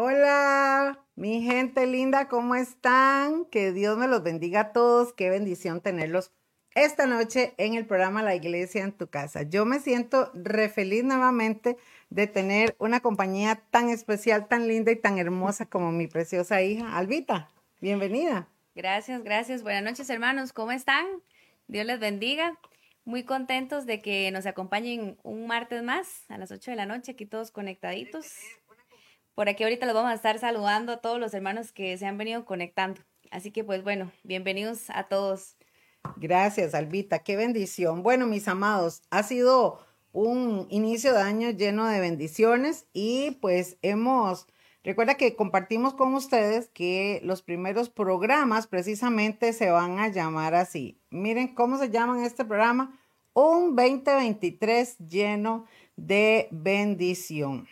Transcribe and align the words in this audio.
Hola, 0.00 1.04
mi 1.16 1.42
gente 1.42 1.84
linda, 1.84 2.28
¿cómo 2.28 2.54
están? 2.54 3.46
Que 3.46 3.72
Dios 3.72 3.98
me 3.98 4.06
los 4.06 4.22
bendiga 4.22 4.60
a 4.60 4.72
todos. 4.72 5.12
Qué 5.12 5.28
bendición 5.28 5.80
tenerlos 5.80 6.30
esta 6.76 7.06
noche 7.06 7.52
en 7.56 7.74
el 7.74 7.84
programa 7.84 8.22
La 8.22 8.36
Iglesia 8.36 8.84
en 8.84 8.92
tu 8.92 9.08
casa. 9.08 9.42
Yo 9.42 9.64
me 9.64 9.80
siento 9.80 10.30
re 10.34 10.68
feliz 10.68 11.02
nuevamente 11.02 11.78
de 12.10 12.28
tener 12.28 12.76
una 12.78 13.00
compañía 13.00 13.60
tan 13.72 13.88
especial, 13.88 14.46
tan 14.46 14.68
linda 14.68 14.92
y 14.92 14.96
tan 14.96 15.18
hermosa 15.18 15.66
como 15.66 15.90
mi 15.90 16.06
preciosa 16.06 16.62
hija, 16.62 16.96
Albita. 16.96 17.50
Bienvenida. 17.80 18.46
Gracias, 18.76 19.24
gracias. 19.24 19.64
Buenas 19.64 19.82
noches, 19.82 20.08
hermanos. 20.10 20.52
¿Cómo 20.52 20.70
están? 20.70 21.06
Dios 21.66 21.84
les 21.84 21.98
bendiga. 21.98 22.56
Muy 23.04 23.24
contentos 23.24 23.84
de 23.84 24.00
que 24.00 24.30
nos 24.30 24.46
acompañen 24.46 25.18
un 25.24 25.48
martes 25.48 25.82
más 25.82 26.24
a 26.28 26.38
las 26.38 26.52
8 26.52 26.70
de 26.70 26.76
la 26.76 26.86
noche, 26.86 27.10
aquí 27.10 27.26
todos 27.26 27.50
conectaditos. 27.50 28.32
Por 29.38 29.48
aquí 29.48 29.62
ahorita 29.62 29.86
los 29.86 29.94
vamos 29.94 30.10
a 30.10 30.16
estar 30.16 30.36
saludando 30.40 30.90
a 30.90 30.96
todos 30.96 31.20
los 31.20 31.32
hermanos 31.32 31.70
que 31.70 31.96
se 31.96 32.06
han 32.06 32.18
venido 32.18 32.44
conectando. 32.44 33.02
Así 33.30 33.52
que 33.52 33.62
pues 33.62 33.84
bueno, 33.84 34.10
bienvenidos 34.24 34.90
a 34.90 35.04
todos. 35.04 35.54
Gracias, 36.16 36.74
Albita. 36.74 37.20
Qué 37.20 37.36
bendición. 37.36 38.02
Bueno, 38.02 38.26
mis 38.26 38.48
amados, 38.48 39.00
ha 39.10 39.22
sido 39.22 39.78
un 40.10 40.66
inicio 40.70 41.14
de 41.14 41.20
año 41.20 41.50
lleno 41.50 41.86
de 41.86 42.00
bendiciones 42.00 42.86
y 42.92 43.38
pues 43.40 43.78
hemos, 43.82 44.48
recuerda 44.82 45.14
que 45.14 45.36
compartimos 45.36 45.94
con 45.94 46.14
ustedes 46.14 46.68
que 46.70 47.20
los 47.22 47.40
primeros 47.42 47.90
programas 47.90 48.66
precisamente 48.66 49.52
se 49.52 49.70
van 49.70 50.00
a 50.00 50.08
llamar 50.08 50.56
así. 50.56 50.98
Miren 51.10 51.54
cómo 51.54 51.78
se 51.78 51.90
llaman 51.90 52.24
este 52.24 52.44
programa. 52.44 52.98
Un 53.34 53.76
2023 53.76 54.98
lleno 54.98 55.64
de 55.94 56.48
bendición. 56.50 57.68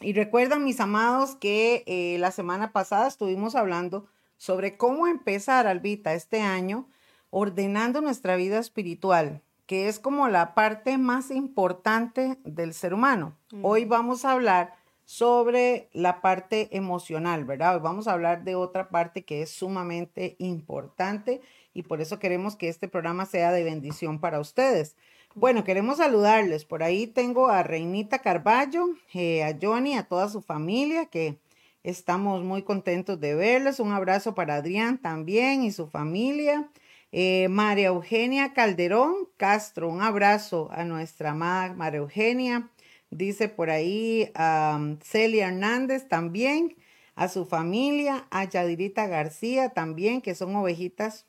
Y 0.00 0.12
recuerdan, 0.12 0.64
mis 0.64 0.78
amados, 0.78 1.34
que 1.34 1.82
eh, 1.86 2.18
la 2.18 2.30
semana 2.30 2.72
pasada 2.72 3.08
estuvimos 3.08 3.56
hablando 3.56 4.06
sobre 4.36 4.76
cómo 4.76 5.08
empezar, 5.08 5.66
Albita, 5.66 6.14
este 6.14 6.40
año 6.40 6.88
ordenando 7.30 8.00
nuestra 8.00 8.36
vida 8.36 8.58
espiritual, 8.58 9.42
que 9.66 9.88
es 9.88 9.98
como 9.98 10.28
la 10.28 10.54
parte 10.54 10.98
más 10.98 11.30
importante 11.30 12.38
del 12.44 12.74
ser 12.74 12.94
humano. 12.94 13.36
Hoy 13.62 13.84
vamos 13.84 14.24
a 14.24 14.32
hablar 14.32 14.74
sobre 15.04 15.88
la 15.92 16.20
parte 16.20 16.76
emocional, 16.76 17.44
¿verdad? 17.44 17.74
Hoy 17.74 17.80
vamos 17.82 18.06
a 18.06 18.12
hablar 18.12 18.44
de 18.44 18.54
otra 18.54 18.90
parte 18.90 19.24
que 19.24 19.42
es 19.42 19.50
sumamente 19.50 20.36
importante 20.38 21.40
y 21.74 21.82
por 21.82 22.00
eso 22.00 22.18
queremos 22.18 22.56
que 22.56 22.68
este 22.68 22.88
programa 22.88 23.26
sea 23.26 23.50
de 23.50 23.64
bendición 23.64 24.20
para 24.20 24.38
ustedes. 24.38 24.96
Bueno, 25.38 25.62
queremos 25.62 25.98
saludarles. 25.98 26.64
Por 26.64 26.82
ahí 26.82 27.06
tengo 27.06 27.46
a 27.46 27.62
Reinita 27.62 28.18
Carballo, 28.18 28.88
eh, 29.14 29.44
a 29.44 29.56
Johnny, 29.62 29.94
a 29.94 30.02
toda 30.02 30.28
su 30.28 30.42
familia, 30.42 31.06
que 31.06 31.38
estamos 31.84 32.42
muy 32.42 32.64
contentos 32.64 33.20
de 33.20 33.36
verles. 33.36 33.78
Un 33.78 33.92
abrazo 33.92 34.34
para 34.34 34.56
Adrián 34.56 34.98
también 34.98 35.62
y 35.62 35.70
su 35.70 35.86
familia. 35.86 36.68
Eh, 37.12 37.46
María 37.50 37.86
Eugenia 37.86 38.52
Calderón 38.52 39.28
Castro, 39.36 39.88
un 39.88 40.02
abrazo 40.02 40.70
a 40.72 40.84
nuestra 40.84 41.30
amada 41.30 41.72
María 41.72 42.00
Eugenia. 42.00 42.68
Dice 43.10 43.48
por 43.48 43.70
ahí 43.70 44.32
a 44.34 44.96
Celia 45.04 45.50
Hernández 45.50 46.08
también, 46.08 46.74
a 47.14 47.28
su 47.28 47.46
familia, 47.46 48.26
a 48.32 48.42
Yadirita 48.42 49.06
García 49.06 49.68
también, 49.68 50.20
que 50.20 50.34
son 50.34 50.56
ovejitas 50.56 51.27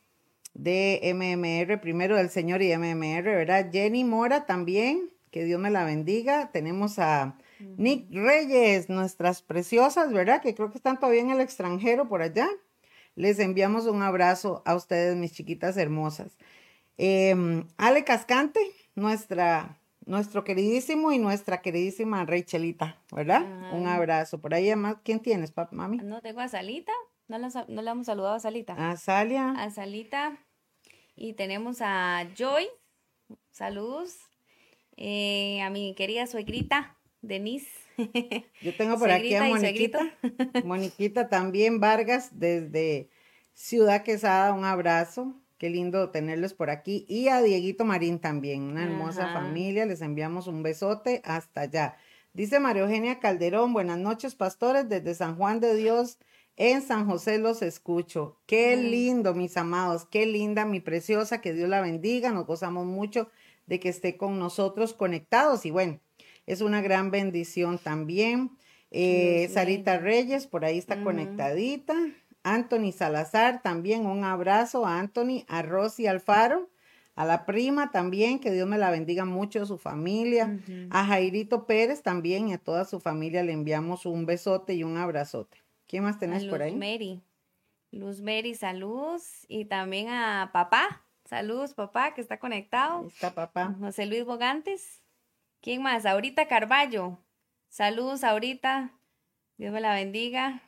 de 0.60 1.00
MMR, 1.16 1.80
primero 1.80 2.18
del 2.18 2.30
Señor 2.30 2.62
y 2.62 2.76
MMR, 2.76 3.24
¿verdad? 3.24 3.70
Jenny 3.72 4.04
Mora 4.04 4.46
también, 4.46 5.10
que 5.32 5.46
Dios 5.46 5.60
me 5.60 5.72
la 5.72 5.86
bendiga. 5.86 6.52
Tenemos 6.52 7.00
a 7.00 7.38
Nick 7.78 8.12
Reyes, 8.12 8.90
nuestras 8.90 9.42
preciosas, 9.42 10.12
¿verdad? 10.12 10.42
Que 10.42 10.56
creo 10.56 10.70
que 10.70 10.78
están 10.78 11.00
todavía 11.00 11.22
en 11.22 11.30
el 11.30 11.40
extranjero 11.40 12.10
por 12.10 12.22
allá. 12.22 12.50
Les 13.16 13.40
enviamos 13.40 13.86
un 13.86 14.02
abrazo 14.02 14.62
a 14.66 14.76
ustedes, 14.76 15.16
mis 15.16 15.32
chiquitas 15.32 15.78
hermosas. 15.78 16.38
Em, 16.98 17.66
Ale 17.78 18.04
Cascante, 18.04 18.60
nuestra, 18.96 19.80
nuestro 20.06 20.44
queridísimo 20.44 21.14
y 21.14 21.20
nuestra 21.20 21.62
queridísima 21.62 22.26
Rachelita, 22.26 23.02
¿verdad? 23.14 23.46
Un 23.74 23.88
abrazo. 23.88 24.42
Por 24.42 24.54
ahí 24.54 24.68
además, 24.68 24.98
¿quién 25.06 25.22
tienes, 25.22 25.52
papá, 25.52 25.74
mami? 25.74 26.00
No 26.00 26.20
tengo 26.20 26.42
a 26.42 26.50
Salita, 26.50 26.92
no 27.30 27.38
le, 27.38 27.48
no 27.70 27.82
le 27.82 27.90
hemos 27.90 28.08
saludado 28.08 28.36
a 28.36 28.40
Salita. 28.42 28.74
A 28.92 28.98
Salia. 28.98 29.52
A 29.52 29.70
Salita. 29.70 30.38
Y 31.22 31.34
tenemos 31.34 31.82
a 31.82 32.30
Joy, 32.34 32.66
saludos. 33.52 34.16
Eh, 34.96 35.62
a 35.62 35.70
mi 35.70 35.94
querida 35.94 36.26
suegrita, 36.28 36.96
Denise. 37.22 37.70
Yo 38.62 38.74
tengo 38.78 38.98
por 38.98 39.12
aquí 39.12 39.36
a 39.36 39.44
Moniquita. 39.44 40.00
Moniquita 40.64 41.28
también, 41.28 41.82
Vargas, 41.82 42.40
desde 42.40 43.10
Ciudad 43.54 44.04
Quesada, 44.04 44.54
un 44.54 44.64
abrazo. 44.64 45.36
Qué 45.58 45.70
lindo 45.70 46.10
tenerlos 46.10 46.54
por 46.54 46.70
aquí. 46.70 47.06
Y 47.10 47.28
a 47.28 47.42
Dieguito 47.42 47.84
Marín 47.84 48.20
también, 48.20 48.62
una 48.62 48.86
hermosa 48.86 49.34
familia. 49.34 49.86
Les 49.86 50.02
enviamos 50.02 50.48
un 50.48 50.64
besote 50.64 51.22
hasta 51.26 51.62
allá. 51.62 51.98
Dice 52.32 52.62
María 52.62 52.84
Eugenia 52.84 53.20
Calderón, 53.20 53.74
buenas 53.74 53.98
noches, 53.98 54.36
pastores, 54.36 54.88
desde 54.88 55.16
San 55.16 55.36
Juan 55.36 55.60
de 55.60 55.76
Dios, 55.76 56.18
en 56.60 56.82
San 56.82 57.06
José 57.06 57.40
los 57.40 57.62
escucho. 57.62 58.38
Qué 58.46 58.76
lindo, 58.76 59.34
mis 59.34 59.56
amados, 59.56 60.06
qué 60.12 60.26
linda, 60.26 60.66
mi 60.66 60.82
preciosa, 60.82 61.40
que 61.40 61.54
Dios 61.54 61.70
la 61.70 61.80
bendiga. 61.80 62.32
Nos 62.32 62.46
gozamos 62.46 62.86
mucho 62.86 63.30
de 63.66 63.80
que 63.80 63.88
esté 63.88 64.18
con 64.18 64.40
nosotros 64.40 64.94
conectados. 64.94 65.66
Y 65.66 65.72
bueno, 65.72 66.02
es 66.46 66.60
una 66.60 66.82
gran 66.82 67.12
bendición 67.12 67.80
también. 67.80 68.52
Eh, 68.92 69.50
Sarita 69.54 70.00
Reyes, 70.00 70.48
por 70.48 70.66
ahí 70.66 70.78
está 70.78 71.02
conectadita. 71.02 71.96
Anthony 72.44 72.92
Salazar, 72.92 73.62
también 73.62 74.06
un 74.06 74.26
abrazo 74.26 74.86
a 74.86 75.00
Anthony, 75.00 75.46
a 75.48 75.62
Rosy 75.62 76.08
Alfaro, 76.08 76.70
a 77.16 77.24
la 77.24 77.46
prima 77.46 77.92
también, 77.92 78.40
que 78.40 78.52
Dios 78.52 78.68
me 78.68 78.78
la 78.78 78.92
bendiga 78.92 79.24
mucho, 79.24 79.62
a 79.62 79.66
su 79.66 79.78
familia, 79.78 80.60
a 80.90 81.06
Jairito 81.06 81.66
Pérez 81.66 82.02
también 82.02 82.50
y 82.50 82.54
a 82.54 82.58
toda 82.58 82.84
su 82.84 83.00
familia 83.00 83.44
le 83.44 83.54
enviamos 83.54 84.06
un 84.06 84.26
besote 84.26 84.74
y 84.74 84.84
un 84.84 84.98
abrazote. 84.98 85.59
¿Quién 85.90 86.04
más 86.04 86.20
tenés 86.20 86.46
por 86.46 86.62
ahí? 86.62 86.72
Luz 86.72 86.80
Mary. 86.80 87.24
Luz 87.92 88.22
Mary, 88.22 88.54
salud. 88.54 89.20
Y 89.48 89.66
también 89.66 90.10
a 90.10 90.52
papá. 90.54 91.04
Saludos, 91.26 91.74
papá, 91.74 92.14
que 92.14 92.22
está 92.22 92.38
conectado. 92.38 93.08
Está 93.08 93.34
papá. 93.34 93.76
José 93.80 94.06
Luis 94.06 94.24
Bogantes. 94.24 95.02
¿Quién 95.62 95.82
más? 95.82 96.06
Ahorita 96.06 96.48
Carballo. 96.48 97.18
Saludos, 97.70 98.24
ahorita. 98.24 98.94
Dios 99.58 99.74
me 99.74 99.82
la 99.82 99.96
bendiga. 99.96 100.62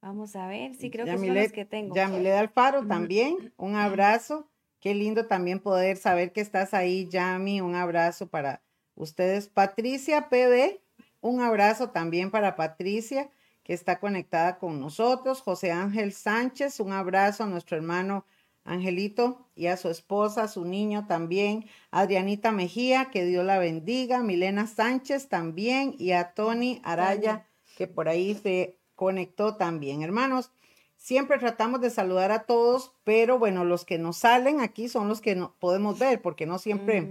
Vamos 0.00 0.34
a 0.36 0.46
ver, 0.46 0.74
sí, 0.76 0.90
creo 0.90 1.04
que 1.04 1.18
son 1.18 1.34
los 1.34 1.52
que 1.52 1.64
tengo. 1.66 1.94
Yamilet 1.94 2.32
Alfaro 2.32 2.86
también, 2.86 3.52
un 3.58 3.74
abrazo. 3.74 4.48
Qué 4.78 4.94
lindo 4.94 5.26
también 5.26 5.60
poder 5.60 5.98
saber 5.98 6.32
que 6.32 6.40
estás 6.40 6.72
ahí, 6.72 7.06
Yami. 7.10 7.60
Un 7.60 7.74
abrazo 7.74 8.28
para 8.28 8.62
ustedes. 8.94 9.48
Patricia 9.48 10.30
PB, 10.30 10.80
un 11.20 11.42
abrazo 11.42 11.90
también 11.90 12.30
para 12.30 12.56
Patricia, 12.56 13.30
que 13.62 13.72
está 13.72 14.00
conectada 14.00 14.58
con 14.58 14.80
nosotros. 14.80 15.40
José 15.40 15.72
Ángel 15.72 16.12
Sánchez, 16.12 16.80
un 16.80 16.92
abrazo 16.92 17.44
a 17.44 17.46
nuestro 17.46 17.76
hermano 17.76 18.24
Angelito 18.64 19.46
y 19.54 19.66
a 19.66 19.76
su 19.76 19.88
esposa, 19.88 20.44
a 20.44 20.48
su 20.48 20.64
niño 20.64 21.06
también, 21.06 21.66
Adrianita 21.90 22.52
Mejía, 22.52 23.06
que 23.10 23.24
Dios 23.24 23.44
la 23.44 23.58
bendiga, 23.58 24.22
Milena 24.22 24.66
Sánchez 24.66 25.28
también 25.28 25.94
y 25.98 26.12
a 26.12 26.34
Tony 26.34 26.80
Araya, 26.84 27.46
que 27.76 27.86
por 27.86 28.08
ahí 28.08 28.34
se 28.34 28.78
conectó 28.94 29.56
también. 29.56 30.02
Hermanos, 30.02 30.52
siempre 30.96 31.38
tratamos 31.38 31.80
de 31.80 31.90
saludar 31.90 32.32
a 32.32 32.44
todos, 32.44 32.92
pero 33.02 33.38
bueno, 33.38 33.64
los 33.64 33.84
que 33.84 33.98
nos 33.98 34.18
salen 34.18 34.60
aquí 34.60 34.88
son 34.88 35.08
los 35.08 35.20
que 35.20 35.34
no 35.34 35.54
podemos 35.58 35.98
ver, 35.98 36.20
porque 36.20 36.46
no 36.46 36.58
siempre 36.58 37.08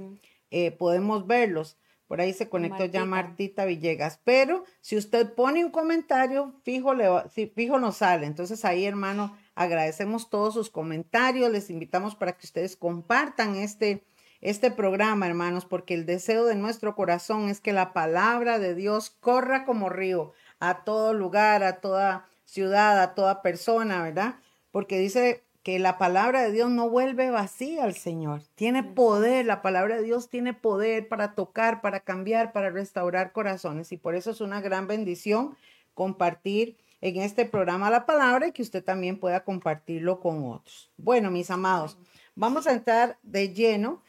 eh, 0.51 0.71
podemos 0.71 1.25
verlos. 1.25 1.77
Por 2.09 2.19
ahí 2.19 2.33
se 2.33 2.49
conectó 2.49 2.83
ya 2.83 3.05
Martita 3.05 3.63
Villegas. 3.63 4.19
Pero 4.25 4.65
si 4.81 4.97
usted 4.97 5.33
pone 5.33 5.63
un 5.63 5.71
comentario, 5.71 6.53
fijo, 6.63 6.93
le, 6.93 7.07
fijo 7.55 7.79
nos 7.79 7.95
sale. 7.97 8.25
Entonces 8.25 8.65
ahí, 8.65 8.83
hermano, 8.83 9.37
Agradecemos 9.59 10.29
todos 10.29 10.53
sus 10.53 10.69
comentarios, 10.69 11.51
les 11.51 11.69
invitamos 11.69 12.15
para 12.15 12.31
que 12.31 12.45
ustedes 12.45 12.77
compartan 12.77 13.57
este, 13.57 14.05
este 14.39 14.71
programa, 14.71 15.27
hermanos, 15.27 15.65
porque 15.65 15.95
el 15.95 16.05
deseo 16.05 16.45
de 16.45 16.55
nuestro 16.55 16.95
corazón 16.95 17.49
es 17.49 17.59
que 17.59 17.73
la 17.73 17.91
palabra 17.91 18.57
de 18.57 18.73
Dios 18.73 19.09
corra 19.09 19.65
como 19.65 19.89
río 19.89 20.31
a 20.61 20.85
todo 20.85 21.13
lugar, 21.13 21.63
a 21.63 21.81
toda 21.81 22.25
ciudad, 22.45 23.01
a 23.01 23.15
toda 23.15 23.41
persona, 23.41 24.01
¿verdad? 24.01 24.35
Porque 24.71 24.97
dice 24.97 25.43
que 25.63 25.79
la 25.79 25.97
palabra 25.97 26.41
de 26.41 26.51
Dios 26.51 26.69
no 26.69 26.89
vuelve 26.89 27.31
vacía 27.31 27.83
al 27.83 27.95
Señor. 27.95 28.43
Tiene 28.55 28.83
poder, 28.83 29.45
la 29.45 29.61
palabra 29.61 29.97
de 29.97 30.03
Dios 30.03 30.29
tiene 30.29 30.53
poder 30.53 31.07
para 31.07 31.35
tocar, 31.35 31.81
para 31.81 31.99
cambiar, 31.99 32.53
para 32.53 32.69
restaurar 32.69 33.31
corazones. 33.31 33.91
Y 33.91 33.97
por 33.97 34.15
eso 34.15 34.31
es 34.31 34.41
una 34.41 34.61
gran 34.61 34.87
bendición 34.87 35.55
compartir 35.93 36.77
en 37.01 37.21
este 37.21 37.45
programa 37.45 37.89
La 37.89 38.05
Palabra 38.05 38.47
y 38.47 38.51
que 38.51 38.61
usted 38.61 38.83
también 38.83 39.19
pueda 39.19 39.43
compartirlo 39.43 40.19
con 40.19 40.43
otros. 40.45 40.91
Bueno, 40.97 41.31
mis 41.31 41.49
amados, 41.49 41.97
vamos 42.35 42.67
a 42.67 42.73
entrar 42.73 43.17
de 43.23 43.53
lleno 43.53 44.01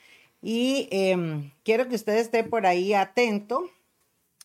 y 0.42 0.88
em, 0.90 1.50
quiero 1.64 1.88
que 1.88 1.96
usted 1.96 2.16
esté 2.16 2.44
por 2.44 2.66
ahí 2.66 2.94
atento 2.94 3.70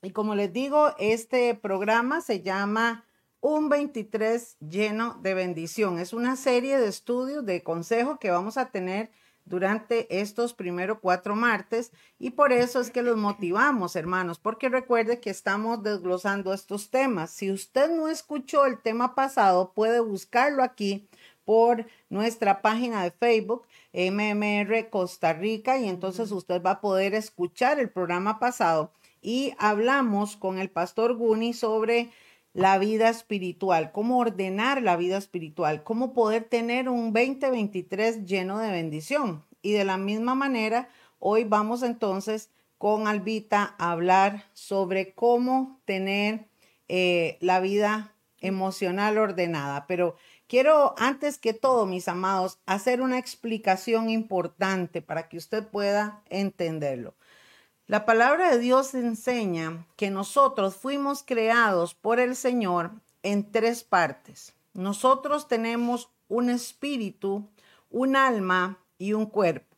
Y 0.01 0.12
como 0.12 0.36
les 0.36 0.51
digo, 0.51 0.94
este 1.00 1.56
programa 1.56 2.22
se 2.22 2.42
llama 2.42 3.06
Un 3.47 3.69
23 3.69 4.57
lleno 4.57 5.19
de 5.21 5.36
bendición. 5.36 6.00
Es 6.00 6.13
una 6.13 6.36
serie 6.36 6.80
de 6.80 6.88
estudios, 6.88 7.45
de 7.45 7.62
consejos 7.62 8.18
que 8.18 8.31
vamos 8.31 8.57
a 8.57 8.71
tener 8.71 9.12
durante 9.44 10.19
estos 10.19 10.56
primeros 10.56 10.97
cuatro 11.00 11.36
martes 11.36 11.92
y 12.18 12.31
por 12.31 12.51
eso 12.51 12.81
es 12.81 12.89
que 12.89 13.03
los 13.03 13.18
motivamos, 13.18 13.95
hermanos, 13.95 14.39
porque 14.39 14.68
recuerde 14.68 15.19
que 15.19 15.30
estamos 15.30 15.83
desglosando 15.83 16.56
estos 16.56 16.89
temas. 16.89 17.30
Si 17.30 17.51
usted 17.51 17.92
no 17.92 18.07
escuchó 18.07 18.65
el 18.65 18.80
tema 18.80 19.13
pasado, 19.13 19.74
puede 19.75 20.00
buscarlo 20.00 20.63
aquí 20.63 21.07
por 21.44 21.86
nuestra 22.09 22.63
página 22.63 23.03
de 23.03 23.12
Facebook, 23.12 23.68
MMR 23.94 24.89
Costa 24.89 25.33
Rica, 25.33 25.77
y 25.77 25.88
entonces 25.88 26.31
usted 26.31 26.63
va 26.63 26.71
a 26.71 26.81
poder 26.81 27.13
escuchar 27.13 27.80
el 27.80 27.91
programa 27.91 28.39
pasado 28.39 28.91
y 29.21 29.53
hablamos 29.59 30.36
con 30.36 30.57
el 30.57 30.71
pastor 30.71 31.15
Guni 31.15 31.53
sobre 31.53 32.09
la 32.56 32.78
vida 32.78 33.10
espiritual, 33.10 33.92
cómo 33.92 34.18
ordenar 34.18 34.81
la 34.81 34.96
vida 34.96 35.18
espiritual, 35.18 35.84
cómo 35.84 36.13
poder 36.13 36.46
tener 36.46 36.88
un 36.88 37.12
2023 37.12 38.24
lleno 38.24 38.60
de 38.60 38.72
bendición. 38.72 39.44
Y 39.62 39.74
de 39.74 39.84
la 39.84 39.98
misma 39.98 40.36
manera, 40.36 40.88
hoy 41.19 41.44
vamos 41.44 41.84
entonces 41.84 42.50
con 42.78 43.10
Albita 43.10 43.75
a 43.78 43.92
hablar 43.92 44.46
sobre 44.54 45.13
cómo 45.13 45.81
tener 45.84 46.48
eh, 46.88 47.38
la 47.42 47.60
vida 47.60 48.13
emocional 48.40 49.18
ordenada. 49.18 49.86
Pero 49.86 50.16
quiero, 50.48 50.96
antes 50.98 51.38
que 51.38 51.54
todo, 51.54 51.86
mis 51.86 52.08
amados, 52.08 52.60
hacer 52.66 53.01
una 53.01 53.18
explicación 53.18 54.10
importante 54.10 55.01
para 55.01 55.28
que 55.28 55.36
usted 55.36 55.68
pueda 55.68 56.24
entenderlo. 56.30 57.16
La 57.88 58.04
palabra 58.04 58.50
de 58.50 58.58
Dios 58.58 58.96
enseña 58.96 59.86
que 59.96 60.10
nosotros 60.10 60.76
fuimos 60.76 61.22
creados 61.22 61.94
por 61.94 62.20
el 62.20 62.36
Señor 62.36 62.94
en 63.22 63.52
tres 63.52 63.84
partes. 63.84 64.56
Nosotros 64.74 65.48
tenemos 65.48 66.10
un 66.28 66.50
espíritu, 66.50 67.48
un 67.92 68.16
alma 68.16 68.80
y 68.98 69.14
un 69.14 69.28
cuerpo. 69.28 69.78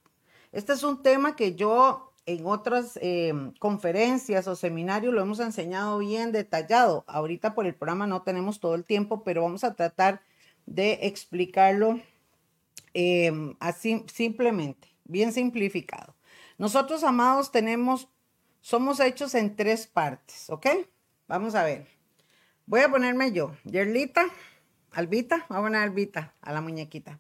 Este 0.54 0.71
es 0.71 0.83
un 0.83 1.04
tema 1.04 1.36
que 1.36 1.56
yo 1.56 2.13
en 2.25 2.45
otras 2.45 2.98
eh, 3.01 3.33
conferencias 3.59 4.48
o 4.48 4.56
seminarios 4.56 5.13
lo 5.13 5.21
hemos 5.21 5.42
enseñado 5.42 5.98
bien 5.98 6.31
detallado. 6.31 7.04
Ahorita 7.07 7.54
por 7.56 7.65
el 7.65 7.75
programa 7.75 8.07
no 8.07 8.21
tenemos 8.21 8.62
todo 8.62 8.75
el 8.75 8.86
tiempo, 8.86 9.25
pero 9.25 9.44
vamos 9.44 9.65
a 9.65 9.75
tratar 9.75 10.21
de 10.65 11.00
explicarlo 11.01 12.00
eh, 12.94 13.54
así 13.59 14.06
simplemente, 14.07 14.88
bien 15.04 15.33
simplificado. 15.33 16.16
Nosotros, 16.57 17.04
amados, 17.04 17.51
tenemos, 17.51 18.07
somos 18.62 19.00
hechos 19.00 19.36
en 19.36 19.56
tres 19.56 19.86
partes, 19.86 20.50
¿ok? 20.50 20.68
Vamos 21.27 21.54
a 21.54 21.63
ver. 21.63 21.88
Voy 22.65 22.81
a 22.81 22.89
ponerme 22.89 23.31
yo, 23.31 23.56
Yerlita, 23.63 24.25
Albita, 24.92 25.45
vamos 25.50 25.65
a 25.65 25.68
poner 25.68 25.81
Albita 25.81 26.33
a 26.42 26.51
la 26.51 26.62
muñequita. 26.62 27.19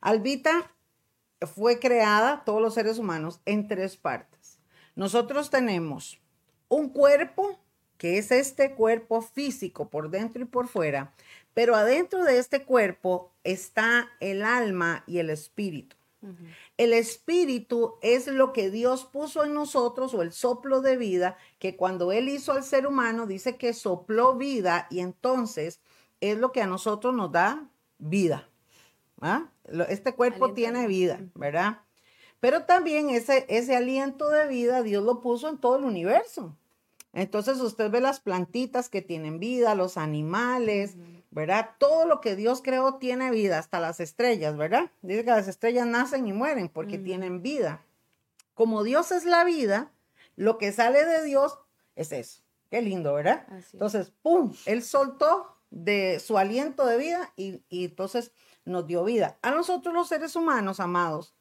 Albita 0.00 0.72
fue 1.54 1.78
creada, 1.78 2.42
todos 2.44 2.62
los 2.62 2.74
seres 2.74 2.98
humanos, 2.98 3.40
en 3.44 3.68
tres 3.68 3.96
partes. 3.96 4.58
Nosotros 4.94 5.50
tenemos 5.50 6.18
un 6.68 6.88
cuerpo, 6.88 7.58
que 7.98 8.16
es 8.16 8.30
este 8.30 8.74
cuerpo 8.74 9.20
físico 9.20 9.90
por 9.90 10.10
dentro 10.10 10.42
y 10.42 10.46
por 10.46 10.68
fuera, 10.68 11.12
pero 11.52 11.76
adentro 11.76 12.24
de 12.24 12.38
este 12.38 12.64
cuerpo 12.64 13.32
está 13.44 14.08
el 14.20 14.42
alma 14.42 15.04
y 15.06 15.18
el 15.18 15.28
espíritu. 15.28 15.96
El 16.76 16.92
espíritu 16.92 17.94
es 18.02 18.26
lo 18.26 18.52
que 18.52 18.70
Dios 18.70 19.04
puso 19.06 19.44
en 19.44 19.54
nosotros 19.54 20.12
o 20.14 20.22
el 20.22 20.32
soplo 20.32 20.80
de 20.82 20.96
vida, 20.96 21.36
que 21.58 21.76
cuando 21.76 22.12
Él 22.12 22.28
hizo 22.28 22.52
al 22.52 22.62
ser 22.62 22.86
humano 22.86 23.26
dice 23.26 23.56
que 23.56 23.72
sopló 23.72 24.36
vida 24.36 24.86
y 24.90 25.00
entonces 25.00 25.80
es 26.20 26.38
lo 26.38 26.52
que 26.52 26.62
a 26.62 26.66
nosotros 26.66 27.14
nos 27.14 27.32
da 27.32 27.68
vida. 27.98 28.48
¿ah? 29.20 29.48
Este 29.88 30.14
cuerpo 30.14 30.52
tiene 30.52 30.86
vida, 30.86 31.20
¿verdad? 31.34 31.78
Pero 32.40 32.64
también 32.64 33.10
ese, 33.10 33.46
ese 33.48 33.76
aliento 33.76 34.28
de 34.30 34.46
vida 34.46 34.82
Dios 34.82 35.04
lo 35.04 35.20
puso 35.20 35.48
en 35.48 35.58
todo 35.58 35.76
el 35.78 35.84
universo. 35.84 36.56
Entonces 37.12 37.60
usted 37.60 37.90
ve 37.90 38.00
las 38.00 38.20
plantitas 38.20 38.88
que 38.88 39.02
tienen 39.02 39.40
vida, 39.40 39.74
los 39.74 39.96
animales, 39.96 40.96
¿verdad? 41.30 41.70
Todo 41.78 42.06
lo 42.06 42.20
que 42.20 42.36
Dios 42.36 42.60
creó 42.62 42.96
tiene 42.96 43.30
vida, 43.30 43.58
hasta 43.58 43.80
las 43.80 44.00
estrellas, 44.00 44.56
¿verdad? 44.56 44.90
Dice 45.02 45.24
que 45.24 45.30
las 45.30 45.48
estrellas 45.48 45.86
nacen 45.86 46.26
y 46.26 46.32
mueren 46.32 46.68
porque 46.68 46.98
tienen 46.98 47.42
vida. 47.42 47.84
Como 48.54 48.82
Dios 48.82 49.12
es 49.12 49.24
la 49.24 49.44
vida, 49.44 49.92
lo 50.36 50.58
que 50.58 50.72
sale 50.72 51.04
de 51.04 51.24
Dios 51.24 51.58
es 51.96 52.12
eso. 52.12 52.42
Qué 52.70 52.82
lindo, 52.82 53.14
¿verdad? 53.14 53.46
Entonces, 53.72 54.12
¡pum! 54.22 54.54
Él 54.66 54.82
soltó 54.82 55.56
de 55.70 56.20
su 56.20 56.38
aliento 56.38 56.86
de 56.86 56.98
vida 56.98 57.32
y, 57.36 57.62
y 57.68 57.86
entonces 57.86 58.32
nos 58.64 58.86
dio 58.86 59.04
vida. 59.04 59.38
A 59.42 59.50
nosotros 59.50 59.94
los 59.94 60.08
seres 60.08 60.36
humanos, 60.36 60.80
amados, 60.80 61.34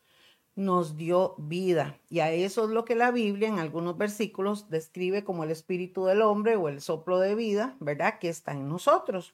nos 0.55 0.97
dio 0.97 1.35
vida. 1.37 1.97
Y 2.09 2.19
a 2.19 2.31
eso 2.31 2.65
es 2.65 2.71
lo 2.71 2.83
que 2.85 2.95
la 2.95 3.11
Biblia 3.11 3.47
en 3.47 3.59
algunos 3.59 3.97
versículos 3.97 4.69
describe 4.69 5.23
como 5.23 5.43
el 5.43 5.51
espíritu 5.51 6.05
del 6.05 6.21
hombre 6.21 6.57
o 6.57 6.67
el 6.67 6.81
soplo 6.81 7.19
de 7.19 7.35
vida, 7.35 7.77
¿verdad? 7.79 8.19
Que 8.19 8.29
está 8.29 8.51
en 8.51 8.67
nosotros. 8.67 9.33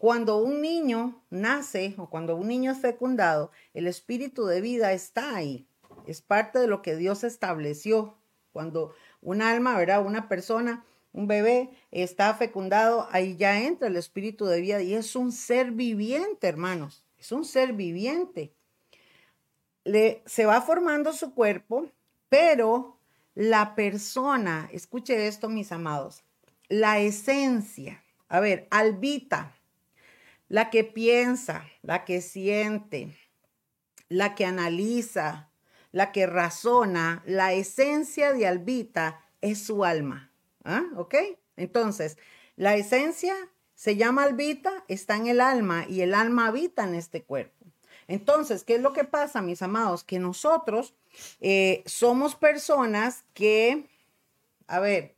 Cuando 0.00 0.38
un 0.38 0.60
niño 0.60 1.22
nace 1.30 1.94
o 1.96 2.10
cuando 2.10 2.34
un 2.34 2.48
niño 2.48 2.72
es 2.72 2.80
fecundado, 2.80 3.52
el 3.74 3.86
espíritu 3.86 4.46
de 4.46 4.60
vida 4.60 4.92
está 4.92 5.36
ahí. 5.36 5.68
Es 6.06 6.22
parte 6.22 6.58
de 6.58 6.66
lo 6.66 6.82
que 6.82 6.96
Dios 6.96 7.22
estableció. 7.22 8.16
Cuando 8.52 8.92
un 9.20 9.42
alma, 9.42 9.78
¿verdad? 9.78 10.04
Una 10.04 10.28
persona, 10.28 10.84
un 11.12 11.28
bebé 11.28 11.70
está 11.92 12.34
fecundado, 12.34 13.06
ahí 13.12 13.36
ya 13.36 13.60
entra 13.60 13.86
el 13.86 13.96
espíritu 13.96 14.46
de 14.46 14.60
vida 14.60 14.82
y 14.82 14.94
es 14.94 15.14
un 15.14 15.30
ser 15.30 15.70
viviente, 15.70 16.48
hermanos. 16.48 17.04
Es 17.18 17.30
un 17.30 17.44
ser 17.44 17.74
viviente 17.74 18.54
se 20.26 20.46
va 20.46 20.60
formando 20.62 21.12
su 21.12 21.34
cuerpo, 21.34 21.90
pero 22.28 22.96
la 23.34 23.74
persona, 23.74 24.68
escuche 24.72 25.26
esto 25.26 25.48
mis 25.48 25.72
amados, 25.72 26.22
la 26.68 26.98
esencia, 26.98 28.02
a 28.28 28.40
ver, 28.40 28.68
albita, 28.70 29.54
la 30.50 30.68
que 30.68 30.82
piensa, 30.82 31.64
la 31.80 32.04
que 32.04 32.20
siente, 32.20 33.16
la 34.08 34.34
que 34.34 34.44
analiza, 34.44 35.48
la 35.92 36.10
que 36.10 36.26
razona, 36.26 37.22
la 37.24 37.52
esencia 37.52 38.32
de 38.32 38.48
albita 38.48 39.24
es 39.40 39.62
su 39.62 39.84
alma. 39.84 40.32
¿Ah? 40.64 40.82
¿Ok? 40.96 41.14
Entonces, 41.56 42.18
la 42.56 42.74
esencia 42.74 43.34
se 43.76 43.94
llama 43.94 44.24
albita, 44.24 44.84
está 44.88 45.16
en 45.16 45.28
el 45.28 45.40
alma 45.40 45.86
y 45.88 46.00
el 46.00 46.14
alma 46.14 46.48
habita 46.48 46.82
en 46.82 46.96
este 46.96 47.22
cuerpo. 47.22 47.66
Entonces, 48.08 48.64
¿qué 48.64 48.74
es 48.74 48.82
lo 48.82 48.92
que 48.92 49.04
pasa, 49.04 49.40
mis 49.40 49.62
amados? 49.62 50.02
Que 50.02 50.18
nosotros 50.18 50.94
eh, 51.40 51.84
somos 51.86 52.34
personas 52.34 53.24
que, 53.34 53.88
a 54.66 54.80
ver, 54.80 55.14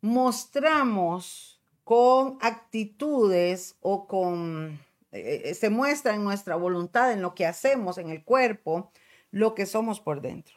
mostramos 0.00 1.59
con 1.90 2.38
actitudes 2.40 3.74
o 3.80 4.06
con, 4.06 4.78
eh, 5.10 5.42
eh, 5.46 5.54
se 5.54 5.70
muestra 5.70 6.14
en 6.14 6.22
nuestra 6.22 6.54
voluntad, 6.54 7.10
en 7.10 7.20
lo 7.20 7.34
que 7.34 7.46
hacemos 7.46 7.98
en 7.98 8.10
el 8.10 8.22
cuerpo, 8.22 8.92
lo 9.32 9.56
que 9.56 9.66
somos 9.66 9.98
por 9.98 10.20
dentro. 10.20 10.54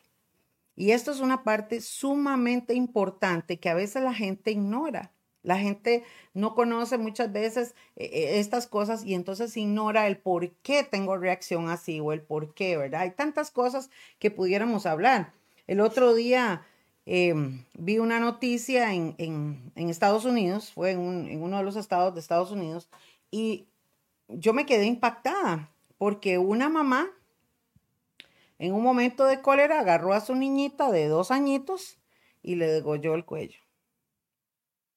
Y 0.75 0.91
esto 0.91 1.11
es 1.11 1.21
una 1.21 1.43
parte 1.43 1.81
sumamente 1.81 2.75
importante 2.75 3.59
que 3.59 3.69
a 3.69 3.73
veces 3.73 4.03
la 4.03 4.13
gente 4.13 4.51
ignora. 4.51 5.11
La 5.41 5.57
gente 5.57 6.03
no 6.35 6.53
conoce 6.53 6.99
muchas 6.99 7.33
veces 7.33 7.73
eh, 7.95 8.11
eh, 8.13 8.39
estas 8.39 8.67
cosas 8.67 9.03
y 9.03 9.15
entonces 9.15 9.57
ignora 9.57 10.05
el 10.05 10.17
por 10.17 10.51
qué 10.57 10.83
tengo 10.83 11.17
reacción 11.17 11.67
así 11.67 11.99
o 11.99 12.13
el 12.13 12.21
por 12.21 12.53
qué, 12.53 12.77
¿verdad? 12.77 13.01
Hay 13.01 13.11
tantas 13.11 13.49
cosas 13.49 13.89
que 14.19 14.29
pudiéramos 14.29 14.85
hablar. 14.85 15.33
El 15.65 15.79
otro 15.79 16.13
día 16.13 16.67
em, 17.05 17.63
vi 17.73 17.99
una 17.99 18.19
noticia 18.19 18.93
en, 18.93 19.71
Estados 19.75 20.25
Unidos, 20.25 20.71
fue 20.73 20.91
en, 20.91 21.27
en 21.27 21.41
uno 21.41 21.57
de 21.57 21.63
los 21.63 21.75
estados 21.75 22.13
de 22.13 22.19
Estados 22.19 22.51
Unidos, 22.51 22.89
y 23.31 23.67
yo 24.27 24.53
me 24.53 24.65
quedé 24.65 24.85
impactada 24.85 25.69
porque 25.97 26.37
una 26.37 26.69
mamá 26.69 27.09
en 28.59 28.73
un 28.73 28.83
momento 28.83 29.25
de 29.25 29.41
cólera 29.41 29.79
agarró 29.79 30.13
a 30.13 30.21
su 30.21 30.35
niñita 30.35 30.91
de 30.91 31.07
dos 31.07 31.31
añitos 31.31 31.97
y 32.41 32.55
le 32.55 32.67
degolló 32.67 33.15
el 33.15 33.25
cuello. 33.25 33.59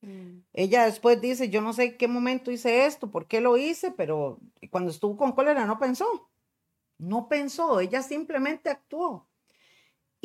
Mm. 0.02 0.40
Ella 0.52 0.84
después 0.84 1.20
dice, 1.20 1.48
yo 1.48 1.60
no 1.60 1.72
sé 1.72 1.96
qué 1.96 2.08
momento 2.08 2.50
hice 2.50 2.86
esto, 2.86 3.10
por 3.10 3.26
qué 3.26 3.40
lo 3.40 3.56
hice, 3.56 3.90
pero 3.90 4.38
cuando 4.70 4.90
estuvo 4.90 5.16
con 5.16 5.32
cólera 5.32 5.66
no 5.66 5.78
pensó. 5.78 6.28
No 6.98 7.28
pensó, 7.28 7.80
ella 7.80 8.02
simplemente 8.02 8.70
actuó. 8.70 9.26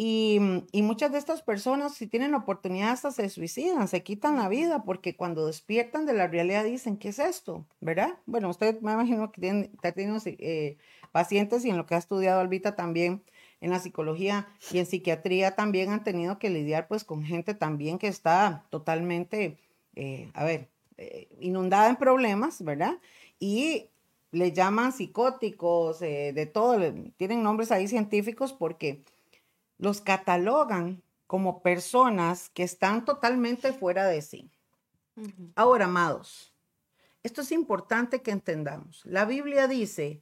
Y, 0.03 0.39
muchas 0.81 1.11
de 1.11 1.19
estas 1.19 1.43
personas, 1.43 1.93
si 1.93 2.07
tienen 2.07 2.33
oportunidad, 2.33 2.89
hasta 2.89 3.11
se 3.11 3.29
suicidan, 3.29 3.87
se 3.87 4.01
quitan 4.01 4.35
la 4.35 4.49
vida, 4.49 4.83
porque 4.83 5.15
cuando 5.15 5.45
despiertan 5.45 6.07
de 6.07 6.13
la 6.13 6.25
realidad 6.25 6.63
dicen, 6.63 6.97
¿qué 6.97 7.09
es 7.09 7.19
esto? 7.19 7.67
¿Verdad? 7.81 8.17
Bueno, 8.25 8.49
usted 8.49 8.81
me 8.81 8.93
imagino 8.93 9.31
que 9.31 9.39
tiene, 9.39 9.69
tiene 9.93 10.17
eh, 10.25 10.77
pacientes 11.11 11.63
y 11.65 11.69
en 11.69 11.77
lo 11.77 11.85
que 11.85 11.93
ha 11.93 11.99
estudiado 11.99 12.41
Albita 12.41 12.75
también, 12.75 13.21
en 13.59 13.69
la 13.69 13.77
psicología 13.77 14.47
y 14.71 14.79
en 14.79 14.87
psiquiatría 14.87 15.55
también 15.55 15.91
han 15.91 16.03
tenido 16.03 16.39
que 16.39 16.49
lidiar 16.49 16.87
pues 16.87 17.03
con 17.03 17.23
gente 17.23 17.53
también 17.53 17.99
que 17.99 18.07
está 18.07 18.65
totalmente, 18.71 19.59
eh, 19.95 20.31
a 20.33 20.43
ver, 20.43 20.67
eh, 20.97 21.27
inundada 21.39 21.89
en 21.89 21.97
problemas, 21.97 22.63
¿verdad? 22.63 22.97
Y 23.39 23.91
le 24.31 24.51
llaman 24.51 24.93
psicóticos, 24.93 26.01
eh, 26.01 26.31
de 26.33 26.47
todo, 26.47 26.79
tienen 27.17 27.43
nombres 27.43 27.71
ahí 27.71 27.87
científicos 27.87 28.51
porque 28.51 29.03
los 29.81 29.99
catalogan 29.99 31.01
como 31.25 31.63
personas 31.63 32.49
que 32.49 32.61
están 32.61 33.03
totalmente 33.03 33.73
fuera 33.73 34.05
de 34.05 34.21
sí. 34.21 34.51
Ahora, 35.55 35.85
amados, 35.85 36.53
esto 37.23 37.41
es 37.41 37.51
importante 37.51 38.21
que 38.21 38.29
entendamos. 38.29 39.01
La 39.05 39.25
Biblia 39.25 39.67
dice 39.67 40.21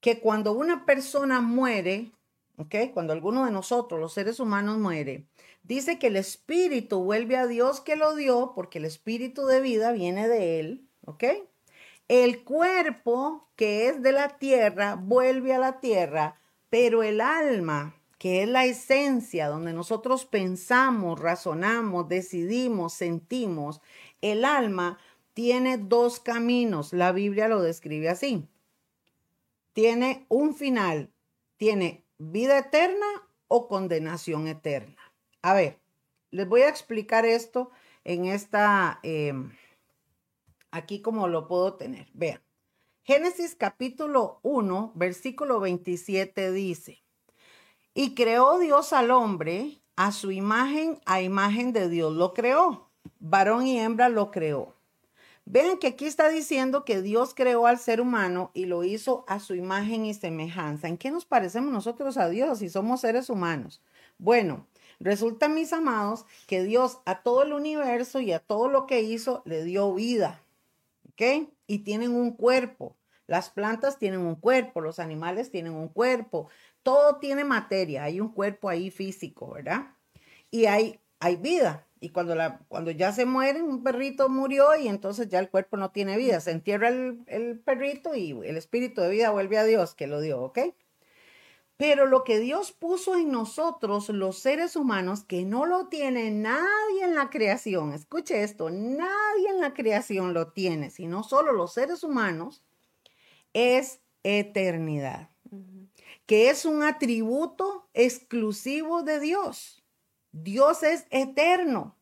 que 0.00 0.18
cuando 0.18 0.52
una 0.52 0.86
persona 0.86 1.42
muere, 1.42 2.10
¿ok? 2.56 2.74
Cuando 2.94 3.12
alguno 3.12 3.44
de 3.44 3.52
nosotros, 3.52 4.00
los 4.00 4.14
seres 4.14 4.40
humanos, 4.40 4.78
muere, 4.78 5.26
dice 5.62 5.98
que 5.98 6.06
el 6.06 6.16
espíritu 6.16 7.04
vuelve 7.04 7.36
a 7.36 7.46
Dios 7.46 7.82
que 7.82 7.96
lo 7.96 8.16
dio, 8.16 8.52
porque 8.54 8.78
el 8.78 8.86
espíritu 8.86 9.44
de 9.44 9.60
vida 9.60 9.92
viene 9.92 10.26
de 10.26 10.58
él, 10.58 10.88
¿ok? 11.04 11.24
El 12.08 12.44
cuerpo 12.44 13.50
que 13.56 13.88
es 13.88 14.02
de 14.02 14.12
la 14.12 14.38
tierra 14.38 14.94
vuelve 14.94 15.52
a 15.52 15.58
la 15.58 15.80
tierra, 15.80 16.40
pero 16.70 17.02
el 17.02 17.20
alma, 17.20 17.99
que 18.20 18.42
es 18.42 18.48
la 18.50 18.66
esencia 18.66 19.48
donde 19.48 19.72
nosotros 19.72 20.26
pensamos, 20.26 21.18
razonamos, 21.18 22.06
decidimos, 22.06 22.92
sentimos, 22.92 23.80
el 24.20 24.44
alma 24.44 24.98
tiene 25.32 25.78
dos 25.78 26.20
caminos. 26.20 26.92
La 26.92 27.12
Biblia 27.12 27.48
lo 27.48 27.62
describe 27.62 28.10
así. 28.10 28.46
Tiene 29.72 30.26
un 30.28 30.54
final, 30.54 31.10
tiene 31.56 32.04
vida 32.18 32.58
eterna 32.58 33.06
o 33.48 33.68
condenación 33.68 34.48
eterna. 34.48 35.00
A 35.40 35.54
ver, 35.54 35.78
les 36.30 36.46
voy 36.46 36.60
a 36.60 36.68
explicar 36.68 37.24
esto 37.24 37.70
en 38.04 38.26
esta, 38.26 39.00
em, 39.02 39.50
aquí 40.70 41.00
como 41.00 41.26
lo 41.26 41.48
puedo 41.48 41.72
tener. 41.72 42.08
Vean, 42.12 42.42
Génesis 43.02 43.54
capítulo 43.54 44.40
1, 44.42 44.92
versículo 44.94 45.58
27 45.58 46.52
dice, 46.52 47.02
y 48.00 48.14
creó 48.14 48.58
Dios 48.58 48.94
al 48.94 49.10
hombre 49.10 49.82
a 49.94 50.10
su 50.10 50.30
imagen, 50.30 50.98
a 51.04 51.20
imagen 51.20 51.74
de 51.74 51.90
Dios 51.90 52.14
lo 52.14 52.32
creó, 52.32 52.88
varón 53.18 53.66
y 53.66 53.78
hembra 53.78 54.08
lo 54.08 54.30
creó. 54.30 54.74
Vean 55.44 55.76
que 55.76 55.88
aquí 55.88 56.06
está 56.06 56.30
diciendo 56.30 56.86
que 56.86 57.02
Dios 57.02 57.34
creó 57.34 57.66
al 57.66 57.78
ser 57.78 58.00
humano 58.00 58.52
y 58.54 58.64
lo 58.64 58.84
hizo 58.84 59.26
a 59.28 59.38
su 59.38 59.54
imagen 59.54 60.06
y 60.06 60.14
semejanza. 60.14 60.88
¿En 60.88 60.96
qué 60.96 61.10
nos 61.10 61.26
parecemos 61.26 61.74
nosotros 61.74 62.16
a 62.16 62.30
Dios 62.30 62.60
si 62.60 62.70
somos 62.70 63.02
seres 63.02 63.28
humanos? 63.28 63.82
Bueno, 64.16 64.66
resulta, 64.98 65.48
mis 65.48 65.74
amados, 65.74 66.24
que 66.46 66.62
Dios 66.62 67.00
a 67.04 67.20
todo 67.20 67.42
el 67.42 67.52
universo 67.52 68.20
y 68.20 68.32
a 68.32 68.38
todo 68.38 68.68
lo 68.68 68.86
que 68.86 69.02
hizo 69.02 69.42
le 69.44 69.62
dio 69.62 69.92
vida. 69.92 70.42
¿Ok? 71.10 71.50
Y 71.66 71.80
tienen 71.80 72.12
un 72.12 72.32
cuerpo. 72.32 72.96
Las 73.30 73.48
plantas 73.48 73.96
tienen 73.96 74.22
un 74.22 74.34
cuerpo, 74.34 74.80
los 74.80 74.98
animales 74.98 75.52
tienen 75.52 75.74
un 75.74 75.86
cuerpo, 75.86 76.48
todo 76.82 77.16
tiene 77.16 77.44
materia, 77.44 78.04
hay 78.04 78.20
un 78.20 78.32
cuerpo 78.32 78.68
ahí 78.68 78.90
físico, 78.90 79.52
¿verdad? 79.52 79.94
Y 80.50 80.66
hay, 80.66 81.00
hay 81.18 81.36
vida. 81.36 81.86
Y 82.00 82.10
cuando, 82.10 82.34
la, 82.34 82.60
cuando 82.68 82.90
ya 82.90 83.12
se 83.12 83.26
muere, 83.26 83.62
un 83.62 83.82
perrito 83.82 84.28
murió 84.28 84.74
y 84.76 84.88
entonces 84.88 85.28
ya 85.28 85.38
el 85.38 85.50
cuerpo 85.50 85.76
no 85.76 85.90
tiene 85.90 86.16
vida. 86.16 86.40
Se 86.40 86.50
entierra 86.50 86.88
el, 86.88 87.20
el 87.26 87.58
perrito 87.58 88.14
y 88.14 88.30
el 88.30 88.56
espíritu 88.56 89.02
de 89.02 89.10
vida 89.10 89.30
vuelve 89.30 89.58
a 89.58 89.64
Dios 89.64 89.94
que 89.94 90.06
lo 90.06 90.20
dio, 90.20 90.40
¿ok? 90.40 90.58
Pero 91.80 92.04
lo 92.04 92.24
que 92.24 92.38
Dios 92.38 92.72
puso 92.72 93.16
en 93.16 93.32
nosotros, 93.32 94.10
los 94.10 94.38
seres 94.38 94.76
humanos, 94.76 95.24
que 95.24 95.46
no 95.46 95.64
lo 95.64 95.88
tiene 95.88 96.30
nadie 96.30 97.04
en 97.04 97.14
la 97.14 97.30
creación, 97.30 97.94
escuche 97.94 98.42
esto, 98.42 98.68
nadie 98.68 99.48
en 99.48 99.62
la 99.62 99.72
creación 99.72 100.34
lo 100.34 100.48
tiene, 100.48 100.90
sino 100.90 101.22
solo 101.22 101.52
los 101.52 101.72
seres 101.72 102.04
humanos, 102.04 102.62
es 103.54 104.00
eternidad, 104.24 105.30
que 106.30 106.48
es 106.48 106.64
un 106.64 106.84
atributo 106.84 107.88
exclusivo 107.92 109.02
de 109.02 109.18
Dios. 109.18 109.82
Dios 110.30 110.84
es 110.84 111.04
eterno. 111.10 111.96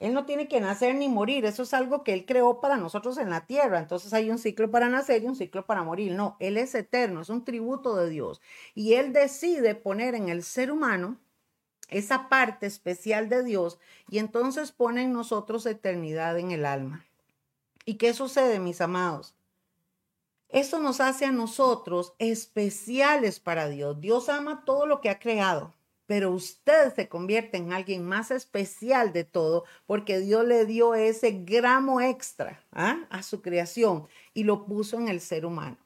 Él 0.00 0.12
no 0.12 0.26
tiene 0.26 0.48
que 0.48 0.60
nacer 0.60 0.96
ni 0.96 1.08
morir. 1.08 1.46
Eso 1.46 1.62
es 1.62 1.72
algo 1.72 2.04
que 2.04 2.12
Él 2.12 2.26
creó 2.26 2.60
para 2.60 2.76
nosotros 2.76 3.16
en 3.16 3.30
la 3.30 3.46
tierra. 3.46 3.78
Entonces 3.78 4.12
hay 4.12 4.28
un 4.28 4.36
ciclo 4.36 4.70
para 4.70 4.90
nacer 4.90 5.22
y 5.22 5.28
un 5.28 5.34
ciclo 5.34 5.64
para 5.64 5.82
morir. 5.82 6.12
No, 6.12 6.36
Él 6.40 6.58
es 6.58 6.74
eterno, 6.74 7.22
es 7.22 7.30
un 7.30 7.42
tributo 7.42 7.96
de 7.96 8.10
Dios. 8.10 8.42
Y 8.74 8.96
Él 8.96 9.14
decide 9.14 9.74
poner 9.76 10.14
en 10.14 10.28
el 10.28 10.42
ser 10.42 10.70
humano 10.70 11.16
esa 11.88 12.28
parte 12.28 12.66
especial 12.66 13.30
de 13.30 13.42
Dios 13.44 13.78
y 14.10 14.18
entonces 14.18 14.72
pone 14.72 15.04
en 15.04 15.14
nosotros 15.14 15.64
eternidad 15.64 16.38
en 16.38 16.50
el 16.50 16.66
alma. 16.66 17.06
¿Y 17.86 17.94
qué 17.94 18.12
sucede, 18.12 18.58
mis 18.58 18.82
amados? 18.82 19.34
Eso 20.52 20.78
nos 20.78 21.00
hace 21.00 21.24
a 21.24 21.32
nosotros 21.32 22.14
especiales 22.18 23.40
para 23.40 23.68
Dios. 23.68 24.00
Dios 24.00 24.28
ama 24.28 24.64
todo 24.64 24.86
lo 24.86 25.00
que 25.00 25.10
ha 25.10 25.18
creado 25.18 25.74
pero 26.12 26.30
usted 26.30 26.94
se 26.94 27.08
convierte 27.08 27.56
en 27.56 27.72
alguien 27.72 28.04
más 28.04 28.30
especial 28.30 29.14
de 29.14 29.24
todo 29.24 29.64
porque 29.86 30.18
Dios 30.18 30.44
le 30.44 30.66
dio 30.66 30.94
ese 30.94 31.42
gramo 31.42 32.02
extra 32.02 32.62
¿ah? 32.70 33.06
a 33.08 33.22
su 33.22 33.40
creación 33.40 34.06
y 34.34 34.44
lo 34.44 34.66
puso 34.66 34.98
en 34.98 35.08
el 35.08 35.22
ser 35.22 35.46
humano. 35.46 35.78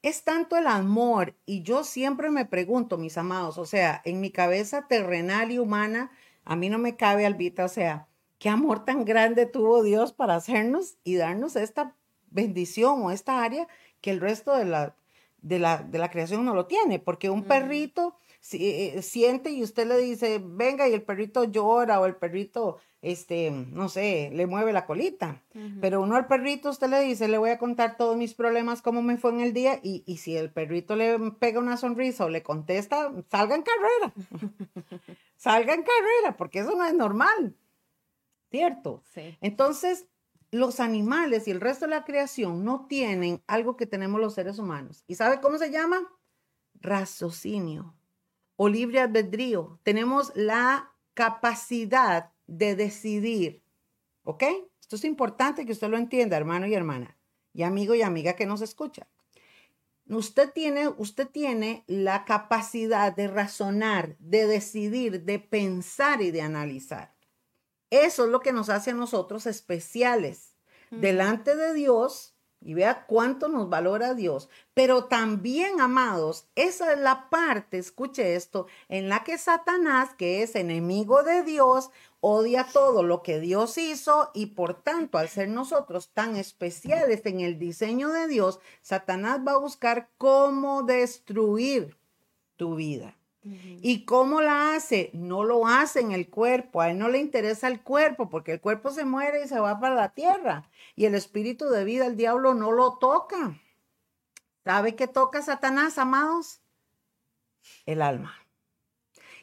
Es 0.00 0.24
tanto 0.24 0.56
el 0.56 0.66
amor 0.66 1.34
y 1.44 1.62
yo 1.62 1.84
siempre 1.84 2.30
me 2.30 2.46
pregunto, 2.46 2.96
mis 2.96 3.18
amados, 3.18 3.58
o 3.58 3.66
sea, 3.66 4.00
en 4.06 4.20
mi 4.20 4.30
cabeza 4.30 4.86
terrenal 4.88 5.50
y 5.50 5.58
humana, 5.58 6.10
a 6.46 6.56
mí 6.56 6.70
no 6.70 6.78
me 6.78 6.96
cabe, 6.96 7.26
Albita, 7.26 7.66
o 7.66 7.68
sea, 7.68 8.08
qué 8.38 8.48
amor 8.48 8.84
tan 8.86 9.04
grande 9.04 9.44
tuvo 9.44 9.82
Dios 9.82 10.12
para 10.14 10.36
hacernos 10.36 10.96
y 11.04 11.16
darnos 11.16 11.54
esta 11.54 11.94
bendición 12.30 13.02
o 13.02 13.10
esta 13.10 13.42
área 13.42 13.68
que 14.06 14.12
el 14.12 14.20
resto 14.20 14.54
de 14.54 14.64
la, 14.64 14.94
de 15.42 15.58
la, 15.58 15.78
de 15.78 15.98
la 15.98 16.12
creación 16.12 16.44
no 16.44 16.54
lo 16.54 16.66
tiene, 16.66 17.00
porque 17.00 17.28
un 17.28 17.42
perrito 17.42 18.14
eh, 18.52 19.02
siente 19.02 19.50
y 19.50 19.64
usted 19.64 19.84
le 19.84 19.98
dice, 19.98 20.40
venga, 20.40 20.88
y 20.88 20.94
el 20.94 21.02
perrito 21.02 21.42
llora 21.42 22.00
o 22.00 22.06
el 22.06 22.14
perrito, 22.14 22.78
este, 23.02 23.50
no 23.50 23.88
sé, 23.88 24.30
le 24.32 24.46
mueve 24.46 24.72
la 24.72 24.86
colita. 24.86 25.42
Pero 25.80 26.02
uno 26.02 26.14
al 26.14 26.28
perrito, 26.28 26.70
usted 26.70 26.88
le 26.88 27.00
dice, 27.00 27.26
le 27.26 27.36
voy 27.36 27.50
a 27.50 27.58
contar 27.58 27.96
todos 27.96 28.16
mis 28.16 28.34
problemas, 28.34 28.80
cómo 28.80 29.02
me 29.02 29.16
fue 29.16 29.32
en 29.32 29.40
el 29.40 29.52
día, 29.52 29.80
y, 29.82 30.04
y 30.06 30.18
si 30.18 30.36
el 30.36 30.52
perrito 30.52 30.94
le 30.94 31.18
pega 31.40 31.58
una 31.58 31.76
sonrisa 31.76 32.26
o 32.26 32.28
le 32.28 32.44
contesta, 32.44 33.10
salga 33.28 33.56
en 33.56 33.64
carrera. 33.64 34.14
salga 35.36 35.74
en 35.74 35.82
carrera, 35.82 36.36
porque 36.36 36.60
eso 36.60 36.76
no 36.76 36.84
es 36.84 36.94
normal. 36.94 37.56
¿Cierto? 38.52 39.02
Sí. 39.12 39.36
Entonces, 39.40 40.06
los 40.50 40.80
animales 40.80 41.48
y 41.48 41.50
el 41.50 41.60
resto 41.60 41.86
de 41.86 41.90
la 41.90 42.04
creación 42.04 42.64
no 42.64 42.86
tienen 42.86 43.42
algo 43.46 43.76
que 43.76 43.86
tenemos 43.86 44.20
los 44.20 44.34
seres 44.34 44.58
humanos. 44.58 45.04
¿Y 45.06 45.16
sabe 45.16 45.40
cómo 45.40 45.58
se 45.58 45.70
llama? 45.70 46.08
Raciocinio 46.74 47.94
o 48.56 48.68
libre 48.68 49.00
albedrío. 49.00 49.78
Tenemos 49.82 50.32
la 50.34 50.92
capacidad 51.14 52.32
de 52.46 52.74
decidir. 52.74 53.62
¿Ok? 54.24 54.44
Esto 54.80 54.96
es 54.96 55.04
importante 55.04 55.66
que 55.66 55.72
usted 55.72 55.88
lo 55.88 55.96
entienda, 55.96 56.36
hermano 56.36 56.66
y 56.66 56.74
hermana, 56.74 57.18
y 57.52 57.62
amigo 57.62 57.94
y 57.94 58.02
amiga 58.02 58.34
que 58.34 58.46
nos 58.46 58.60
escucha. 58.60 59.08
Usted 60.08 60.52
tiene, 60.52 60.86
usted 60.88 61.26
tiene 61.28 61.82
la 61.88 62.24
capacidad 62.24 63.14
de 63.14 63.26
razonar, 63.26 64.16
de 64.18 64.46
decidir, 64.46 65.24
de 65.24 65.40
pensar 65.40 66.22
y 66.22 66.30
de 66.30 66.42
analizar. 66.42 67.15
Eso 67.90 68.24
es 68.24 68.30
lo 68.30 68.40
que 68.40 68.52
nos 68.52 68.68
hace 68.68 68.90
a 68.90 68.94
nosotros 68.94 69.46
especiales 69.46 70.54
delante 70.90 71.56
de 71.56 71.74
Dios 71.74 72.36
y 72.60 72.74
vea 72.74 73.06
cuánto 73.06 73.48
nos 73.48 73.68
valora 73.68 74.14
Dios. 74.14 74.48
Pero 74.74 75.04
también, 75.04 75.80
amados, 75.80 76.48
esa 76.54 76.92
es 76.92 76.98
la 76.98 77.28
parte, 77.30 77.78
escuche 77.78 78.34
esto, 78.34 78.66
en 78.88 79.08
la 79.08 79.22
que 79.24 79.38
Satanás, 79.38 80.10
que 80.16 80.42
es 80.42 80.56
enemigo 80.56 81.22
de 81.22 81.42
Dios, 81.42 81.90
odia 82.20 82.66
todo 82.72 83.02
lo 83.02 83.22
que 83.22 83.40
Dios 83.40 83.78
hizo 83.78 84.30
y 84.34 84.46
por 84.46 84.74
tanto, 84.74 85.18
al 85.18 85.28
ser 85.28 85.48
nosotros 85.48 86.10
tan 86.12 86.36
especiales 86.36 87.24
en 87.26 87.40
el 87.40 87.58
diseño 87.58 88.10
de 88.10 88.26
Dios, 88.26 88.58
Satanás 88.82 89.40
va 89.46 89.52
a 89.52 89.58
buscar 89.58 90.10
cómo 90.18 90.82
destruir 90.82 91.96
tu 92.56 92.74
vida. 92.74 93.15
¿Y 93.82 94.04
cómo 94.04 94.40
la 94.40 94.74
hace? 94.74 95.10
No 95.12 95.44
lo 95.44 95.66
hace 95.66 96.00
en 96.00 96.10
el 96.12 96.28
cuerpo, 96.28 96.80
a 96.80 96.90
él 96.90 96.98
no 96.98 97.08
le 97.08 97.18
interesa 97.18 97.68
el 97.68 97.80
cuerpo 97.80 98.28
porque 98.28 98.52
el 98.52 98.60
cuerpo 98.60 98.90
se 98.90 99.04
muere 99.04 99.44
y 99.44 99.48
se 99.48 99.60
va 99.60 99.78
para 99.78 99.94
la 99.94 100.14
tierra 100.14 100.68
y 100.96 101.04
el 101.04 101.14
espíritu 101.14 101.66
de 101.66 101.84
vida, 101.84 102.06
el 102.06 102.16
diablo 102.16 102.54
no 102.54 102.72
lo 102.72 102.98
toca. 102.98 103.60
¿Sabe 104.64 104.96
qué 104.96 105.06
toca 105.06 105.42
Satanás, 105.42 105.98
amados? 105.98 106.60
El 107.84 108.02
alma. 108.02 108.34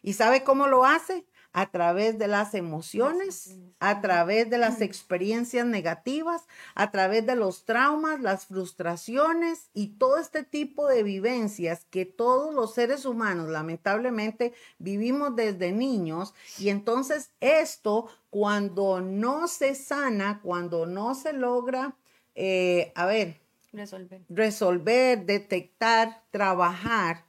¿Y 0.02 0.14
sabe 0.14 0.44
cómo 0.44 0.68
lo 0.68 0.84
hace? 0.84 1.26
A 1.54 1.70
través 1.70 2.18
de 2.18 2.28
las 2.28 2.56
emociones, 2.56 3.56
a 3.80 4.02
través 4.02 4.50
de 4.50 4.58
las 4.58 4.82
experiencias 4.82 5.68
negativas, 5.68 6.48
a 6.74 6.90
través 6.90 7.28
de 7.28 7.36
los 7.36 7.64
traumas, 7.66 8.20
las 8.22 8.48
frustraciones 8.48 9.70
y 9.76 9.90
todo 9.90 10.18
este 10.18 10.44
tipo 10.44 10.88
de 10.88 11.04
vivencias 11.04 11.86
que 11.92 12.06
todos 12.06 12.56
los 12.56 12.74
seres 12.74 13.06
humanos 13.06 13.50
lamentablemente 13.50 14.54
vivimos 14.80 15.36
desde 15.36 15.72
niños. 15.72 16.34
Y 16.58 16.70
entonces 16.70 17.30
esto, 17.40 18.10
cuando 18.32 19.00
no 19.00 19.48
se 19.48 19.76
sana, 19.76 20.42
cuando 20.42 20.88
no 20.88 21.14
se 21.14 21.34
logra, 21.34 21.96
eh, 22.34 22.92
a 22.96 23.06
ver, 23.06 23.40
resolver. 23.72 24.22
resolver, 24.28 25.24
detectar, 25.24 26.24
trabajar, 26.32 27.26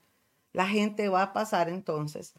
la 0.51 0.67
gente 0.67 1.09
va 1.09 1.21
a 1.21 1.33
pasar 1.33 1.69
entonces 1.69 2.33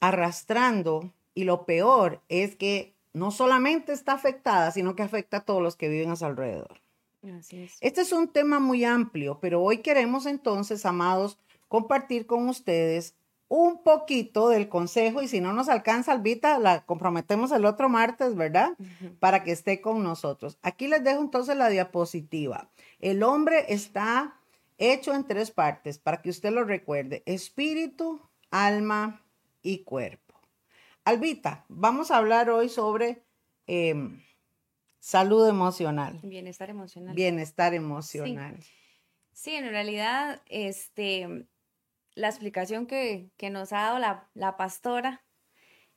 arrastrando 0.00 1.12
y 1.34 1.44
lo 1.44 1.66
peor 1.66 2.22
es 2.28 2.56
que 2.56 2.94
no 3.12 3.30
solamente 3.30 3.92
está 3.92 4.12
afectada, 4.12 4.70
sino 4.70 4.94
que 4.94 5.02
afecta 5.02 5.38
a 5.38 5.44
todos 5.44 5.62
los 5.62 5.76
que 5.76 5.88
viven 5.88 6.10
a 6.10 6.16
su 6.16 6.24
alrededor. 6.24 6.80
Así 7.38 7.62
es. 7.62 7.76
Este 7.80 8.00
es 8.02 8.12
un 8.12 8.28
tema 8.28 8.60
muy 8.60 8.84
amplio, 8.84 9.38
pero 9.40 9.62
hoy 9.62 9.78
queremos 9.78 10.26
entonces, 10.26 10.86
amados, 10.86 11.38
compartir 11.68 12.26
con 12.26 12.48
ustedes 12.48 13.14
un 13.48 13.82
poquito 13.82 14.50
del 14.50 14.68
consejo 14.68 15.22
y 15.22 15.28
si 15.28 15.40
no 15.40 15.52
nos 15.52 15.68
alcanza, 15.68 16.12
Albita, 16.12 16.58
la 16.58 16.84
comprometemos 16.84 17.50
el 17.50 17.64
otro 17.64 17.88
martes, 17.88 18.36
¿verdad? 18.36 18.76
Para 19.20 19.42
que 19.42 19.52
esté 19.52 19.80
con 19.80 20.02
nosotros. 20.02 20.58
Aquí 20.62 20.86
les 20.86 21.02
dejo 21.02 21.20
entonces 21.22 21.56
la 21.56 21.70
diapositiva. 21.70 22.70
El 23.00 23.22
hombre 23.22 23.64
está 23.68 24.38
hecho 24.76 25.14
en 25.14 25.24
tres 25.24 25.50
partes, 25.50 25.98
para 25.98 26.20
que 26.20 26.30
usted 26.30 26.52
lo 26.52 26.64
recuerde, 26.64 27.22
espíritu, 27.26 28.20
alma 28.50 29.22
y 29.62 29.84
cuerpo. 29.84 30.40
Albita, 31.04 31.64
vamos 31.68 32.10
a 32.10 32.18
hablar 32.18 32.50
hoy 32.50 32.68
sobre 32.68 33.24
em, 33.66 34.22
salud 34.98 35.48
emocional. 35.48 36.20
Bienestar 36.22 36.70
emocional. 36.70 37.14
Bienestar 37.14 37.74
emocional. 37.74 38.58
Sí. 39.32 39.54
en 39.54 39.70
realidad, 39.70 40.42
este, 40.46 41.46
la 42.14 42.28
explicación 42.28 42.86
que, 42.86 43.30
nos 43.50 43.72
ha 43.72 43.82
dado 43.82 43.98
la, 43.98 44.28
la, 44.34 44.56
pastora, 44.56 45.24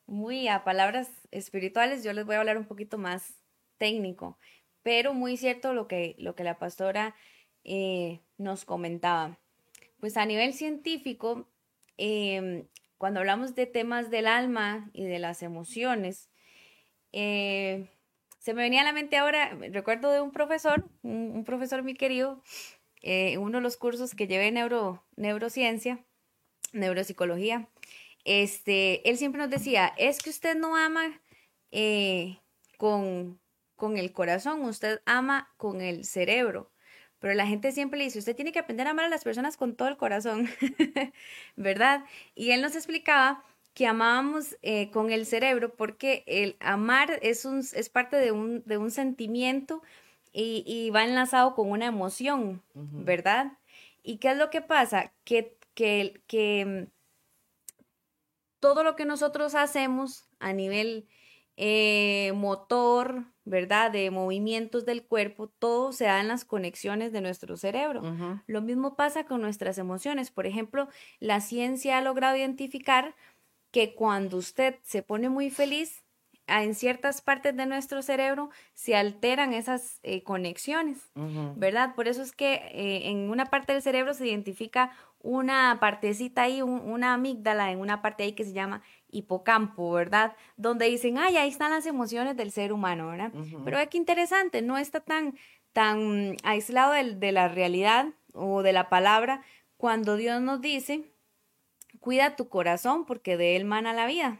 muy 0.06 0.48
a 0.48 0.63
palabras 0.63 1.10
espirituales, 1.32 2.03
yo 2.03 2.13
les 2.13 2.25
voy 2.25 2.36
a 2.36 2.39
hablar 2.39 2.58
un 2.58 2.65
poquito 2.65 2.98
más 2.98 3.36
técnico, 3.77 4.38
pero 4.84 5.13
muy 5.13 5.38
cierto 5.38 5.74
lo 5.74 5.88
que, 5.88 6.15
lo 6.20 6.36
que 6.36 6.44
la 6.44 6.58
pastora 6.58 7.15
eh, 7.63 8.22
nos 8.38 8.65
comentaba. 8.65 9.39
Pues 10.00 10.18
a 10.18 10.25
nivel 10.25 10.53
científico, 10.53 11.48
em, 11.98 12.68
cuando 13.01 13.20
hablamos 13.20 13.55
de 13.55 13.65
temas 13.65 14.12
del 14.12 14.27
alma 14.27 14.91
y 14.93 15.05
de 15.05 15.17
las 15.17 15.41
emociones, 15.41 16.29
eh, 17.12 17.89
se 18.38 18.53
me 18.53 18.62
venía 18.62 18.81
a 18.81 18.84
la 18.84 18.93
mente 18.93 19.17
ahora, 19.17 19.58
recuerdo 19.72 20.12
de 20.12 20.22
un 20.22 20.31
profesor, 20.31 20.88
un, 21.01 21.43
profesor 21.43 21.81
muy 21.81 21.96
querido, 21.96 22.43
eh, 23.01 23.39
uno 23.39 23.58
de 23.58 23.63
los 23.63 23.75
cursos 23.75 24.13
que 24.13 24.27
llevé 24.27 24.51
neuro, 24.51 25.03
neurociencia, 25.15 26.05
neuropsicología, 26.74 27.67
este, 28.24 29.10
él 29.10 29.17
siempre 29.17 29.41
nos 29.41 29.50
decía, 29.50 29.91
es 29.98 30.20
que 30.20 30.29
usted 30.29 30.55
no 30.55 30.75
ama 30.75 31.24
con, 32.77 33.41
con 33.75 33.98
el 33.98 34.13
corazón, 34.13 34.62
usted 34.62 35.01
ama 35.08 35.51
con 35.58 35.81
el 35.81 36.05
cerebro. 36.05 36.72
Pero 37.21 37.35
la 37.35 37.47
gente 37.47 37.71
siempre 37.71 37.99
le 37.99 38.05
dice, 38.05 38.19
usted 38.19 38.35
tiene 38.35 38.51
que 38.51 38.59
aprender 38.59 38.87
a 38.87 38.91
amar 38.91 39.05
a 39.05 39.09
las 39.09 39.23
personas 39.23 39.55
con 39.55 39.75
todo 39.75 39.87
el 39.87 39.95
corazón, 39.95 40.49
¿verdad? 41.55 42.03
Y 42.35 42.51
él 42.51 42.61
nos 42.61 42.75
explicaba 42.75 43.43
que 43.75 43.85
amábamos 43.87 44.57
eh, 44.63 44.89
con 44.91 45.11
el 45.11 45.25
cerebro 45.25 45.75
porque 45.75 46.23
el 46.25 46.57
amar 46.59 47.19
es, 47.21 47.45
un, 47.45 47.59
es 47.59 47.89
parte 47.89 48.17
de 48.17 48.31
un, 48.31 48.63
de 48.65 48.77
un 48.77 48.91
sentimiento 48.91 49.83
y, 50.33 50.89
va 50.89 51.03
enlazado 51.03 51.55
con 51.55 51.69
una 51.69 51.85
emoción, 51.85 52.63
¿verdad? 52.73 53.57
¿Y 54.01 54.17
qué 54.17 54.31
es 54.31 54.37
lo 54.37 54.49
que 54.49 54.61
pasa? 54.61 55.13
Que, 55.23 55.57
que, 55.75 56.21
que 56.25 56.87
todo 58.59 58.83
lo 58.83 58.95
que 58.95 59.05
nosotros 59.05 59.55
hacemos 59.55 60.25
a 60.39 60.53
nivel 60.53 61.07
eh, 61.57 62.31
motor, 62.33 63.25
¿verdad? 63.45 63.91
De 63.91 64.12
movimientos 64.12 64.86
del 64.86 65.03
cuerpo, 65.03 65.48
todo 65.48 65.91
se 65.93 66.05
da 66.05 66.19
en 66.19 66.27
las 66.27 66.45
conexiones 66.45 67.12
de 67.12 67.21
nuestro 67.21 67.57
cerebro. 67.57 68.01
Lo 68.48 68.62
mismo 68.62 68.95
pasa 68.95 69.25
con 69.25 69.41
nuestras 69.41 69.77
emociones. 69.77 70.32
Por 70.32 70.45
ejemplo, 70.45 70.88
la 71.19 71.41
ciencia 71.41 71.97
ha 71.97 72.01
logrado 72.01 72.38
identificar 72.38 73.15
que 73.71 73.95
cuando 73.95 74.38
usted 74.38 74.75
se 74.84 75.01
pone 75.01 75.30
muy 75.30 75.49
feliz, 75.49 76.04
en 76.47 76.75
ciertas 76.75 77.21
partes 77.21 77.56
de 77.56 77.65
nuestro 77.65 78.01
cerebro 78.01 78.49
se 78.73 78.95
alteran 78.95 79.54
esas 79.54 79.99
eh, 80.04 80.23
conexiones, 80.23 81.12
¿verdad? 81.56 81.95
Por 81.95 82.08
eso 82.08 82.21
es 82.21 82.32
que 82.32 82.54
eh, 82.54 83.10
en 83.10 83.30
una 83.30 83.45
parte 83.45 83.73
del 83.73 83.82
cerebro 83.82 84.13
se 84.13 84.27
identifica 84.27 84.91
una 85.19 85.77
partecita 85.80 86.43
ahí, 86.43 86.62
una 86.62 87.13
amígdala 87.13 87.71
en 87.71 87.80
una 87.80 88.01
parte 88.01 88.23
ahí 88.23 88.34
que 88.34 88.43
se 88.43 88.54
llama 88.54 88.82
hipocampo, 89.12 89.91
¿verdad? 89.91 90.36
Donde 90.58 90.86
dicen, 90.88 91.17
ay, 91.17 91.38
ahí 91.38 91.50
están 91.50 91.71
las 91.71 91.86
emociones 91.86 92.36
del 92.38 92.52
ser 92.52 92.74
humano, 92.74 93.10
¿verdad? 93.10 93.32
Pero 93.63 93.80
es 93.80 93.89
que 93.89 93.97
interesante, 93.97 94.62
no 94.62 94.78
está 94.78 95.00
tan, 95.00 95.38
tan 95.74 96.36
aislado 96.43 96.93
de, 96.93 97.15
de 97.15 97.32
la 97.32 97.47
realidad 97.47 98.08
o 98.34 98.63
de 98.63 98.74
la 98.74 98.89
palabra 98.89 99.43
cuando 99.78 100.15
Dios 100.15 100.41
nos 100.41 100.62
dice, 100.62 101.12
cuida 102.00 102.36
tu 102.36 102.50
corazón 102.50 103.06
porque 103.06 103.38
de 103.38 103.56
él 103.56 103.65
mana 103.65 103.93
la 103.93 104.06
vida. 104.06 104.39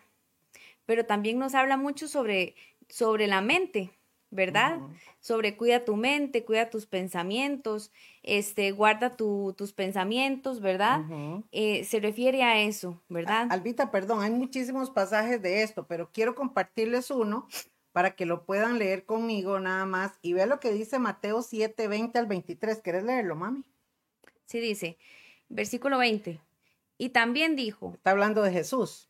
Pero 0.86 1.06
también 1.06 1.40
nos 1.40 1.56
habla 1.56 1.78
mucho 1.78 2.08
sobre, 2.08 2.56
sobre 2.90 3.28
la 3.28 3.42
mente, 3.42 3.92
¿verdad? 4.32 4.80
Sobre 5.20 5.58
cuida 5.58 5.86
tu 5.86 5.98
mente, 5.98 6.46
cuida 6.46 6.70
tus 6.70 6.88
pensamientos, 6.88 7.92
este, 8.24 8.72
guarda 8.72 9.16
tus 9.16 9.74
pensamientos, 9.74 10.62
¿verdad? 10.62 11.02
Eh, 11.52 11.84
se 11.84 12.00
refiere 12.00 12.42
a 12.44 12.62
eso, 12.62 13.02
¿verdad? 13.10 13.48
Albita, 13.52 13.92
perdón, 13.92 14.24
hay 14.24 14.32
muchísimos 14.32 14.90
pasajes 14.90 15.42
de 15.42 15.62
esto, 15.62 15.86
pero 15.86 16.10
quiero 16.12 16.34
compartirles 16.34 17.12
uno 17.12 17.48
para 17.92 18.16
que 18.16 18.26
lo 18.26 18.46
puedan 18.46 18.80
leer 18.80 19.06
conmigo 19.06 19.60
nada 19.60 19.86
más 19.86 20.18
y 20.22 20.34
vea 20.34 20.46
lo 20.46 20.62
que 20.62 20.72
dice 20.72 20.98
Mateo 20.98 21.42
7, 21.42 21.88
20 21.90 22.18
al 22.18 22.26
23. 22.26 22.80
¿Quieres 22.80 23.04
leerlo, 23.04 23.36
mami? 23.36 23.64
Sí, 24.46 24.60
dice, 24.60 24.98
versículo 25.50 25.98
20. 25.98 26.40
Y 26.98 27.10
también 27.10 27.56
dijo. 27.56 27.94
Está 27.96 28.12
hablando 28.12 28.44
de 28.44 28.52
Jesús. 28.52 29.10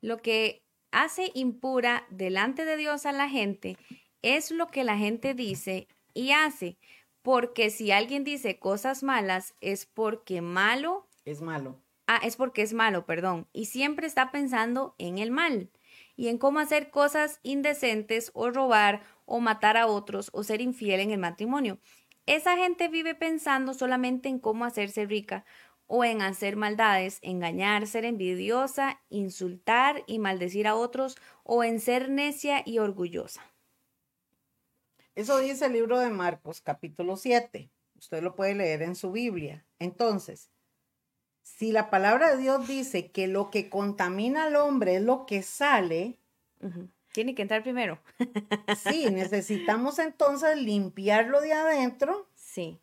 Lo 0.00 0.18
que 0.22 0.62
hace 0.92 1.30
impura 1.34 2.06
delante 2.10 2.64
de 2.64 2.76
Dios 2.76 3.06
a 3.06 3.12
la 3.12 3.28
gente 3.28 3.76
es 4.22 4.50
lo 4.50 4.68
que 4.68 4.84
la 4.84 4.96
gente 4.96 5.34
dice 5.34 5.88
y 6.14 6.32
hace, 6.32 6.78
porque 7.22 7.70
si 7.70 7.92
alguien 7.92 8.24
dice 8.24 8.58
cosas 8.58 9.02
malas 9.02 9.54
es 9.60 9.86
porque 9.86 10.40
malo. 10.40 11.08
Es 11.24 11.40
malo. 11.40 11.80
Ah, 12.06 12.20
es 12.24 12.36
porque 12.36 12.62
es 12.62 12.72
malo, 12.72 13.06
perdón. 13.06 13.46
Y 13.52 13.66
siempre 13.66 14.06
está 14.06 14.32
pensando 14.32 14.94
en 14.98 15.18
el 15.18 15.30
mal 15.30 15.70
y 16.16 16.28
en 16.28 16.38
cómo 16.38 16.58
hacer 16.58 16.90
cosas 16.90 17.38
indecentes 17.42 18.30
o 18.34 18.50
robar 18.50 19.02
o 19.26 19.40
matar 19.40 19.76
a 19.76 19.86
otros 19.86 20.28
o 20.32 20.42
ser 20.42 20.60
infiel 20.60 21.00
en 21.00 21.12
el 21.12 21.18
matrimonio. 21.18 21.78
Esa 22.26 22.56
gente 22.56 22.88
vive 22.88 23.14
pensando 23.14 23.74
solamente 23.74 24.28
en 24.28 24.38
cómo 24.38 24.64
hacerse 24.64 25.06
rica 25.06 25.44
o 25.86 26.04
en 26.04 26.22
hacer 26.22 26.56
maldades, 26.56 27.18
engañar, 27.22 27.86
ser 27.86 28.04
envidiosa, 28.04 29.00
insultar 29.08 30.04
y 30.06 30.18
maldecir 30.18 30.68
a 30.68 30.76
otros 30.76 31.16
o 31.42 31.64
en 31.64 31.80
ser 31.80 32.10
necia 32.10 32.62
y 32.64 32.78
orgullosa. 32.78 33.49
Eso 35.20 35.38
dice 35.38 35.66
el 35.66 35.74
libro 35.74 35.98
de 35.98 36.08
Marcos, 36.08 36.62
capítulo 36.62 37.14
7. 37.14 37.70
Usted 37.98 38.22
lo 38.22 38.34
puede 38.34 38.54
leer 38.54 38.80
en 38.80 38.96
su 38.96 39.12
Biblia. 39.12 39.66
Entonces, 39.78 40.48
si 41.42 41.72
la 41.72 41.90
palabra 41.90 42.30
de 42.30 42.38
Dios 42.40 42.66
dice 42.66 43.10
que 43.10 43.28
lo 43.28 43.50
que 43.50 43.68
contamina 43.68 44.44
al 44.44 44.56
hombre 44.56 44.96
es 44.96 45.02
lo 45.02 45.26
que 45.26 45.42
sale, 45.42 46.18
tiene 47.12 47.34
que 47.34 47.42
entrar 47.42 47.62
primero. 47.62 48.00
sí, 48.78 49.10
necesitamos 49.10 49.98
entonces 49.98 50.56
limpiarlo 50.56 51.42
de 51.42 51.52
adentro. 51.52 52.30
Sí 52.34 52.80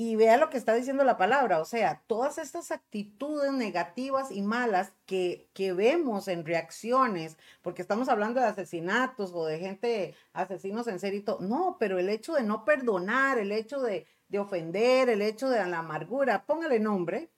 y 0.00 0.14
vea 0.14 0.36
lo 0.36 0.48
que 0.48 0.58
está 0.58 0.74
diciendo 0.74 1.02
la 1.02 1.16
palabra, 1.16 1.58
o 1.58 1.64
sea, 1.64 2.04
todas 2.06 2.38
estas 2.38 2.70
actitudes 2.70 3.52
negativas 3.52 4.30
y 4.30 4.42
malas 4.42 4.92
que, 5.06 5.50
que, 5.54 5.72
vemos 5.72 6.28
en 6.28 6.46
reacciones, 6.46 7.36
porque 7.62 7.82
estamos 7.82 8.08
hablando 8.08 8.38
de 8.38 8.46
asesinatos 8.46 9.32
o 9.34 9.44
de 9.44 9.58
gente, 9.58 10.14
asesinos 10.32 10.86
en 10.86 11.00
serio, 11.00 11.38
no, 11.40 11.78
pero 11.80 11.98
el 11.98 12.10
hecho 12.10 12.34
de 12.34 12.44
no 12.44 12.64
perdonar, 12.64 13.38
el 13.38 13.50
hecho 13.50 13.80
de, 13.82 14.06
de 14.28 14.38
ofender, 14.38 15.08
el 15.08 15.20
hecho 15.20 15.48
de 15.48 15.66
la 15.66 15.80
amargura, 15.80 16.46
póngale 16.46 16.78
nombre, 16.78 17.32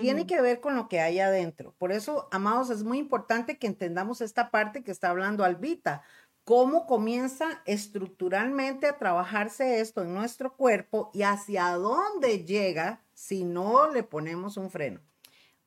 tiene 0.00 0.26
que 0.26 0.40
ver 0.40 0.60
con 0.60 0.76
lo 0.76 0.88
que 0.88 1.00
hay 1.00 1.18
adentro. 1.18 1.74
Por 1.78 1.92
eso, 1.92 2.28
amados, 2.30 2.70
es 2.70 2.84
muy 2.84 2.98
importante 2.98 3.58
que 3.58 3.66
entendamos 3.66 4.20
esta 4.20 4.50
parte 4.50 4.82
que 4.82 4.90
está 4.90 5.10
hablando 5.10 5.44
Albita, 5.44 6.02
cómo 6.48 6.86
comienza 6.86 7.60
estructuralmente 7.66 8.86
a 8.86 8.96
trabajarse 8.96 9.80
esto 9.80 10.00
en 10.00 10.14
nuestro 10.14 10.56
cuerpo 10.56 11.10
y 11.12 11.20
hacia 11.20 11.72
dónde 11.72 12.46
llega 12.46 13.04
si 13.12 13.44
no 13.44 13.92
le 13.92 14.02
ponemos 14.02 14.56
un 14.56 14.70
freno. 14.70 15.02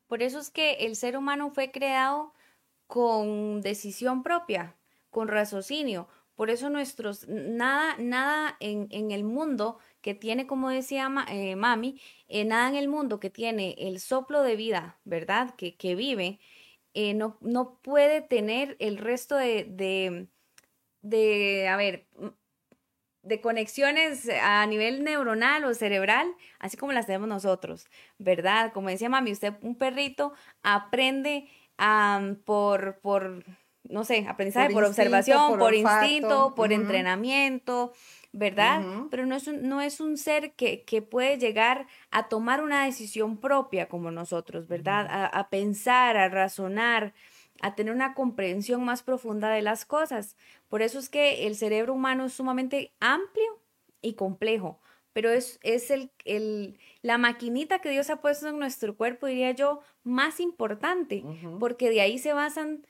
Por 0.07 0.23
eso 0.23 0.39
es 0.39 0.49
que 0.49 0.87
el 0.87 0.95
ser 0.95 1.17
humano 1.17 1.51
fue 1.51 1.69
creado 1.69 2.33
con 2.87 3.61
decisión 3.61 4.23
propia, 4.23 4.75
con 5.11 5.27
raciocinio. 5.27 6.07
Por 6.33 6.49
eso 6.49 6.71
nuestros, 6.71 7.27
nada, 7.27 7.95
nada 7.99 8.57
en, 8.59 8.87
en 8.89 9.11
el 9.11 9.23
mundo 9.23 9.77
que 10.01 10.15
tiene, 10.15 10.47
como 10.47 10.71
decía 10.71 11.07
eh, 11.29 11.55
Mami, 11.55 12.01
eh, 12.27 12.43
nada 12.43 12.67
en 12.67 12.75
el 12.75 12.87
mundo 12.87 13.19
que 13.19 13.29
tiene 13.29 13.75
el 13.77 13.99
soplo 13.99 14.41
de 14.41 14.55
vida, 14.55 14.97
¿verdad? 15.05 15.53
Que, 15.53 15.75
que 15.75 15.93
vive, 15.93 16.39
eh, 16.95 17.13
no, 17.13 17.37
no, 17.39 17.79
puede 17.83 18.21
tener 18.21 18.75
el 18.79 18.97
resto 18.97 19.37
de, 19.37 19.63
de, 19.63 20.27
de, 21.01 21.67
a 21.67 21.77
ver, 21.77 22.07
de 23.23 23.39
conexiones 23.39 24.29
a 24.41 24.65
nivel 24.65 25.03
neuronal 25.03 25.63
o 25.65 25.73
cerebral, 25.73 26.27
así 26.59 26.77
como 26.77 26.91
las 26.91 27.05
tenemos 27.05 27.27
nosotros, 27.27 27.87
¿verdad? 28.17 28.71
Como 28.73 28.89
decía 28.89 29.09
Mami, 29.09 29.31
usted, 29.31 29.53
un 29.61 29.75
perrito 29.75 30.33
aprende 30.63 31.47
por, 32.45 32.99
por, 33.01 33.43
no 33.83 34.03
sé, 34.03 34.25
aprendizaje 34.27 34.71
por, 34.71 34.83
observación, 34.83 35.57
por, 35.57 35.73
instinto, 35.73 36.53
por 36.55 36.71
entrenamiento, 36.71 37.93
¿verdad? 38.31 38.81
Pero 39.09 39.25
no 39.25 39.35
es 39.35 39.47
un, 39.47 39.67
no 39.67 39.81
es 39.81 39.99
un 39.99 40.17
ser 40.17 40.53
que, 40.53 40.83
que, 40.83 41.01
puede 41.01 41.37
llegar 41.37 41.87
a 42.11 42.27
tomar 42.27 42.61
una 42.61 42.85
decisión 42.85 43.37
propia 43.37 43.89
como 43.89 44.11
nosotros, 44.11 44.67
¿verdad? 44.67 45.07
a, 45.09 45.25
a, 45.25 45.49
pensar, 45.49 46.17
a 46.17 46.29
razonar, 46.29 47.13
a 47.61 47.75
tener 47.75 47.93
una 47.93 48.13
comprensión 48.13 48.83
más 48.83 49.03
profunda 49.03 49.49
de 49.49 49.61
las 49.61 49.85
cosas. 49.85 50.35
Por 50.67 50.81
eso 50.81 50.99
es 50.99 51.09
que 51.09 51.47
el 51.47 51.55
cerebro 51.55 51.93
humano 51.93 52.25
es 52.25 52.33
sumamente 52.33 52.93
amplio 52.99 53.61
y 54.01 54.13
complejo, 54.13 54.79
pero 55.13 55.29
es, 55.29 55.59
es 55.61 55.91
el, 55.91 56.11
el, 56.25 56.79
la 57.01 57.17
maquinita 57.17 57.79
que 57.79 57.89
Dios 57.89 58.09
ha 58.09 58.21
puesto 58.21 58.47
en 58.49 58.59
nuestro 58.59 58.95
cuerpo, 58.95 59.27
diría 59.27 59.51
yo, 59.51 59.81
más 60.03 60.39
importante, 60.39 61.23
porque 61.59 61.89
de 61.89 62.01
ahí 62.01 62.17
se 62.17 62.33
basan 62.33 62.85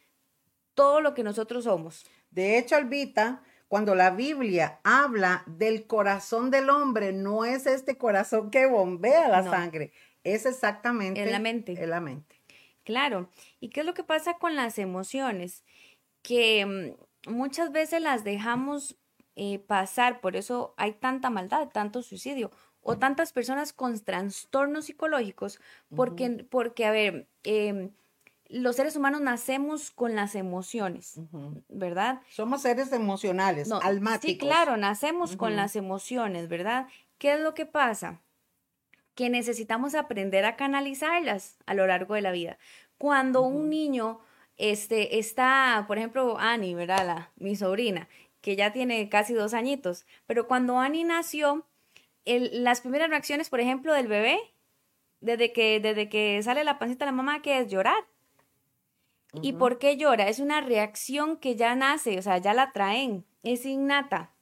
todo 0.74 1.02
lo 1.02 1.14
que 1.14 1.24
nosotros 1.24 1.66
somos. 1.66 2.06
De 2.30 2.58
hecho, 2.58 2.76
Albita, 2.76 3.44
cuando 3.68 3.96
la 3.96 4.12
Biblia 4.12 4.80
habla 4.84 5.44
del 5.48 5.88
corazón 5.88 6.52
del 6.52 6.70
hombre, 6.70 7.12
no 7.12 7.46
es 7.46 7.66
este 7.66 7.98
corazón 7.98 8.52
que 8.52 8.66
bombea 8.66 9.28
la 9.28 9.44
sangre, 9.44 9.92
es 10.24 10.46
exactamente 10.46 11.22
en 11.22 11.32
la 11.32 11.40
mente. 11.40 11.72
En 11.82 11.90
la 11.90 12.00
mente. 12.00 12.41
Claro. 12.84 13.30
¿Y 13.60 13.70
qué 13.70 13.82
es 13.82 13.86
lo 13.86 13.94
que 13.94 14.04
pasa 14.04 14.38
con 14.38 14.56
las 14.56 14.80
emociones? 14.80 15.64
Que 16.22 16.66
mm, 16.66 17.32
muchas 17.32 17.72
veces 17.72 18.02
las 18.02 18.24
dejamos 18.24 18.98
eh, 19.36 19.60
pasar, 19.60 20.22
por 20.22 20.36
eso 20.36 20.74
hay 20.78 20.94
tanta 20.94 21.30
maldad, 21.30 21.70
tanto 21.70 22.04
suicidio 22.04 22.52
o 22.84 22.98
tantas 22.98 23.32
personas 23.32 23.74
con 23.74 24.00
trastornos 24.00 24.86
psicológicos, 24.86 25.60
porque, 25.96 26.46
porque 26.50 26.86
a 26.86 26.92
ver, 26.92 27.30
em, 27.44 27.92
los 28.48 28.76
seres 28.76 28.96
humanos 28.96 29.22
nacemos 29.22 29.92
con 29.92 30.16
las 30.16 30.36
emociones, 30.36 31.20
¿verdad? 31.70 32.22
Somos 32.30 32.64
seres 32.64 32.92
emocionales, 32.92 33.68
no, 33.68 33.80
almáticos. 33.82 34.32
Sí, 34.32 34.38
claro, 34.38 34.78
nacemos 34.78 35.38
con 35.38 35.56
las 35.56 35.76
emociones, 35.76 36.50
¿verdad? 36.50 36.88
¿Qué 37.18 37.36
es 37.36 37.40
lo 37.40 37.54
que 37.54 37.66
pasa? 37.66 38.20
Que 39.16 39.30
necesitamos 39.30 39.96
aprender 39.96 40.46
a 40.46 40.56
canalizarlas 40.56 41.58
a 41.66 41.74
lo 41.74 41.88
largo 41.88 42.16
de 42.16 42.22
la 42.22 42.32
vida. 42.32 42.58
Cuando 42.98 43.42
un 43.42 43.70
niño 43.70 44.20
este, 44.58 45.18
está, 45.20 45.86
por 45.88 45.98
ejemplo, 45.98 46.38
Annie, 46.38 46.76
¿verdad? 46.76 47.30
mi 47.36 47.56
sobrina, 47.56 48.08
que 48.42 48.56
ya 48.56 48.72
tiene 48.72 49.10
casi 49.10 49.34
dos 49.34 49.54
añitos, 49.54 50.06
pero 50.28 50.48
cuando 50.48 50.78
Annie 50.80 51.04
nació, 51.04 51.66
las 52.26 52.82
primeras 52.82 53.10
reacciones, 53.10 53.50
por 53.50 53.60
ejemplo, 53.60 53.94
del 53.94 54.08
bebé, 54.08 54.40
desde 55.20 55.54
que, 55.54 55.80
desde 55.80 56.10
que 56.10 56.42
sale 56.44 56.64
la 56.64 56.80
pancita 56.80 57.06
de 57.06 57.12
la 57.12 57.18
mamá, 57.18 57.42
que 57.42 57.60
es 57.60 57.70
llorar. 57.70 58.06
¿Y 59.42 59.54
por 59.54 59.80
qué 59.80 59.96
llora? 59.96 60.28
Es 60.28 60.40
una 60.40 60.60
reacción 60.60 61.38
que 61.38 61.56
ya 61.56 61.74
nace, 61.74 62.20
o 62.20 62.22
sea, 62.22 62.38
ya 62.38 62.54
la 62.54 62.74
traen, 62.74 63.26
es 63.44 63.66
innata. 63.66 64.34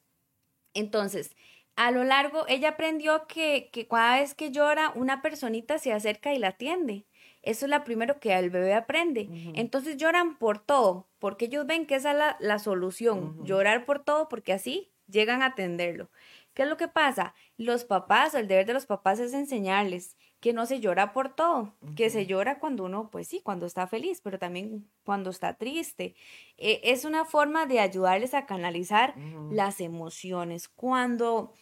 Entonces, 0.74 1.36
a 1.80 1.92
lo 1.92 2.04
largo, 2.04 2.44
ella 2.50 2.72
aprendió 2.72 3.26
que, 3.26 3.70
que 3.72 3.88
cada 3.88 4.20
vez 4.20 4.36
que 4.36 4.52
llora, 4.52 4.92
una 4.96 5.22
personita 5.22 5.78
se 5.78 5.94
acerca 5.94 6.34
y 6.34 6.38
la 6.38 6.50
atiende. 6.50 7.06
Eso 7.42 7.68
es 7.68 7.72
lo 7.72 7.82
primero 7.86 8.20
que 8.20 8.38
el 8.38 8.50
bebé 8.50 8.74
aprende. 8.74 9.30
Entonces 9.56 9.96
lloran 9.96 10.38
por 10.38 10.60
todo, 10.60 11.08
porque 11.20 11.46
ellos 11.46 11.66
ven 11.66 11.86
que 11.86 11.96
esa 11.96 12.12
es 12.12 12.36
la, 12.42 12.60
solución, 12.60 13.46
llorar 13.46 13.86
por 13.86 14.04
todo, 14.04 14.28
porque 14.28 14.52
así 14.52 14.92
llegan 15.08 15.42
a 15.42 15.48
atenderlo. 15.48 16.10
¿Qué 16.54 16.64
es 16.64 16.68
lo 16.68 16.76
que 16.76 16.90
pasa? 16.90 17.34
Los 17.56 17.86
papás, 17.86 18.34
el 18.34 18.50
deber 18.50 18.66
de 18.66 18.74
los 18.74 18.86
papás 18.86 19.20
es 19.20 19.34
enseñarles 19.34 20.18
que 20.40 20.54
no 20.54 20.66
se 20.66 20.80
llora 20.80 21.12
por 21.12 21.36
todo, 21.36 21.76
que 21.96 22.10
se 22.10 22.26
llora 22.26 22.60
cuando 22.60 22.86
uno, 22.86 23.10
pues 23.10 23.28
sí, 23.28 23.42
cuando 23.42 23.66
está 23.66 23.88
feliz, 23.88 24.22
pero 24.22 24.40
también 24.40 24.90
cuando 25.04 25.30
está 25.30 25.56
triste. 25.56 26.16
Eh, 26.58 26.80
es 26.84 27.04
una 27.04 27.26
forma 27.26 27.66
de 27.66 27.80
ayudarles 27.80 28.34
a 28.34 28.46
canalizar 28.46 29.16
las 29.52 29.82
emociones. 29.82 30.70
Cuando, 30.70 31.54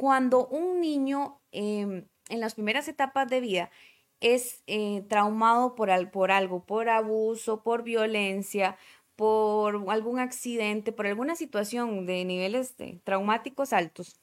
cuando 0.00 0.46
un 0.46 0.80
niño 0.80 1.42
em, 1.52 2.08
en 2.30 2.40
las 2.40 2.54
primeras 2.54 2.88
etapas 2.88 3.28
de 3.28 3.42
vida 3.42 3.70
es 4.20 4.62
eh, 4.66 5.04
traumado 5.10 5.74
por, 5.74 5.90
por 6.10 6.30
algo, 6.30 6.64
por 6.64 6.88
abuso, 6.88 7.62
por 7.62 7.82
violencia, 7.82 8.78
por 9.14 9.84
algún 9.90 10.18
accidente, 10.18 10.92
por 10.92 11.06
alguna 11.06 11.36
situación 11.36 12.06
de 12.06 12.24
niveles 12.24 12.74
traumáticos 13.04 13.74
altos, 13.74 14.18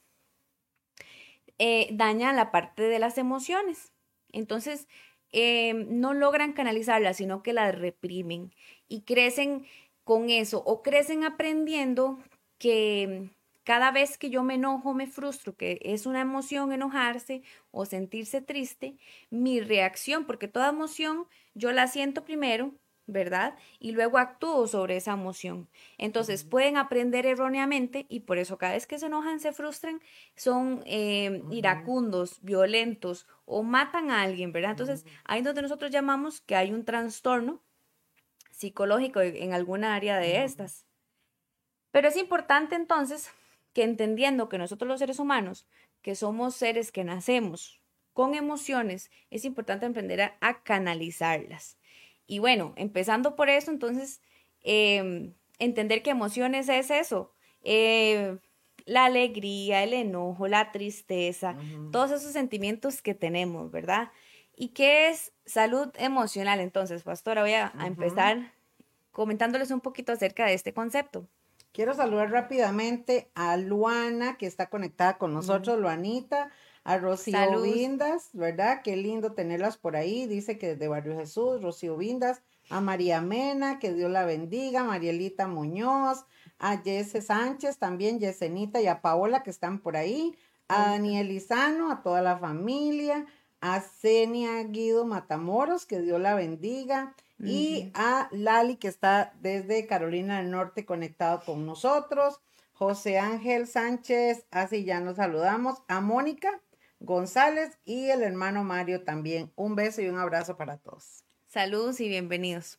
eh, 1.58 1.86
daña 1.92 2.32
la 2.32 2.50
parte 2.50 2.82
de 2.82 2.98
las 2.98 3.16
emociones. 3.16 3.92
Entonces, 4.32 4.88
eh, 5.30 5.74
no 5.74 6.12
logran 6.12 6.54
canalizarlas, 6.54 7.18
sino 7.18 7.44
que 7.44 7.52
las 7.52 7.72
reprimen 7.72 8.52
y 8.88 9.02
crecen 9.02 9.64
con 10.02 10.28
eso 10.28 10.60
o 10.66 10.82
crecen 10.82 11.22
aprendiendo 11.22 12.18
que 12.58 13.30
cada 13.68 13.90
vez 13.90 14.16
que 14.16 14.30
yo 14.30 14.42
me 14.42 14.54
enojo, 14.54 14.94
me 14.94 15.06
frustro, 15.06 15.54
que 15.54 15.78
es 15.82 16.06
una 16.06 16.22
emoción 16.22 16.72
enojarse 16.72 17.42
o 17.70 17.84
sentirse 17.84 18.40
triste, 18.40 18.96
mi 19.28 19.60
reacción, 19.60 20.24
porque 20.24 20.48
toda 20.48 20.70
emoción 20.70 21.26
yo 21.52 21.70
la 21.72 21.86
siento 21.86 22.24
primero, 22.24 22.72
¿verdad? 23.06 23.58
Y 23.78 23.90
luego 23.90 24.16
actúo 24.16 24.66
sobre 24.68 24.96
esa 24.96 25.12
emoción. 25.12 25.68
Entonces 25.98 26.44
pueden 26.44 26.78
aprender 26.78 27.26
erróneamente 27.26 28.06
y 28.08 28.20
por 28.20 28.38
eso 28.38 28.56
cada 28.56 28.72
vez 28.72 28.86
que 28.86 28.98
se 28.98 29.04
enojan, 29.04 29.38
se 29.38 29.52
frustran, 29.52 30.00
son 30.34 30.82
eh, 30.86 31.42
iracundos, 31.50 32.38
violentos 32.40 33.26
o 33.44 33.62
matan 33.62 34.10
a 34.10 34.22
alguien, 34.22 34.50
¿verdad? 34.50 34.70
Entonces 34.70 35.04
ahí 35.24 35.40
es 35.40 35.44
donde 35.44 35.60
nosotros 35.60 35.90
llamamos 35.90 36.40
que 36.40 36.56
hay 36.56 36.72
un 36.72 36.86
trastorno 36.86 37.60
psicológico 38.50 39.20
en 39.20 39.52
alguna 39.52 39.94
área 39.94 40.16
de 40.16 40.42
estas. 40.42 40.86
Pero 41.90 42.08
es 42.08 42.16
importante 42.16 42.74
entonces 42.74 43.30
que 43.72 43.82
entendiendo 43.82 44.48
que 44.48 44.58
nosotros 44.58 44.88
los 44.88 44.98
seres 44.98 45.18
humanos, 45.18 45.66
que 46.02 46.14
somos 46.14 46.54
seres 46.54 46.92
que 46.92 47.04
nacemos 47.04 47.80
con 48.12 48.34
emociones, 48.34 49.10
es 49.30 49.44
importante 49.44 49.86
aprender 49.86 50.32
a, 50.40 50.62
canalizarlas. 50.62 51.78
Y 52.26 52.40
bueno, 52.40 52.72
empezando 52.76 53.36
por 53.36 53.48
eso, 53.48 53.70
entonces, 53.70 54.20
em, 54.62 55.34
entender 55.58 56.02
que 56.02 56.10
emociones 56.10 56.68
es 56.68 56.90
eso, 56.90 57.32
eh, 57.62 58.38
la 58.86 59.04
alegría, 59.04 59.84
el 59.84 59.92
enojo, 59.92 60.48
la 60.48 60.72
tristeza, 60.72 61.56
todos 61.92 62.10
esos 62.10 62.32
sentimientos 62.32 63.02
que 63.02 63.14
tenemos, 63.14 63.70
¿verdad? 63.70 64.10
¿Y 64.56 64.68
qué 64.70 65.10
es 65.10 65.32
salud 65.46 65.88
emocional? 65.98 66.58
Entonces, 66.58 67.02
pastora, 67.02 67.42
voy 67.42 67.52
a 67.52 67.72
empezar 67.86 68.52
comentándoles 69.12 69.70
un 69.70 69.80
poquito 69.80 70.12
acerca 70.12 70.46
de 70.46 70.54
este 70.54 70.72
concepto. 70.72 71.28
Quiero 71.72 71.94
saludar 71.94 72.30
rápidamente 72.30 73.30
a 73.34 73.56
Luana, 73.56 74.36
que 74.36 74.46
está 74.46 74.68
conectada 74.68 75.18
con 75.18 75.32
nosotros, 75.32 75.78
Luanita, 75.78 76.50
a 76.84 76.98
Rocío 76.98 77.60
Vindas, 77.60 78.30
¿verdad? 78.32 78.80
Qué 78.82 78.96
lindo 78.96 79.32
tenerlas 79.32 79.76
por 79.76 79.94
ahí. 79.94 80.26
Dice 80.26 80.58
que 80.58 80.68
desde 80.68 80.88
Barrio 80.88 81.16
Jesús, 81.16 81.62
Rocío 81.62 81.96
Vindas, 81.96 82.42
a 82.70 82.80
María 82.80 83.20
Mena, 83.20 83.78
que 83.78 83.92
Dios 83.92 84.10
la 84.10 84.24
bendiga, 84.24 84.84
Marielita 84.84 85.46
Muñoz, 85.46 86.24
a 86.58 86.78
Jesse 86.78 87.24
Sánchez, 87.24 87.78
también 87.78 88.18
Yesenita 88.18 88.80
y 88.80 88.86
a 88.86 89.00
Paola, 89.00 89.42
que 89.42 89.50
están 89.50 89.80
por 89.80 89.96
ahí, 89.96 90.36
a 90.68 90.90
Daniel 90.90 91.30
Izano, 91.30 91.90
a 91.90 92.02
toda 92.02 92.22
la 92.22 92.38
familia, 92.38 93.26
a 93.60 93.80
Zenia 93.80 94.62
Guido 94.64 95.04
Matamoros, 95.04 95.86
que 95.86 96.00
Dios 96.00 96.20
la 96.20 96.34
bendiga, 96.34 97.14
y 97.38 97.90
a 97.94 98.28
Lali, 98.32 98.76
que 98.76 98.88
está 98.88 99.32
desde 99.40 99.86
Carolina 99.86 100.38
del 100.38 100.50
Norte 100.50 100.84
conectado 100.84 101.42
con 101.44 101.66
nosotros. 101.66 102.40
José 102.72 103.18
Ángel 103.18 103.66
Sánchez, 103.66 104.46
así 104.50 104.84
ya 104.84 105.00
nos 105.00 105.16
saludamos. 105.16 105.82
A 105.88 106.00
Mónica 106.00 106.60
González 107.00 107.78
y 107.84 108.10
el 108.10 108.22
hermano 108.22 108.64
Mario 108.64 109.04
también. 109.04 109.52
Un 109.56 109.76
beso 109.76 110.02
y 110.02 110.08
un 110.08 110.18
abrazo 110.18 110.56
para 110.56 110.78
todos. 110.78 111.24
Saludos 111.46 112.00
y 112.00 112.08
bienvenidos. 112.08 112.78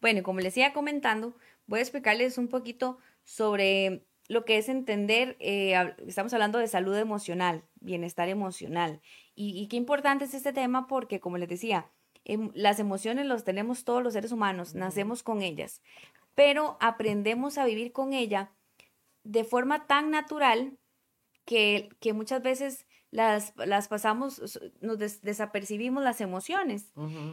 Bueno, 0.00 0.22
como 0.22 0.40
les 0.40 0.56
iba 0.56 0.72
comentando, 0.72 1.34
voy 1.66 1.78
a 1.78 1.82
explicarles 1.82 2.36
un 2.36 2.48
poquito 2.48 2.98
sobre 3.22 4.04
lo 4.28 4.44
que 4.44 4.58
es 4.58 4.68
entender, 4.68 5.36
eh, 5.38 5.74
estamos 6.06 6.32
hablando 6.32 6.58
de 6.58 6.68
salud 6.68 6.96
emocional, 6.96 7.64
bienestar 7.80 8.28
emocional. 8.28 9.00
Y, 9.34 9.58
y, 9.60 9.68
qué 9.68 9.76
importante 9.76 10.24
es 10.24 10.34
este 10.34 10.52
tema 10.52 10.86
porque, 10.86 11.20
como 11.20 11.38
les 11.38 11.48
decía, 11.48 11.90
las 12.54 12.78
emociones 12.78 13.26
los 13.26 13.44
tenemos 13.44 13.84
todos 13.84 14.02
los 14.02 14.12
seres 14.14 14.32
humanos, 14.32 14.74
nacemos 14.74 15.22
con 15.22 15.42
ellas, 15.42 15.82
pero 16.34 16.76
aprendemos 16.80 17.58
a 17.58 17.64
vivir 17.64 17.92
con 17.92 18.12
ella 18.12 18.52
de 19.24 19.44
forma 19.44 19.86
tan 19.86 20.10
natural 20.10 20.78
que, 21.44 21.90
que 22.00 22.12
muchas 22.12 22.42
veces 22.42 22.86
las, 23.10 23.52
las 23.56 23.88
pasamos, 23.88 24.60
nos 24.80 24.98
desapercibimos 24.98 26.02
las 26.02 26.20
emociones. 26.20 26.92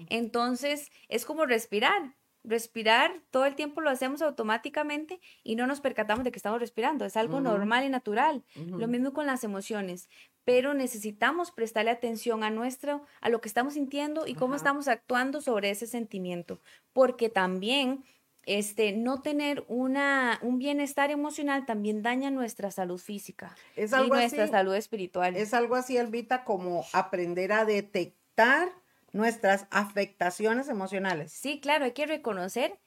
Entonces, 0.10 0.92
es 1.10 1.26
como 1.26 1.46
respirar. 1.46 2.16
Respirar, 2.44 3.22
todo 3.30 3.46
el 3.46 3.56
tiempo 3.56 3.82
lo 3.82 3.90
hacemos 3.90 4.22
automáticamente 4.22 5.20
y 5.44 5.56
no 5.56 5.68
nos 5.68 5.82
percatamos 5.82 6.24
de 6.24 6.32
que 6.32 6.40
estamos 6.40 6.60
respirando. 6.60 7.06
Es 7.06 7.18
algo 7.18 7.40
normal 7.40 7.86
y 7.86 7.90
natural. 7.90 8.44
Lo 8.56 8.88
mismo 8.88 9.14
con 9.14 9.26
las 9.26 9.44
emociones. 9.44 10.10
Pero 10.44 10.74
necesitamos 10.74 11.52
prestarle 11.52 11.92
atención 11.92 12.44
a 12.44 12.50
nuestro, 12.50 13.06
a 13.22 13.30
lo 13.30 13.42
que 13.42 13.48
estamos 13.48 13.76
sintiendo 13.76 14.26
y 14.26 14.34
cómo 14.34 14.56
estamos 14.56 14.88
actuando 14.88 15.40
sobre 15.40 15.70
ese 15.70 15.86
sentimiento. 15.86 16.60
Porque 16.94 17.30
también 17.30 18.04
este, 18.46 18.92
no 18.92 19.22
tener 19.22 19.64
una, 19.68 20.40
un 20.42 20.58
bienestar 20.58 21.12
emocional 21.12 21.66
también 21.66 22.02
daña 22.02 22.32
nuestra 22.32 22.72
salud 22.72 22.98
física 22.98 23.56
y 23.76 24.10
nuestra 24.10 24.48
salud 24.48 24.74
espiritual. 24.74 25.36
Es 25.36 25.54
algo 25.54 25.76
así, 25.76 25.98
Elvita, 25.98 26.44
como 26.44 26.86
aprender 26.94 27.52
a 27.52 27.66
detectar 27.66 28.70
nuestras 29.12 29.68
afectaciones 29.72 30.70
emocionales. 30.70 31.32
Sí, 31.32 31.60
claro, 31.60 31.86
hay 31.86 31.92
que 31.92 32.06
reconocer 32.06 32.80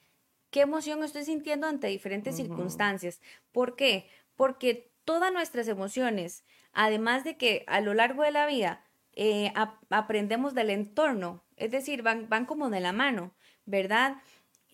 qué 0.50 0.62
emoción 0.62 1.02
estoy 1.02 1.24
sintiendo 1.24 1.66
ante 1.66 1.88
diferentes 1.88 2.37
circunstancias. 2.37 3.20
¿Por 3.52 3.76
qué? 3.76 4.08
Porque 4.37 4.90
todas 5.04 5.32
nuestras 5.32 5.68
emociones, 5.68 6.44
además 6.72 7.24
de 7.24 7.37
que 7.37 7.64
a 7.66 7.80
lo 7.80 7.94
largo 7.94 8.22
de 8.22 8.30
la 8.30 8.46
vida 8.46 8.84
eh, 9.12 9.52
aprendemos 9.90 10.54
del 10.54 10.70
entorno, 10.70 11.44
es 11.56 11.70
decir, 11.70 12.02
van, 12.02 12.28
van 12.28 12.46
como 12.46 12.70
de 12.70 12.80
la 12.80 12.92
mano, 12.92 13.34
¿verdad? 13.64 14.16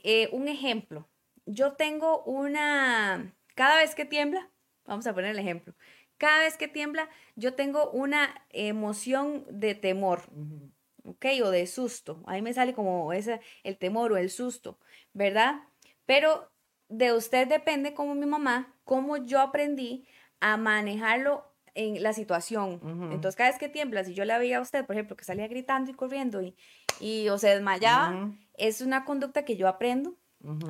Eh, 0.03 0.29
un 0.33 0.49
ejemplo, 0.49 1.09
yo 1.47 1.73
tengo 1.73 2.23
una, 2.25 3.35
cada 3.55 3.77
vez 3.77 3.95
que 3.95 4.05
tiembla, 4.05 4.51
vamos 4.87 5.07
a 5.07 5.15
poner 5.15 5.31
el 5.31 5.39
ejemplo, 5.39 5.75
cada 6.17 6.41
vez 6.41 6.57
que 6.57 6.69
tiembla, 6.69 7.09
yo 7.37 7.55
tengo 7.55 7.91
una 7.91 8.45
emoción 8.51 9.45
de 9.51 9.75
temor, 9.75 10.23
¿ok? 11.11 11.27
O 11.45 11.51
de 11.51 11.67
susto. 11.67 12.23
Ahí 12.27 12.43
me 12.43 12.53
sale 12.53 12.75
como 12.75 13.13
ese, 13.13 13.41
el 13.63 13.77
temor 13.77 14.13
o 14.13 14.17
el 14.17 14.31
susto, 14.31 14.79
¿verdad? 15.13 15.61
Pero 16.07 16.51
de 16.89 17.13
usted 17.13 17.49
depende, 17.49 17.95
como 17.95 18.15
mi 18.15 18.27
mamá, 18.27 18.75
cómo 18.85 19.17
yo 19.17 19.41
aprendí 19.41 20.07
a 20.41 20.57
manejarlo 20.57 21.45
en 21.75 22.03
la 22.03 22.13
situación. 22.13 22.81
Entonces, 23.13 23.37
cada 23.37 23.51
vez 23.51 23.59
que 23.59 23.69
tiembla, 23.69 24.03
si 24.05 24.13
yo 24.15 24.25
la 24.25 24.39
veía 24.39 24.59
a 24.59 24.61
usted, 24.61 24.85
por 24.85 24.97
ejemplo, 24.97 25.17
que 25.17 25.25
salía 25.25 25.47
gritando 25.47 25.91
y 25.91 25.95
corriendo 25.95 26.43
y, 26.43 26.57
y 26.99 27.29
o 27.29 27.39
se 27.39 27.49
desmayaba, 27.49 28.33
es 28.55 28.81
una 28.81 29.05
conducta 29.05 29.45
que 29.45 29.57
yo 29.57 29.69
aprendo 29.69 30.17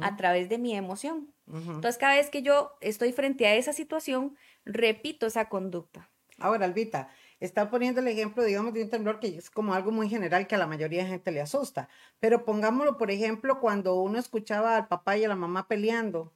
a 0.03 0.17
través 0.17 0.49
de 0.49 0.59
mi 0.59 0.75
emoción. 0.75 1.33
Entonces, 1.47 1.97
cada 1.97 2.17
vez 2.17 2.29
que 2.29 2.43
yo 2.43 2.73
estoy 2.81 3.13
frente 3.13 3.47
a 3.47 3.55
esa 3.55 3.73
situación, 3.73 4.37
repito 4.65 5.27
esa 5.27 5.49
conducta. 5.49 6.11
Ahora, 6.39 6.67
Albita, 6.67 7.09
está 7.41 7.71
poniendo 7.71 8.01
el 8.01 8.09
ejemplo, 8.09 8.45
digamos, 8.45 8.75
de 8.75 8.85
un 8.85 8.91
temblor 8.91 9.19
que 9.19 9.39
es 9.39 9.51
como 9.51 9.75
algo 9.75 9.91
muy 9.91 10.09
general 10.09 10.47
que 10.47 10.55
a 10.55 10.59
la 10.59 10.67
mayoría 10.67 11.03
de 11.03 11.09
gente 11.09 11.33
le 11.33 11.41
asusta. 11.41 11.89
Pero 12.21 12.45
pongámoslo, 12.45 12.99
por 12.99 13.11
ejemplo, 13.11 13.61
cuando 13.61 14.01
uno 14.01 14.19
escuchaba 14.19 14.77
al 14.77 14.89
papá 14.89 15.17
y 15.17 15.25
a 15.25 15.29
la 15.29 15.37
mamá 15.37 15.67
peleando, 15.67 16.33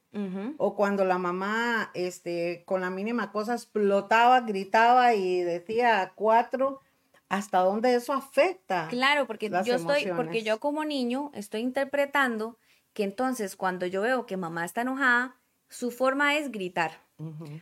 o 0.57 0.75
cuando 0.75 1.03
la 1.05 1.17
mamá, 1.17 1.91
este, 1.93 2.63
con 2.65 2.81
la 2.81 2.89
mínima 2.89 3.31
cosa 3.31 3.53
explotaba, 3.53 4.41
gritaba 4.41 5.13
y 5.13 5.41
decía 5.41 6.13
cuatro, 6.15 6.81
hasta 7.29 7.59
dónde 7.59 7.95
eso 7.95 8.13
afecta. 8.13 8.87
Claro, 8.89 9.27
porque 9.27 9.49
yo 9.49 9.75
estoy, 9.75 10.07
porque 10.15 10.41
yo 10.41 10.59
como 10.59 10.85
niño 10.85 11.31
estoy 11.33 11.61
interpretando 11.61 12.57
que 12.93 13.03
entonces 13.03 13.55
cuando 13.55 13.85
yo 13.85 14.01
veo 14.01 14.25
que 14.25 14.37
mamá 14.37 14.63
está 14.63 14.81
enojada, 14.81 15.35
su 15.67 15.91
forma 15.91 16.35
es 16.37 16.51
gritar. 16.51 17.03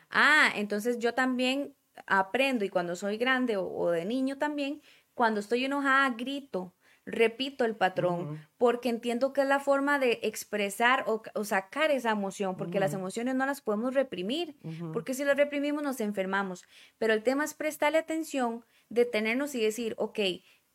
Ah, 0.10 0.50
entonces 0.56 1.00
yo 1.00 1.14
también 1.14 1.76
aprendo 2.08 2.66
y 2.66 2.70
cuando 2.70 2.96
soy 2.96 3.18
grande 3.18 3.58
o, 3.58 3.92
de 3.92 4.06
niño 4.06 4.38
también, 4.38 4.82
cuando 5.14 5.40
estoy 5.40 5.66
enojada 5.66 6.10
grito, 6.12 6.74
repito 7.06 7.66
el 7.66 7.76
patrón, 7.76 8.40
porque 8.58 8.90
entiendo 8.90 9.34
que 9.34 9.42
es 9.42 9.48
la 9.48 9.60
forma 9.60 10.00
de 10.00 10.20
expresar 10.24 11.06
o, 11.08 11.44
sacar 11.44 11.92
esa 11.92 12.12
emoción, 12.12 12.56
porque 12.56 12.80
las 12.80 12.94
emociones 12.94 13.36
no 13.36 13.46
las 13.46 13.62
podemos 13.62 13.94
reprimir, 13.94 14.58
porque 14.94 15.14
si 15.14 15.24
las 15.26 15.38
reprimimos 15.38 15.84
nos 15.84 16.00
enfermamos. 16.00 16.64
Pero 16.98 17.14
el 17.14 17.24
tema 17.24 17.44
es 17.44 17.54
prestarle 17.54 17.98
atención, 17.98 18.66
detenernos 18.90 19.54
y 19.56 19.62
decir, 19.62 19.96
ok, 19.98 20.20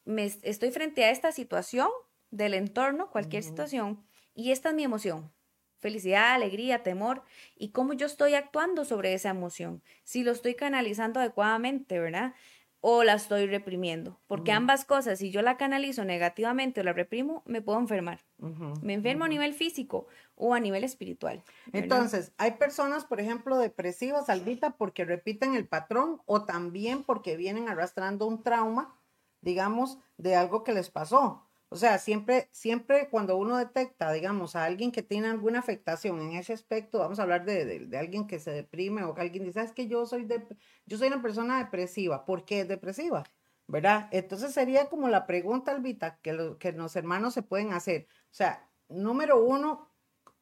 me 0.05 0.25
estoy 0.25 0.71
frente 0.71 1.05
a 1.05 1.11
esta 1.11 1.33
situación 1.33 1.89
del 2.31 2.55
entorno, 2.55 3.11
cualquier 3.11 3.43
situación, 3.43 4.05
y 4.35 4.53
esta 4.53 4.69
es 4.69 4.75
mi 4.75 4.85
emoción 4.85 5.33
felicidad, 5.79 6.35
alegría, 6.35 6.83
temor 6.83 7.23
y 7.57 7.71
cómo 7.71 7.93
yo 7.93 8.07
estoy 8.07 8.35
actuando 8.35 8.85
sobre 8.85 9.15
esa 9.15 9.31
emoción, 9.31 9.83
si 10.05 10.23
lo 10.23 10.33
estoy 10.33 10.55
canalizando 10.55 11.21
adecuadamente, 11.21 11.99
¿verdad? 11.99 12.35
O 12.81 13.03
la 13.03 13.15
estoy 13.15 13.47
reprimiendo, 13.47 14.21
porque 14.29 14.53
ambas 14.53 14.85
cosas, 14.85 15.19
si 15.19 15.33
yo 15.33 15.43
la 15.43 15.57
canalizo 15.57 16.05
negativamente 16.05 16.81
o 16.81 16.85
la 16.85 16.93
reprimo, 16.93 17.43
me 17.45 17.61
puedo 17.61 17.81
enfermar. 17.81 18.21
me 18.39 18.95
enfermo 18.95 19.25
a 19.25 19.29
nivel 19.29 19.53
físico 19.53 20.07
o 20.37 20.55
a 20.55 20.61
nivel 20.61 20.85
espiritual. 20.85 21.43
Entonces, 21.73 22.33
hay 22.39 22.53
personas, 22.53 23.05
por 23.05 23.21
ejemplo, 23.21 23.59
depresivas, 23.59 24.29
Albita, 24.29 24.77
porque 24.77 25.05
repiten 25.05 25.57
el 25.57 25.67
patrón 25.67 26.23
o 26.25 26.45
también 26.45 27.03
porque 27.03 27.37
vienen 27.37 27.69
arrastrando 27.69 28.27
un 28.29 28.45
trauma, 28.45 28.97
digamos, 29.41 29.99
de 30.17 30.37
algo 30.37 30.63
que 30.63 30.73
les 30.73 30.89
pasó. 30.89 31.48
O 31.71 31.77
sea, 31.77 31.99
siempre, 31.99 32.49
siempre 32.51 33.09
cuando 33.11 33.37
uno 33.37 33.59
detecta, 33.59 34.11
digamos, 34.13 34.57
a 34.57 34.65
alguien 34.65 34.91
que 34.91 35.03
tiene 35.03 35.29
alguna 35.29 35.59
afectación 35.59 36.21
en 36.23 36.33
ese 36.33 36.55
aspecto, 36.55 36.99
vamos 37.01 37.19
a 37.19 37.23
hablar 37.23 37.45
de, 37.45 37.81
de, 37.87 37.99
alguien 37.99 38.27
que 38.27 38.39
se 38.39 38.51
deprime 38.51 39.05
o 39.05 39.15
que 39.15 39.21
alguien 39.21 39.45
dice, 39.45 39.61
es 39.61 39.73
que 39.73 39.87
yo 39.87 40.07
soy, 40.07 40.25
de, 40.25 40.47
yo 40.87 40.97
soy 40.97 41.09
una 41.09 41.21
persona 41.21 41.59
depresiva. 41.59 42.25
¿Por 42.25 42.47
qué 42.47 42.61
es 42.63 42.69
depresiva? 42.69 43.25
¿Verdad? 43.67 44.09
Entonces 44.13 44.55
sería 44.55 44.89
como 44.89 45.09
la 45.09 45.27
pregunta, 45.27 45.73
Albita, 45.73 46.19
que, 46.23 46.33
lo, 46.33 46.59
que 46.59 46.73
los 46.73 46.97
hermanos 46.97 47.35
se 47.35 47.43
pueden 47.43 47.75
hacer. 47.75 48.07
O 48.31 48.35
sea, 48.35 48.67
número 48.89 49.45
uno, 49.45 49.91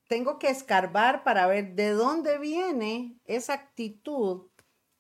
tengo 0.08 0.38
que 0.38 0.48
escarbar 0.48 1.24
para 1.24 1.48
ver 1.48 1.74
de 1.74 1.90
dónde 1.90 2.38
viene 2.38 3.18
esa 3.24 3.54
actitud 3.54 4.48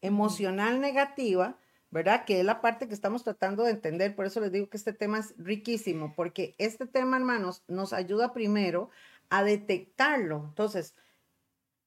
emocional 0.00 0.80
negativa 0.80 1.58
¿verdad? 1.90 2.24
Que 2.24 2.40
es 2.40 2.44
la 2.44 2.60
parte 2.60 2.88
que 2.88 2.94
estamos 2.94 3.24
tratando 3.24 3.64
de 3.64 3.70
entender, 3.70 4.14
por 4.14 4.26
eso 4.26 4.40
les 4.40 4.52
digo 4.52 4.68
que 4.68 4.76
este 4.76 4.92
tema 4.92 5.18
es 5.18 5.34
riquísimo, 5.38 6.14
porque 6.14 6.54
este 6.58 6.86
tema, 6.86 7.16
hermanos, 7.16 7.62
nos 7.68 7.92
ayuda 7.92 8.32
primero 8.32 8.90
a 9.30 9.42
detectarlo. 9.44 10.44
Entonces, 10.48 10.94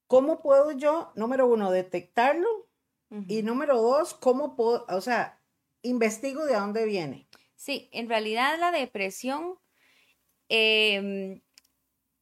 ¿cómo 0.06 0.42
puedo 0.42 0.72
yo, 0.72 1.12
número 1.14 1.46
uno, 1.46 1.70
detectarlo? 1.70 2.48
Y 3.26 3.42
número 3.42 3.82
dos, 3.82 4.14
¿cómo 4.14 4.54
puedo, 4.54 4.86
o 4.88 5.00
sea, 5.00 5.40
investigo 5.82 6.46
de 6.46 6.54
dónde 6.54 6.84
viene? 6.84 7.26
Sí, 7.56 7.88
en 7.92 8.08
realidad 8.08 8.56
la 8.60 8.70
depresión 8.70 9.58
eh, 10.48 11.42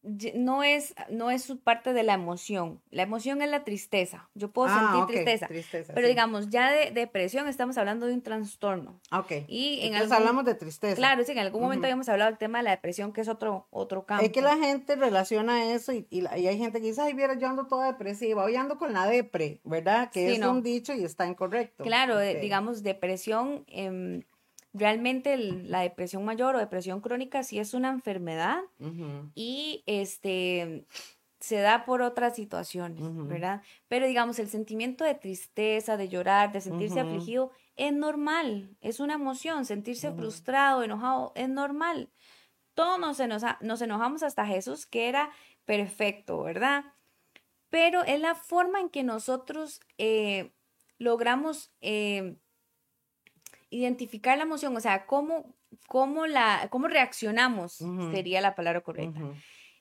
no 0.03 0.63
es, 0.63 0.95
no 1.11 1.31
es 1.31 1.53
parte 1.65 1.93
de 1.93 2.03
la 2.03 2.15
emoción. 2.15 2.81
La 2.91 3.03
emoción 3.03 3.43
es 3.43 3.51
la 3.51 3.65
tristeza. 3.65 4.29
Yo 4.35 4.51
puedo 4.51 4.69
ah, 4.71 5.07
sentir 5.07 5.25
tristeza, 5.25 5.93
Pero 5.93 6.07
digamos, 6.07 6.51
ya 6.51 6.71
de 6.71 6.91
depresión 6.93 7.49
estamos 7.49 7.77
hablando 7.79 8.07
de 8.07 8.15
un 8.15 8.23
trastorno. 8.23 9.01
Ok. 9.13 9.33
Y 9.49 9.81
en 9.81 9.95
Entonces 9.95 10.13
hablamos 10.13 10.45
de 10.45 10.55
tristeza. 10.55 10.97
Claro, 10.97 11.25
sí, 11.25 11.33
en 11.33 11.39
algún 11.39 11.63
momento 11.63 11.87
habíamos 11.87 12.09
hablado 12.09 12.31
del 12.31 12.39
tema 12.39 12.59
de 12.59 12.65
la 12.65 12.71
depresión, 12.71 13.13
que 13.13 13.21
es 13.21 13.29
otro, 13.29 13.67
otro 13.71 14.07
campo. 14.07 14.25
Es 14.25 14.33
que 14.33 14.41
la 14.41 14.57
gente 14.57 14.97
relaciona 14.97 15.73
eso 15.73 15.93
y, 15.93 16.07
y, 16.11 16.27
hay 16.27 16.59
gente 16.59 16.81
que 16.81 16.89
dice, 16.89 17.03
ay, 17.03 17.15
mira, 17.15 17.39
yo 17.39 17.49
ando 17.49 17.67
toda 17.67 17.87
depresiva, 17.87 18.45
hoy 18.45 18.57
ando 18.57 18.79
con 18.79 18.93
la 18.93 19.07
depre, 19.07 19.61
¿verdad? 19.65 20.11
Que 20.11 20.33
es 20.33 20.41
un 20.41 20.63
dicho 20.63 20.95
y 20.95 21.05
está 21.05 21.27
incorrecto. 21.27 21.85
Claro, 21.85 22.19
digamos, 22.19 22.83
depresión... 22.83 23.65
Eh, 23.69 24.25
realmente 24.73 25.37
la 25.37 25.81
depresión 25.81 26.25
mayor 26.25 26.57
o 26.57 26.59
depresión 26.59 27.01
crónica 27.01 27.43
sí 27.43 27.59
es 27.59 27.75
una 27.75 27.91
enfermedad 27.91 28.61
y 29.35 29.83
este 29.87 30.87
se 31.41 31.61
da 31.61 31.85
por 31.85 32.03
otras 32.03 32.35
situaciones, 32.35 33.01
¿verdad? 33.29 33.63
Pero 33.87 34.07
digamos, 34.07 34.41
el 34.41 34.49
sentimiento 34.49 35.05
de 35.05 35.15
tristeza, 35.15 35.97
de 35.97 36.09
llorar, 36.09 36.51
de 36.51 36.61
sentirse 36.61 36.99
afligido, 36.99 37.53
es 37.77 37.93
normal, 37.93 38.77
es 38.81 38.99
una 38.99 39.15
emoción, 39.15 39.65
sentirse 39.65 40.11
frustrado, 40.13 40.83
enojado, 40.83 41.33
es 41.37 41.49
normal. 41.49 42.11
Todos 42.75 42.99
nos, 42.99 43.43
nos 43.61 43.83
enojamos 43.83 44.25
hasta 44.25 44.47
Jesús, 44.47 44.85
que 44.85 45.09
era 45.09 45.31
perfecto, 45.65 46.43
¿verdad? 46.43 46.87
Pero 47.71 48.03
es 48.03 48.21
la 48.21 48.35
forma 48.35 48.81
en 48.81 48.89
que 48.89 49.05
nosotros 49.05 49.81
eh, 49.97 50.53
logramos 50.99 51.71
eh, 51.81 52.37
identificar 53.71 54.37
la 54.39 54.45
emoción, 54.45 54.77
o 54.77 54.81
sea, 54.81 55.07
cómo, 55.07 55.55
cómo, 55.87 56.27
la, 56.27 56.69
cómo 56.71 56.89
reaccionamos 56.89 57.83
sería 58.13 58.41
la 58.41 58.55
palabra 58.55 58.81
correcta. 58.83 59.21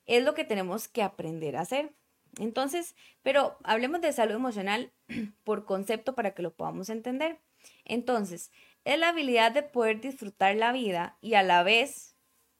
Es 0.05 0.23
lo 0.23 0.33
que 0.33 0.43
tenemos 0.43 0.87
que 0.87 1.03
aprender 1.03 1.57
a 1.57 1.61
hacer. 1.61 1.93
Entonces, 2.39 2.95
pero 3.23 3.57
hablemos 3.63 4.01
de 4.01 4.13
salud 4.13 4.35
emocional 4.35 4.93
por 5.43 5.65
concepto 5.65 6.15
para 6.15 6.33
que 6.33 6.41
lo 6.41 6.55
podamos 6.55 6.89
entender. 6.89 7.39
Entonces, 7.85 8.51
es 8.83 8.99
la 8.99 9.09
habilidad 9.09 9.51
de 9.51 9.63
poder 9.63 9.99
disfrutar 9.99 10.55
la 10.55 10.71
vida 10.71 11.17
y 11.21 11.33
a 11.33 11.43
la 11.43 11.63
vez 11.63 12.15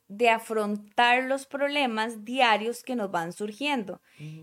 de 0.08 0.30
afrontar 0.30 1.26
los 1.26 1.46
problemas 1.46 2.24
diarios 2.24 2.84
que 2.84 2.96
nos 2.96 3.12
van 3.12 3.34
surgiendo, 3.34 4.02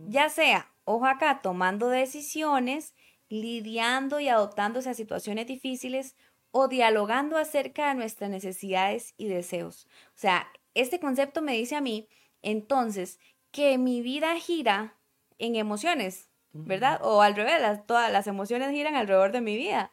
ya 0.09 0.29
sea, 0.29 0.75
ojo 0.85 1.07
acá, 1.07 1.41
tomando 1.43 1.89
decisiones, 1.89 2.95
lidiando 3.29 4.21
y 4.21 4.29
adoptándose 4.29 4.91
a 4.91 4.95
situaciones 4.95 5.47
difíciles 5.47 6.17
o 6.57 6.69
dialogando 6.69 7.37
acerca 7.37 7.89
de 7.89 7.97
nuestras 7.97 8.31
necesidades 8.31 9.15
y 9.17 9.27
deseos. 9.27 9.89
O 10.11 10.19
sea, 10.19 10.47
este 10.75 11.01
concepto 11.01 11.43
me 11.43 11.55
dice 11.55 11.75
a 11.75 11.81
mí, 11.81 12.09
entonces, 12.43 13.19
que 13.51 13.77
mi 13.77 14.03
vida 14.03 14.37
gira 14.37 14.95
en 15.39 15.57
emociones, 15.57 16.29
¿verdad? 16.53 17.01
O 17.03 17.23
al 17.23 17.35
revés, 17.35 17.61
todas 17.87 18.13
las 18.13 18.29
emociones 18.29 18.71
giran 18.71 18.95
alrededor 18.95 19.33
de 19.33 19.41
mi 19.41 19.57
vida. 19.57 19.91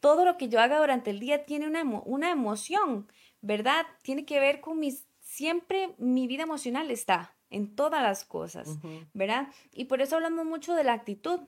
Todo 0.00 0.24
lo 0.24 0.36
que 0.38 0.48
yo 0.48 0.60
haga 0.60 0.80
durante 0.80 1.10
el 1.10 1.20
día 1.20 1.44
tiene 1.44 1.68
una, 1.68 1.84
una 1.84 2.32
emoción, 2.32 3.06
¿verdad? 3.40 3.86
Tiene 4.02 4.24
que 4.24 4.40
ver 4.40 4.60
con 4.60 4.80
mis, 4.80 5.06
siempre 5.20 5.94
mi 5.98 6.26
vida 6.26 6.42
emocional 6.42 6.90
está 6.90 7.36
en 7.48 7.76
todas 7.76 8.02
las 8.02 8.24
cosas, 8.24 8.76
¿verdad? 9.12 9.46
Y 9.72 9.84
por 9.84 10.02
eso 10.02 10.16
hablamos 10.16 10.46
mucho 10.46 10.74
de 10.74 10.82
la 10.82 10.94
actitud, 10.94 11.38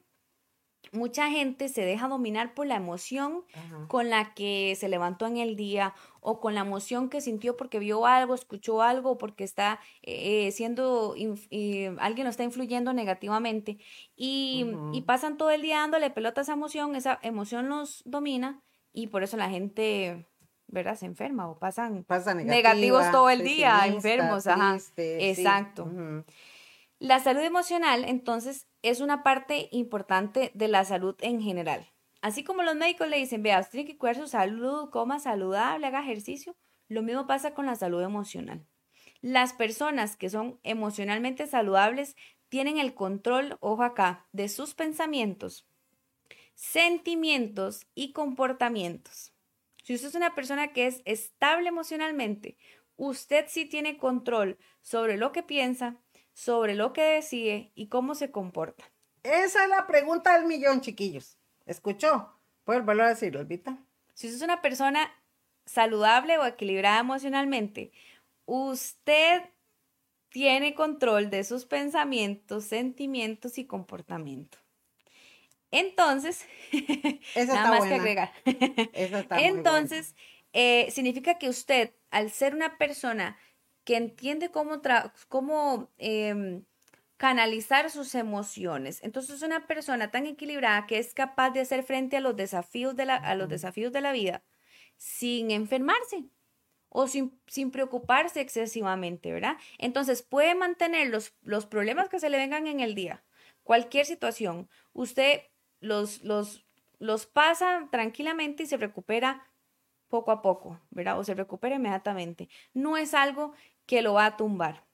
mucha 0.92 1.31
gente 1.31 1.68
se 1.68 1.83
deja 1.83 2.09
dominar 2.09 2.55
por 2.55 2.66
la 2.66 2.77
emoción 2.77 3.44
con 3.88 4.11
la 4.11 4.35
que 4.35 4.77
se 4.79 4.88
levantó 4.88 5.27
en 5.27 5.37
el 5.37 5.57
día 5.57 5.94
o 6.20 6.40
con 6.40 6.55
la 6.55 6.62
emoción 6.62 7.11
que 7.11 7.20
sintió 7.20 7.57
porque 7.57 7.79
vio 7.79 8.07
algo, 8.07 8.35
escuchó 8.35 8.83
algo, 8.83 9.18
porque 9.18 9.44
está 9.44 9.81
eh, 10.03 10.51
siendo, 10.53 11.14
alguien 11.99 12.25
lo 12.25 12.31
está 12.31 12.44
influyendo 12.44 12.92
negativamente 12.92 13.79
y, 14.16 14.66
pasan 15.07 15.37
todo 15.37 15.51
el 15.51 15.61
día 15.62 15.81
dándole 15.81 16.11
pelota 16.11 16.40
a 16.40 16.42
esa 16.42 16.55
emoción, 16.55 16.97
esa 16.97 17.18
emoción 17.23 17.68
los 17.68 18.03
domina 18.07 18.62
y 18.92 19.09
por 19.09 19.23
eso 19.23 19.37
la 19.37 19.51
gente... 19.51 20.29
¿verdad? 20.66 20.97
Se 20.97 21.05
enferma 21.07 21.47
o 21.49 21.59
pasan 21.59 22.05
negativos 22.47 23.09
todo 23.12 23.29
el 23.31 23.44
día, 23.44 23.87
enfermos, 23.87 24.47
ajá. 24.47 24.79
Exacto. 24.97 25.88
La 26.98 27.20
salud 27.20 27.42
emocional, 27.42 28.04
entonces, 28.04 28.68
es 28.83 29.00
una 29.00 29.22
parte 29.22 29.68
importante 29.72 30.52
de 30.54 30.68
la 30.68 30.85
salud 30.85 31.16
en 31.20 31.42
general. 31.42 31.90
Así 32.22 32.44
como 32.44 32.62
los 32.62 32.76
médicos 32.76 33.09
le 33.09 33.18
dicen, 33.18 33.42
vea, 33.42 33.61
usted 33.61 33.72
tiene 33.72 33.90
que 33.90 33.98
cuidar 33.98 34.16
su 34.16 34.26
salud, 34.26 34.90
coma 34.90 35.18
saludable, 35.18 35.87
haga 35.87 36.00
ejercicio, 36.00 36.57
lo 36.88 37.02
mismo 37.02 37.26
pasa 37.26 37.52
con 37.52 37.66
la 37.66 37.76
salud 37.76 38.02
emocional. 38.02 38.66
Las 39.20 39.52
personas 39.52 40.16
que 40.16 40.30
son 40.30 40.61
emocionalmente 40.62 41.46
saludables 41.46 42.16
tienen 42.48 42.78
el 42.78 42.94
control, 42.94 43.57
ojo 43.61 43.83
acá, 43.83 44.26
de 44.33 44.48
sus 44.48 44.74
pensamientos, 44.74 45.66
sentimientos 46.54 47.87
y 47.94 48.12
comportamientos. 48.12 49.35
Si 49.83 49.94
usted 49.94 50.09
es 50.09 50.14
una 50.14 50.35
persona 50.35 50.72
que 50.72 50.87
es 50.87 51.02
estable 51.04 51.68
emocionalmente, 51.68 52.57
usted 52.96 53.46
sí 53.48 53.66
tiene 53.66 53.98
control 53.98 54.59
sobre 54.80 55.16
lo 55.16 55.33
que 55.33 55.42
piensa, 55.42 56.00
sobre 56.35 56.75
lo 56.75 56.92
que 56.92 57.03
decide 57.03 57.73
y 57.75 57.87
cómo 57.87 58.14
se 58.14 58.31
comporta. 58.31 58.85
Esa 59.23 59.64
es 59.64 59.70
la 59.70 59.87
pregunta 59.87 60.37
del 60.37 60.47
millón, 60.47 60.83
chiquillos. 60.83 61.38
¿Escuchó? 61.64 62.38
¿Puedes 62.64 62.85
volver 62.85 63.07
a 63.07 63.09
decirlo, 63.11 63.40
Elvita? 63.40 63.79
Si 64.12 64.27
usted 64.27 64.37
es 64.37 64.42
una 64.42 64.61
persona 64.61 65.11
saludable 65.64 66.37
o 66.37 66.44
equilibrada 66.44 67.01
emocionalmente, 67.01 67.92
usted 68.44 69.42
tiene 70.29 70.75
control 70.75 71.31
de 71.31 71.44
sus 71.44 71.64
pensamientos, 71.64 72.64
sentimientos 72.64 73.57
y 73.57 73.66
comportamiento. 73.66 74.59
Entonces, 75.70 76.47
nada 77.37 77.70
más 77.70 77.85
que 77.85 77.94
agregar. 77.94 78.33
Entonces, 79.31 80.14
eh, 80.53 80.88
significa 80.90 81.38
que 81.38 81.49
usted, 81.49 81.94
al 82.11 82.31
ser 82.31 82.55
una 82.55 82.79
persona 82.79 83.38
que 83.85 83.97
entiende 83.97 84.51
cómo, 84.51 84.81
cómo 85.29 85.90
em, 85.99 86.64
canalizar 87.16 87.90
sus 87.90 88.14
emociones. 88.14 89.03
Entonces 89.03 89.37
es 89.37 89.42
una 89.42 89.66
persona 89.66 90.11
tan 90.11 90.27
equilibrada 90.27 90.87
que 90.87 90.99
es 90.99 91.14
capaz 91.14 91.51
de 91.51 91.61
hacer 91.61 91.83
frente 91.83 92.16
a 92.16 92.20
los 92.20 92.37
desafíos 92.37 92.97
de 92.97 93.07
la, 93.07 93.16
a 93.16 93.35
los 93.35 93.49
desafíos 93.49 93.92
de 93.92 94.01
la 94.01 94.12
vida 94.12 94.42
sin 94.97 95.51
enfermarse 95.51 96.25
o 96.88 97.09
sin, 97.09 97.38
sin, 97.47 97.70
preocuparse 97.70 98.40
excesivamente, 98.40 99.33
¿verdad? 99.33 99.57
Entonces 99.79 100.23
puede 100.23 100.55
mantener 100.55 101.09
los, 101.09 101.35
los 101.42 101.66
problemas 101.66 102.09
que 102.09 102.20
se 102.20 102.31
le 102.31 102.37
vengan 102.37 102.66
en 102.68 102.81
el 102.81 102.94
día, 102.94 103.25
cualquier 103.64 104.07
situación, 104.07 104.68
usted 104.92 105.42
los, 105.81 106.23
los, 106.23 106.64
los 106.99 107.27
pasa 107.27 107.88
tranquilamente 107.90 108.62
y 108.62 108.66
se 108.66 108.77
recupera 108.77 109.44
poco 110.09 110.31
a 110.31 110.42
poco, 110.42 110.81
¿verdad? 110.90 111.18
O 111.18 111.25
se 111.25 111.35
recupera 111.35 111.75
inmediatamente. 111.75 112.49
No 112.73 112.97
es 112.97 113.14
algo 113.14 113.55
que 113.87 114.03
lo 114.03 114.14
va 114.14 114.27
a 114.27 114.37
tumbar. 114.37 114.85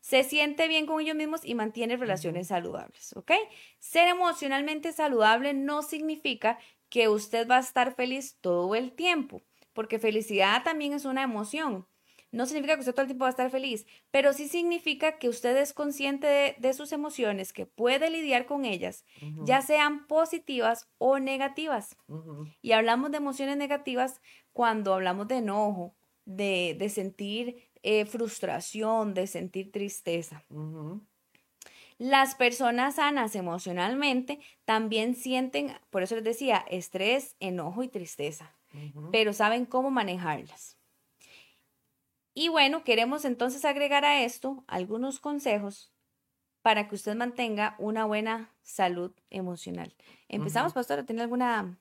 Se 0.00 0.24
siente 0.24 0.66
bien 0.66 0.86
con 0.86 1.00
ellos 1.00 1.16
mismos 1.16 1.44
y 1.44 1.54
mantiene 1.54 1.96
relaciones 1.96 2.48
saludables, 2.48 3.14
¿ok? 3.16 3.32
Ser 3.78 4.08
emocionalmente 4.08 4.92
saludable 4.92 5.52
no 5.52 5.82
significa 5.82 6.58
que 6.88 7.08
usted 7.08 7.46
va 7.48 7.58
a 7.58 7.60
estar 7.60 7.94
feliz 7.94 8.36
todo 8.40 8.74
el 8.74 8.92
tiempo, 8.92 9.42
porque 9.72 9.98
felicidad 9.98 10.64
también 10.64 10.92
es 10.94 11.04
una 11.04 11.22
emoción. 11.22 11.86
No 12.32 12.46
significa 12.46 12.74
que 12.74 12.80
usted 12.80 12.92
todo 12.92 13.02
el 13.02 13.08
tiempo 13.08 13.24
va 13.24 13.28
a 13.28 13.30
estar 13.30 13.50
feliz, 13.50 13.86
pero 14.10 14.32
sí 14.32 14.48
significa 14.48 15.18
que 15.18 15.28
usted 15.28 15.56
es 15.56 15.72
consciente 15.72 16.56
de, 16.58 16.72
sus 16.72 16.92
emociones, 16.92 17.52
que 17.52 17.66
puede 17.66 18.08
lidiar 18.08 18.46
con 18.46 18.64
ellas, 18.64 19.04
ya 19.44 19.62
sean 19.62 20.06
positivas 20.06 20.88
o 20.98 21.18
negativas. 21.18 21.96
Y 22.62 22.72
hablamos 22.72 23.10
de 23.10 23.16
emociones 23.16 23.56
negativas 23.56 24.20
cuando 24.52 24.94
hablamos 24.94 25.26
de 25.26 25.38
enojo, 25.38 25.96
de, 26.24 26.76
de 26.78 26.88
sentir 26.88 27.69
eh, 27.82 28.04
frustración, 28.04 29.14
de 29.14 29.26
sentir 29.26 29.72
tristeza. 29.72 30.44
Las 31.98 32.34
personas 32.34 32.94
sanas 32.94 33.34
emocionalmente 33.36 34.40
también 34.64 35.14
sienten, 35.14 35.72
por 35.90 36.02
eso 36.02 36.14
les 36.14 36.24
decía, 36.24 36.64
estrés, 36.68 37.36
enojo 37.40 37.82
y 37.82 37.88
tristeza, 37.88 38.54
pero 39.12 39.32
saben 39.32 39.66
cómo 39.66 39.90
manejarlas. 39.90 40.78
Y 42.32 42.48
bueno, 42.48 42.84
queremos 42.84 43.24
entonces 43.24 43.64
agregar 43.64 44.04
a 44.04 44.22
esto 44.22 44.64
algunos 44.66 45.20
consejos 45.20 45.92
para 46.62 46.88
que 46.88 46.94
usted 46.94 47.14
mantenga 47.16 47.74
una 47.78 48.04
buena 48.04 48.54
salud 48.62 49.12
emocional. 49.30 49.94
Empezamos, 50.28 50.72
pastor, 50.72 51.04
¿tiene 51.04 51.22
alguna 51.22 51.78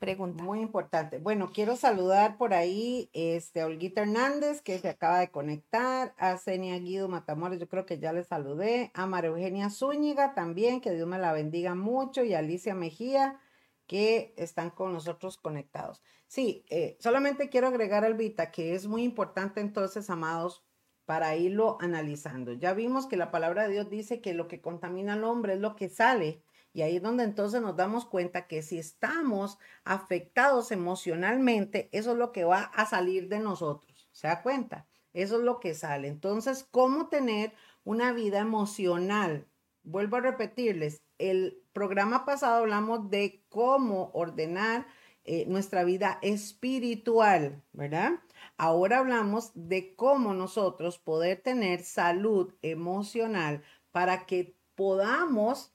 pregunta. 0.00 0.42
Muy 0.42 0.60
importante. 0.60 1.18
Bueno, 1.18 1.50
quiero 1.52 1.76
saludar 1.76 2.36
por 2.38 2.54
ahí 2.54 3.08
este, 3.12 3.60
a 3.60 3.66
Olguita 3.66 4.00
Hernández, 4.02 4.62
que 4.62 4.78
se 4.80 4.88
acaba 4.88 5.20
de 5.20 5.30
conectar, 5.30 6.14
a 6.18 6.36
Senia 6.38 6.78
Guido 6.78 7.08
Matamores, 7.08 7.60
yo 7.60 7.68
creo 7.68 7.86
que 7.86 8.00
ya 8.00 8.12
le 8.12 8.24
saludé, 8.24 8.90
a 8.94 9.06
María 9.06 9.30
Eugenia 9.30 9.70
Zúñiga 9.70 10.34
también, 10.34 10.80
que 10.80 10.90
Dios 10.92 11.06
me 11.06 11.18
la 11.18 11.32
bendiga 11.32 11.76
mucho, 11.76 12.24
y 12.24 12.34
a 12.34 12.40
Alicia 12.40 12.74
Mejía, 12.74 13.38
que 13.86 14.34
están 14.36 14.70
con 14.70 14.92
nosotros 14.92 15.36
conectados. 15.36 16.02
Sí, 16.26 16.64
eh, 16.70 16.96
solamente 16.98 17.48
quiero 17.48 17.68
agregar, 17.68 18.04
Albita, 18.04 18.50
que 18.50 18.74
es 18.74 18.86
muy 18.86 19.04
importante 19.04 19.60
entonces, 19.60 20.10
amados, 20.10 20.64
para 21.04 21.36
irlo 21.36 21.76
analizando. 21.80 22.52
Ya 22.54 22.72
vimos 22.72 23.06
que 23.06 23.16
la 23.16 23.30
palabra 23.30 23.64
de 23.64 23.74
Dios 23.74 23.90
dice 23.90 24.20
que 24.20 24.32
lo 24.32 24.48
que 24.48 24.60
contamina 24.60 25.12
al 25.12 25.24
hombre 25.24 25.54
es 25.54 25.60
lo 25.60 25.76
que 25.76 25.88
sale 25.88 26.42
y 26.72 26.82
ahí 26.82 26.96
es 26.96 27.02
donde 27.02 27.24
entonces 27.24 27.60
nos 27.60 27.76
damos 27.76 28.04
cuenta 28.04 28.46
que 28.46 28.62
si 28.62 28.78
estamos 28.78 29.58
afectados 29.84 30.70
emocionalmente, 30.70 31.88
eso 31.92 32.12
es 32.12 32.18
lo 32.18 32.32
que 32.32 32.44
va 32.44 32.62
a 32.62 32.86
salir 32.86 33.28
de 33.28 33.40
nosotros. 33.40 34.08
¿Se 34.12 34.28
da 34.28 34.42
cuenta? 34.42 34.86
Eso 35.12 35.38
es 35.38 35.42
lo 35.42 35.58
que 35.58 35.74
sale. 35.74 36.08
Entonces, 36.08 36.66
¿cómo 36.70 37.08
tener 37.08 37.52
una 37.84 38.12
vida 38.12 38.38
emocional? 38.38 39.48
Vuelvo 39.82 40.16
a 40.16 40.20
repetirles, 40.20 41.02
el 41.18 41.62
programa 41.72 42.24
pasado 42.24 42.58
hablamos 42.58 43.10
de 43.10 43.44
cómo 43.48 44.10
ordenar 44.14 44.86
eh, 45.24 45.44
nuestra 45.46 45.84
vida 45.84 46.18
espiritual, 46.22 47.62
¿verdad? 47.72 48.12
Ahora 48.56 48.98
hablamos 48.98 49.50
de 49.54 49.94
cómo 49.96 50.34
nosotros 50.34 50.98
poder 50.98 51.42
tener 51.42 51.82
salud 51.82 52.54
emocional 52.62 53.62
para 53.90 54.26
que 54.26 54.56
podamos 54.74 55.74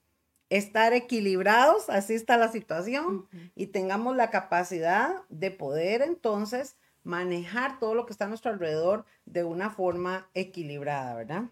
estar 0.57 0.93
equilibrados, 0.93 1.89
así 1.89 2.13
está 2.13 2.37
la 2.37 2.51
situación, 2.51 3.27
y 3.55 3.67
tengamos 3.67 4.15
la 4.15 4.29
capacidad 4.29 5.23
de 5.29 5.51
poder 5.51 6.01
entonces 6.01 6.75
manejar 7.03 7.79
todo 7.79 7.93
lo 7.93 8.05
que 8.05 8.11
está 8.11 8.25
a 8.25 8.27
nuestro 8.27 8.51
alrededor 8.51 9.05
de 9.25 9.43
una 9.43 9.69
forma 9.69 10.27
equilibrada, 10.33 11.13
¿verdad? 11.15 11.43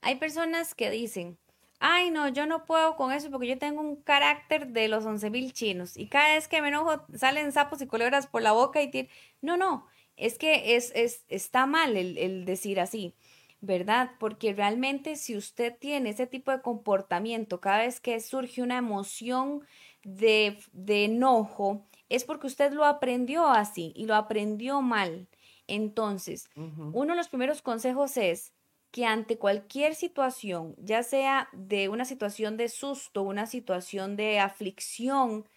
Hay 0.00 0.16
personas 0.16 0.74
que 0.74 0.90
dicen, 0.90 1.38
ay 1.78 2.10
no, 2.10 2.28
yo 2.28 2.46
no 2.46 2.64
puedo 2.64 2.96
con 2.96 3.12
eso 3.12 3.30
porque 3.30 3.46
yo 3.46 3.58
tengo 3.58 3.80
un 3.80 3.96
carácter 3.96 4.68
de 4.68 4.88
los 4.88 5.04
once 5.06 5.30
mil 5.30 5.52
chinos 5.52 5.96
y 5.96 6.08
cada 6.08 6.34
vez 6.34 6.48
que 6.48 6.60
me 6.62 6.68
enojo 6.68 7.04
salen 7.16 7.52
sapos 7.52 7.80
y 7.80 7.86
culebras 7.86 8.26
por 8.26 8.42
la 8.42 8.52
boca 8.52 8.82
y... 8.82 9.08
No, 9.40 9.56
no, 9.56 9.86
es 10.16 10.36
que 10.36 10.76
es, 10.76 10.92
es, 10.94 11.24
está 11.28 11.66
mal 11.66 11.96
el, 11.96 12.18
el 12.18 12.44
decir 12.44 12.80
así. 12.80 13.14
¿Verdad? 13.60 14.12
Porque 14.18 14.54
realmente 14.54 15.16
si 15.16 15.36
usted 15.36 15.76
tiene 15.78 16.10
ese 16.10 16.26
tipo 16.26 16.50
de 16.50 16.62
comportamiento 16.62 17.60
cada 17.60 17.78
vez 17.78 18.00
que 18.00 18.18
surge 18.20 18.62
una 18.62 18.78
emoción 18.78 19.66
de, 20.02 20.58
de 20.72 21.04
enojo, 21.04 21.86
es 22.08 22.24
porque 22.24 22.46
usted 22.46 22.72
lo 22.72 22.84
aprendió 22.84 23.46
así 23.48 23.92
y 23.94 24.06
lo 24.06 24.14
aprendió 24.14 24.82
mal. 24.82 25.28
Entonces, 25.66 26.48
uno 26.56 27.12
de 27.12 27.16
los 27.16 27.28
primeros 27.28 27.62
consejos 27.62 28.16
es 28.16 28.52
que 28.90 29.06
ante 29.06 29.38
cualquier 29.38 29.94
situación, 29.94 30.74
ya 30.78 31.02
sea 31.04 31.48
de 31.52 31.88
una 31.88 32.04
situación 32.04 32.56
de 32.56 32.68
susto, 32.68 33.22
una 33.22 33.46
situación 33.46 34.16
de 34.16 34.40
aflicción, 34.40 35.48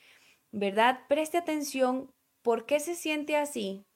¿verdad? 0.51 0.99
Preste 1.09 1.37
atención 1.39 2.13
por 2.43 2.67
qué 2.67 2.79
se 2.79 2.93
siente 2.93 3.35
así, 3.35 3.87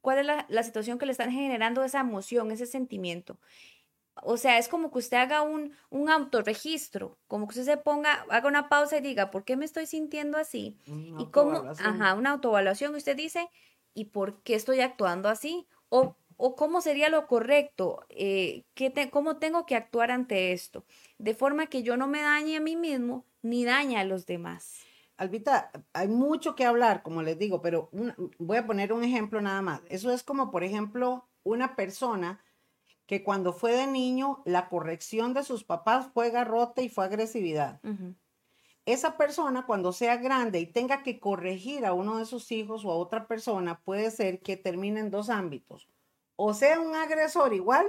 cuál 0.00 0.18
es 0.18 0.26
la, 0.48 0.62
situación 0.62 0.98
que 0.98 1.06
le 1.06 1.12
están 1.12 1.30
generando 1.30 1.84
esa 1.84 2.00
emoción, 2.00 2.50
ese 2.50 2.66
sentimiento. 2.66 3.38
O 4.22 4.36
sea, 4.36 4.58
es 4.58 4.68
como 4.68 4.90
que 4.90 4.98
usted 4.98 5.18
haga 5.18 5.42
un, 5.42 5.72
un 5.90 6.08
autorregistro, 6.08 7.18
como 7.26 7.46
que 7.46 7.58
usted 7.58 7.72
se 7.72 7.76
ponga, 7.76 8.24
haga 8.30 8.48
una 8.48 8.68
pausa 8.68 8.96
y 8.96 9.02
diga, 9.02 9.30
¿por 9.30 9.44
qué 9.44 9.56
me 9.56 9.66
estoy 9.66 9.86
sintiendo 9.86 10.38
así? 10.38 10.78
y 10.86 11.26
cómo, 11.26 11.64
ajá, 11.78 12.14
una 12.14 12.30
autoevaluación, 12.30 12.94
usted 12.94 13.16
dice, 13.16 13.50
¿y 13.92 14.06
por 14.06 14.42
qué 14.42 14.54
estoy 14.54 14.80
actuando 14.80 15.28
así? 15.28 15.66
O, 15.90 16.16
o 16.36 16.56
cómo 16.56 16.80
sería 16.80 17.10
lo 17.10 17.26
correcto, 17.26 18.06
eh, 18.08 18.64
cómo 19.10 19.36
tengo 19.36 19.66
que 19.66 19.76
actuar 19.76 20.10
ante 20.10 20.52
esto, 20.52 20.84
de 21.18 21.34
forma 21.34 21.66
que 21.66 21.82
yo 21.82 21.96
no 21.96 22.06
me 22.06 22.22
dañe 22.22 22.56
a 22.56 22.60
mí 22.60 22.76
mismo 22.76 23.26
ni 23.42 23.64
dañe 23.64 23.98
a 23.98 24.04
los 24.04 24.26
demás. 24.26 24.85
Albita, 25.16 25.70
hay 25.94 26.08
mucho 26.08 26.54
que 26.54 26.64
hablar, 26.66 27.02
como 27.02 27.22
les 27.22 27.38
digo, 27.38 27.62
pero 27.62 27.90
voy 28.38 28.56
a 28.58 28.66
poner 28.66 28.92
un 28.92 29.02
ejemplo 29.02 29.40
nada 29.40 29.62
más. 29.62 29.80
Eso 29.88 30.10
es 30.10 30.22
como, 30.22 30.50
por 30.50 30.62
ejemplo, 30.62 31.26
una 31.42 31.74
persona 31.74 32.42
que 33.06 33.22
cuando 33.22 33.52
fue 33.52 33.72
de 33.72 33.86
niño, 33.86 34.42
la 34.44 34.68
corrección 34.68 35.32
de 35.32 35.44
sus 35.44 35.64
papás 35.64 36.08
fue 36.12 36.30
garrote 36.30 36.82
y 36.82 36.88
fue 36.88 37.04
agresividad. 37.06 37.80
Esa 38.84 39.16
persona, 39.16 39.64
cuando 39.64 39.92
sea 39.92 40.16
grande 40.16 40.60
y 40.60 40.66
tenga 40.66 41.02
que 41.02 41.18
corregir 41.18 41.86
a 41.86 41.92
uno 41.92 42.18
de 42.18 42.26
sus 42.26 42.52
hijos 42.52 42.84
o 42.84 42.90
a 42.90 42.96
otra 42.96 43.26
persona, 43.26 43.80
puede 43.84 44.10
ser 44.10 44.40
que 44.40 44.56
termine 44.56 45.00
en 45.00 45.10
dos 45.10 45.30
ámbitos. 45.30 45.88
O 46.36 46.52
sea, 46.52 46.78
un 46.78 46.94
agresor 46.94 47.54
igual, 47.54 47.86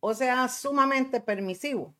o 0.00 0.14
sea, 0.14 0.48
sumamente 0.48 1.20
permisivo 1.20 1.94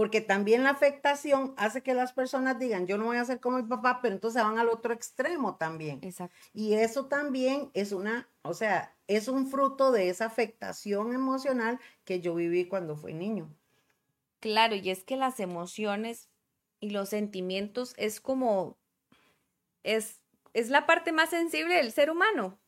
porque 0.00 0.22
también 0.22 0.64
la 0.64 0.70
afectación 0.70 1.52
hace 1.58 1.82
que 1.82 1.92
las 1.92 2.14
personas 2.14 2.58
digan, 2.58 2.86
yo 2.86 2.96
no 2.96 3.04
voy 3.04 3.18
a 3.18 3.24
ser 3.26 3.38
como 3.38 3.58
mi 3.58 3.64
papá, 3.64 3.98
pero 4.00 4.14
entonces 4.14 4.42
van 4.42 4.56
al 4.56 4.70
otro 4.70 4.94
extremo 4.94 5.56
también. 5.56 5.98
Exacto. 6.00 6.34
Y 6.54 6.72
eso 6.72 7.04
también 7.04 7.70
es 7.74 7.92
una, 7.92 8.26
o 8.40 8.54
sea, 8.54 8.96
es 9.08 9.28
un 9.28 9.46
fruto 9.46 9.92
de 9.92 10.08
esa 10.08 10.24
afectación 10.24 11.12
emocional 11.12 11.78
que 12.06 12.22
yo 12.22 12.34
viví 12.34 12.64
cuando 12.64 12.96
fui 12.96 13.12
niño. 13.12 13.54
Claro, 14.38 14.74
y 14.74 14.88
es 14.88 15.04
que 15.04 15.16
las 15.16 15.38
emociones 15.38 16.30
y 16.80 16.88
los 16.88 17.10
sentimientos 17.10 17.92
es 17.98 18.22
como, 18.22 18.78
es, 19.82 20.22
es 20.54 20.70
la 20.70 20.86
parte 20.86 21.12
más 21.12 21.28
sensible 21.28 21.74
del 21.74 21.92
ser 21.92 22.10
humano. 22.10 22.58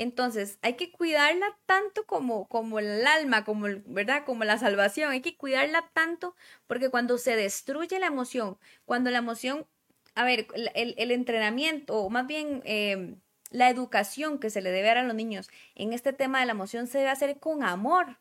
Entonces, 0.00 0.58
hay 0.62 0.76
que 0.76 0.90
cuidarla 0.90 1.58
tanto 1.66 2.06
como, 2.06 2.48
como 2.48 2.78
el 2.78 3.06
alma, 3.06 3.44
como, 3.44 3.66
¿verdad? 3.84 4.24
Como 4.24 4.44
la 4.44 4.56
salvación. 4.56 5.10
Hay 5.12 5.20
que 5.20 5.36
cuidarla 5.36 5.90
tanto 5.92 6.34
porque 6.66 6.88
cuando 6.88 7.18
se 7.18 7.36
destruye 7.36 7.98
la 7.98 8.06
emoción, 8.06 8.56
cuando 8.86 9.10
la 9.10 9.18
emoción, 9.18 9.66
a 10.14 10.24
ver, 10.24 10.46
el, 10.74 11.10
entrenamiento, 11.10 11.98
o 11.98 12.08
más 12.08 12.26
bien 12.26 12.62
eh, 12.64 13.16
la 13.50 13.68
educación 13.68 14.38
que 14.38 14.48
se 14.48 14.62
le 14.62 14.70
debe 14.70 14.88
dar 14.88 14.96
a 14.96 15.02
los 15.02 15.14
niños 15.14 15.50
en 15.74 15.92
este 15.92 16.14
tema 16.14 16.40
de 16.40 16.46
la 16.46 16.52
emoción 16.52 16.86
se 16.86 16.96
debe 16.96 17.10
hacer 17.10 17.38
con 17.38 17.62
amor. 17.62 18.18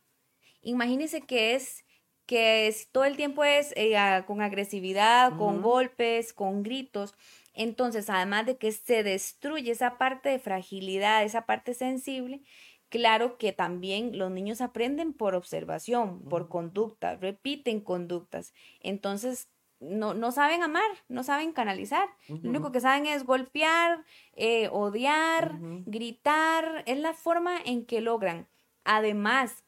Imagínense 0.61 1.21
que 1.21 1.55
es 1.55 1.86
que 2.25 2.75
todo 2.91 3.05
el 3.05 3.15
tiempo 3.15 3.45
es 3.45 3.71
eh, 3.77 3.95
con 4.27 4.41
agresividad, 4.41 5.38
con 5.38 5.61
golpes, 5.61 6.34
con 6.34 6.61
gritos. 6.61 7.15
Entonces, 7.53 8.09
además 8.09 8.45
de 8.45 8.57
que 8.57 8.71
se 8.71 9.03
destruye 9.03 9.71
esa 9.71 9.97
parte 9.97 10.29
de 10.29 10.39
fragilidad, 10.39 11.23
esa 11.23 11.45
parte 11.45 11.73
sensible, 11.73 12.41
claro 12.89 13.37
que 13.37 13.53
también 13.53 14.17
los 14.17 14.31
niños 14.31 14.61
aprenden 14.61 15.13
por 15.13 15.35
observación, 15.35 16.21
por 16.23 16.49
conducta, 16.49 17.15
repiten 17.15 17.81
conductas. 17.81 18.53
Entonces, 18.79 19.49
no, 19.79 20.13
no 20.13 20.31
saben 20.31 20.61
amar, 20.61 20.89
no 21.07 21.23
saben 21.23 21.53
canalizar. 21.53 22.07
Lo 22.27 22.49
único 22.49 22.71
que 22.71 22.81
saben 22.81 23.05
es 23.05 23.23
golpear, 23.23 24.03
eh, 24.33 24.67
odiar, 24.71 25.57
gritar. 25.85 26.83
Es 26.85 26.97
la 26.99 27.13
forma 27.13 27.57
en 27.63 27.85
que 27.85 28.01
logran, 28.01 28.47
además, 28.83 29.63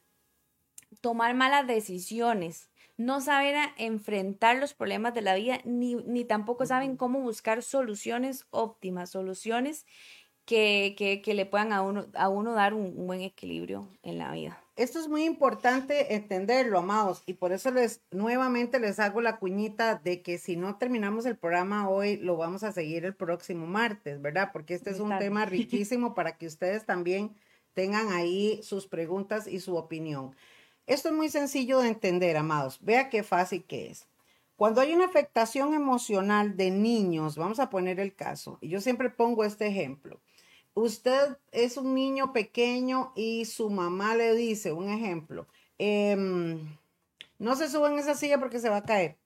tomar 1.00 1.34
malas 1.34 1.66
decisiones 1.66 2.70
no 2.96 3.20
saben 3.20 3.56
enfrentar 3.78 4.58
los 4.58 4.74
problemas 4.74 5.14
de 5.14 5.22
la 5.22 5.34
vida, 5.34 5.60
ni, 5.64 5.94
ni 5.94 6.24
tampoco 6.24 6.66
saben 6.66 6.96
cómo 6.96 7.20
buscar 7.20 7.62
soluciones 7.62 8.46
óptimas, 8.50 9.10
soluciones 9.10 9.86
que, 10.44 11.22
que, 11.24 11.34
le 11.34 11.46
puedan 11.46 11.72
a 11.72 11.82
uno, 11.82 12.06
a 12.14 12.28
uno 12.28 12.52
dar 12.52 12.74
un, 12.74 13.06
buen 13.06 13.20
equilibrio 13.20 13.88
en 14.02 14.18
la 14.18 14.32
vida. 14.32 14.58
Esto 14.74 14.98
es 14.98 15.08
muy 15.08 15.24
importante 15.24 16.14
entenderlo, 16.14 16.78
amados, 16.78 17.22
y 17.26 17.34
por 17.34 17.52
eso 17.52 17.70
les 17.70 18.02
nuevamente 18.10 18.80
les 18.80 18.98
hago 18.98 19.20
la 19.20 19.38
cuñita 19.38 19.96
de 19.96 20.22
que 20.22 20.38
si 20.38 20.56
no 20.56 20.78
terminamos 20.78 21.26
el 21.26 21.36
programa 21.36 21.88
hoy, 21.88 22.16
lo 22.16 22.36
vamos 22.36 22.64
a 22.64 22.72
seguir 22.72 23.04
el 23.04 23.14
próximo 23.14 23.66
martes, 23.66 24.20
¿verdad? 24.20 24.50
Porque 24.52 24.74
este 24.74 24.90
es 24.90 25.00
un 25.00 25.16
tema 25.18 25.44
riquísimo 25.46 26.14
para 26.14 26.36
que 26.36 26.46
ustedes 26.46 26.86
también 26.86 27.36
tengan 27.74 28.12
ahí 28.12 28.60
sus 28.62 28.86
preguntas 28.86 29.46
y 29.46 29.60
su 29.60 29.76
opinión. 29.76 30.34
Esto 30.86 31.08
es 31.08 31.14
muy 31.14 31.28
sencillo 31.28 31.80
de 31.80 31.88
entender, 31.88 32.36
amados. 32.36 32.78
Vea 32.82 33.08
qué 33.08 33.22
fácil 33.22 33.64
que 33.64 33.90
es. 33.90 34.08
Cuando 34.56 34.80
hay 34.80 34.92
una 34.92 35.06
afectación 35.06 35.74
emocional 35.74 36.56
de 36.56 36.70
niños, 36.70 37.36
vamos 37.36 37.58
a 37.60 37.70
poner 37.70 37.98
el 38.00 38.14
caso, 38.14 38.58
y 38.60 38.68
yo 38.68 38.80
siempre 38.80 39.10
pongo 39.10 39.44
este 39.44 39.66
ejemplo. 39.66 40.20
Usted 40.74 41.36
es 41.50 41.76
un 41.76 41.94
niño 41.94 42.32
pequeño 42.32 43.12
y 43.16 43.44
su 43.44 43.70
mamá 43.70 44.14
le 44.14 44.34
dice, 44.34 44.72
un 44.72 44.88
ejemplo, 44.88 45.46
em, 45.78 46.78
no 47.38 47.56
se 47.56 47.68
suba 47.68 47.90
en 47.90 47.98
esa 47.98 48.14
silla 48.14 48.38
porque 48.38 48.60
se 48.60 48.68
va 48.68 48.78
a 48.78 48.84
caer. 48.84 49.18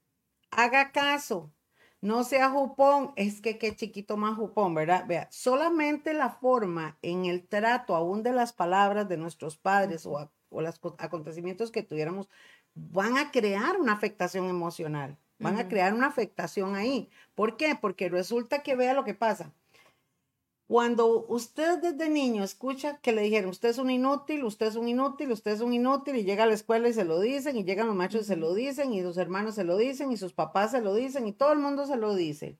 Haga 0.51 0.91
caso, 0.93 1.53
no 2.01 2.25
sea 2.25 2.51
jupón, 2.51 3.13
es 3.17 3.41
que 3.41 3.59
qué 3.59 3.77
chiquito 3.77 4.17
más 4.17 4.37
jupón, 4.37 4.75
¿verdad? 4.75 5.05
Vea, 5.07 5.29
solamente 5.31 6.15
la 6.15 6.31
forma 6.31 6.99
en 7.03 7.27
el 7.27 7.47
trato 7.47 7.95
aún 7.95 8.23
de 8.23 8.33
las 8.33 8.53
palabras 8.53 9.09
de 9.09 9.17
nuestros 9.19 9.57
padres 9.57 10.07
o 10.07 10.19
o 10.51 10.61
los 10.61 10.81
acontecimientos 10.99 11.71
que 11.71 11.83
tuviéramos 11.83 12.29
van 12.75 13.17
a 13.17 13.31
crear 13.31 13.81
una 13.81 13.93
afectación 13.93 14.49
emocional, 14.49 15.19
van 15.39 15.59
a 15.59 15.69
crear 15.69 15.95
una 15.95 16.07
afectación 16.07 16.75
ahí. 16.75 17.11
¿Por 17.35 17.57
qué? 17.57 17.77
Porque 17.81 18.09
resulta 18.09 18.63
que 18.63 18.77
vea 18.77 18.95
lo 18.95 19.05
que 19.05 19.15
pasa. 19.15 19.53
Cuando 20.69 21.25
usted 21.29 21.79
desde 21.79 22.09
niño 22.09 22.43
escucha 22.43 22.99
que 22.99 23.13
le 23.13 23.23
dijeron, 23.23 23.51
usted 23.51 23.69
es 23.69 23.79
un 23.79 23.89
inútil, 23.89 24.43
usted 24.43 24.67
es 24.67 24.75
un 24.75 24.89
inútil, 24.89 25.31
usted 25.31 25.53
es 25.53 25.61
un 25.61 25.73
inútil, 25.73 26.17
y 26.17 26.25
llega 26.25 26.43
a 26.43 26.47
la 26.47 26.55
escuela 26.55 26.89
y 26.89 26.93
se 26.93 27.05
lo 27.05 27.21
dicen, 27.21 27.57
y 27.57 27.63
llegan 27.63 27.87
los 27.87 27.95
machos 27.95 28.23
y 28.23 28.25
se 28.25 28.37
lo 28.37 28.53
dicen, 28.53 28.93
y 28.93 29.01
sus 29.03 29.17
hermanos 29.17 29.55
se 29.55 29.63
lo 29.63 29.77
dicen, 29.77 30.11
y 30.11 30.17
sus 30.17 30.33
papás 30.33 30.73
se 30.73 30.81
lo 30.81 30.93
dicen, 30.93 31.29
y 31.29 31.33
todo 31.33 31.53
el 31.53 31.61
mundo 31.61 31.87
se 31.87 31.97
lo 31.97 32.17
dice. 32.17 32.59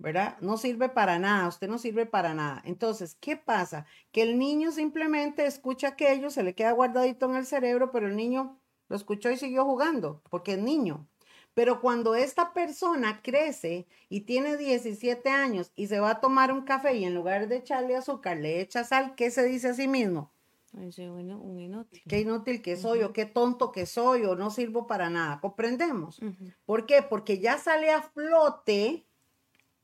¿Verdad? 0.00 0.38
No 0.40 0.56
sirve 0.56 0.88
para 0.88 1.18
nada, 1.18 1.46
usted 1.46 1.68
no 1.68 1.78
sirve 1.78 2.06
para 2.06 2.32
nada. 2.32 2.62
Entonces, 2.64 3.16
¿qué 3.20 3.36
pasa? 3.36 3.84
Que 4.12 4.22
el 4.22 4.38
niño 4.38 4.72
simplemente 4.72 5.44
escucha 5.44 5.88
aquello, 5.88 6.30
se 6.30 6.42
le 6.42 6.54
queda 6.54 6.72
guardadito 6.72 7.26
en 7.26 7.36
el 7.36 7.44
cerebro, 7.46 7.92
pero 7.92 8.08
el 8.08 8.16
niño 8.16 8.58
lo 8.88 8.96
escuchó 8.96 9.30
y 9.30 9.36
siguió 9.36 9.64
jugando, 9.66 10.22
porque 10.30 10.54
es 10.54 10.58
niño. 10.58 11.06
Pero 11.52 11.82
cuando 11.82 12.14
esta 12.14 12.54
persona 12.54 13.20
crece 13.22 13.86
y 14.08 14.22
tiene 14.22 14.56
17 14.56 15.28
años 15.28 15.70
y 15.76 15.88
se 15.88 16.00
va 16.00 16.12
a 16.12 16.20
tomar 16.20 16.50
un 16.50 16.62
café 16.62 16.96
y 16.96 17.04
en 17.04 17.14
lugar 17.14 17.48
de 17.48 17.56
echarle 17.56 17.94
azúcar 17.94 18.38
le 18.38 18.60
echa 18.60 18.84
sal, 18.84 19.14
¿qué 19.16 19.30
se 19.30 19.44
dice 19.44 19.68
a 19.68 19.74
sí 19.74 19.86
mismo? 19.86 20.32
un 20.72 21.58
inútil. 21.58 22.02
Qué 22.08 22.20
inútil 22.20 22.62
que 22.62 22.76
soy 22.76 23.02
o 23.02 23.12
qué 23.12 23.26
tonto 23.26 23.72
que 23.72 23.84
soy 23.84 24.24
o 24.24 24.36
no 24.36 24.50
sirvo 24.50 24.86
para 24.86 25.10
nada. 25.10 25.40
¿Comprendemos? 25.40 26.20
¿Por 26.64 26.86
qué? 26.86 27.02
Porque 27.02 27.38
ya 27.38 27.58
sale 27.58 27.90
a 27.90 28.02
flote 28.02 29.04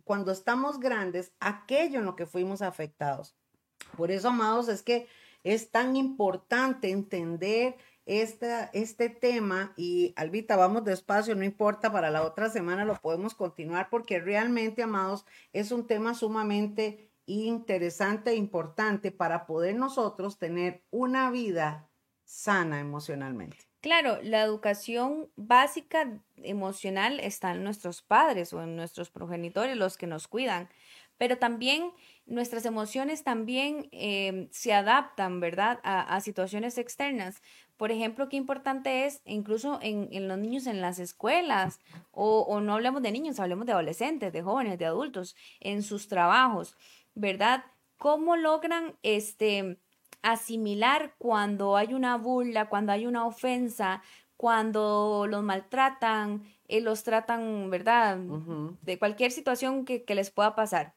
cuando 0.07 0.31
estamos 0.31 0.79
grandes, 0.79 1.33
aquello 1.41 1.99
en 1.99 2.05
lo 2.05 2.15
que 2.15 2.27
fuimos 2.27 2.63
afectados. 2.63 3.35
Por 3.97 4.13
eso, 4.13 4.29
amados, 4.29 4.69
es 4.69 4.85
que 4.85 5.09
es 5.43 5.73
tan 5.73 5.97
importante 5.97 6.91
entender 6.91 7.77
esta, 8.07 8.67
este 8.67 9.11
tema 9.11 9.75
y 9.77 10.15
Albita, 10.15 10.55
vamos 10.55 10.85
despacio, 10.85 11.35
no 11.35 11.43
importa, 11.43 11.91
para 11.91 12.11
la 12.11 12.23
otra 12.23 12.49
semana 12.49 12.85
lo 12.85 12.95
podemos 12.95 13.35
continuar 13.35 13.91
porque 13.91 14.21
realmente, 14.21 14.85
amados, 14.85 15.27
es 15.53 15.73
un 15.73 15.89
tema 15.89 16.15
sumamente 16.15 17.11
interesante 17.27 18.31
e 18.31 18.37
importante 18.37 19.11
para 19.11 19.45
poder 19.45 19.75
nosotros 19.75 20.39
tener 20.39 20.85
una 20.93 21.33
vida 21.33 21.91
sana 22.25 22.79
emocionalmente. 22.79 23.59
Claro, 23.87 24.19
la 24.21 24.43
educación 24.43 25.31
básica 25.37 26.21
emocional 26.39 27.21
está 27.21 27.53
en 27.53 27.63
nuestros 27.63 28.03
padres 28.03 28.53
o 28.53 28.61
en 28.61 28.75
nuestros 28.75 29.11
progenitores, 29.11 29.77
los 29.77 29.97
que 29.97 30.09
nos 30.09 30.27
cuidan, 30.27 30.69
pero 31.19 31.39
también 31.39 31.93
nuestras 32.27 32.67
emociones 32.67 33.23
también 33.23 33.89
em, 33.93 34.49
se 34.51 34.75
adaptan, 34.75 35.39
¿verdad?, 35.39 35.79
a, 35.85 36.21
situaciones 36.21 36.79
externas. 36.79 37.43
Por 37.77 37.93
ejemplo, 37.93 38.29
qué 38.29 38.37
importante 38.37 39.07
es, 39.07 39.23
incluso 39.25 39.79
en, 39.81 40.27
los 40.27 40.37
niños 40.37 40.67
en 40.67 40.81
las 40.81 40.99
escuelas, 40.99 41.79
o, 42.11 42.41
o 42.41 42.61
no 42.61 42.75
hablemos 42.75 43.03
de 43.03 43.13
niños, 43.13 43.39
hablemos 43.39 43.67
de 43.67 43.73
adolescentes, 43.73 44.33
de 44.33 44.43
jóvenes, 44.43 44.81
de 44.81 44.87
adultos, 44.87 45.37
en 45.61 45.85
sus 45.85 46.09
trabajos, 46.09 46.77
¿verdad? 47.15 47.63
¿Cómo 47.99 48.35
logran 48.35 48.97
este 49.05 49.79
asimilar 50.27 51.15
cuando 51.19 51.77
hay 51.77 51.95
una 51.95 52.17
burla, 52.17 52.69
cuando 52.69 52.93
hay 52.93 53.07
una 53.07 53.25
ofensa, 53.27 54.03
cuando 54.37 55.27
los 55.29 55.43
maltratan, 55.45 56.43
eh, 56.67 56.81
los 56.81 57.05
tratan, 57.05 57.71
¿verdad? 57.71 58.19
De 58.83 58.99
cualquier 58.99 59.31
situación 59.31 59.85
que, 59.85 60.05
les 60.15 60.31
pueda 60.33 60.57
pasar. 60.57 60.95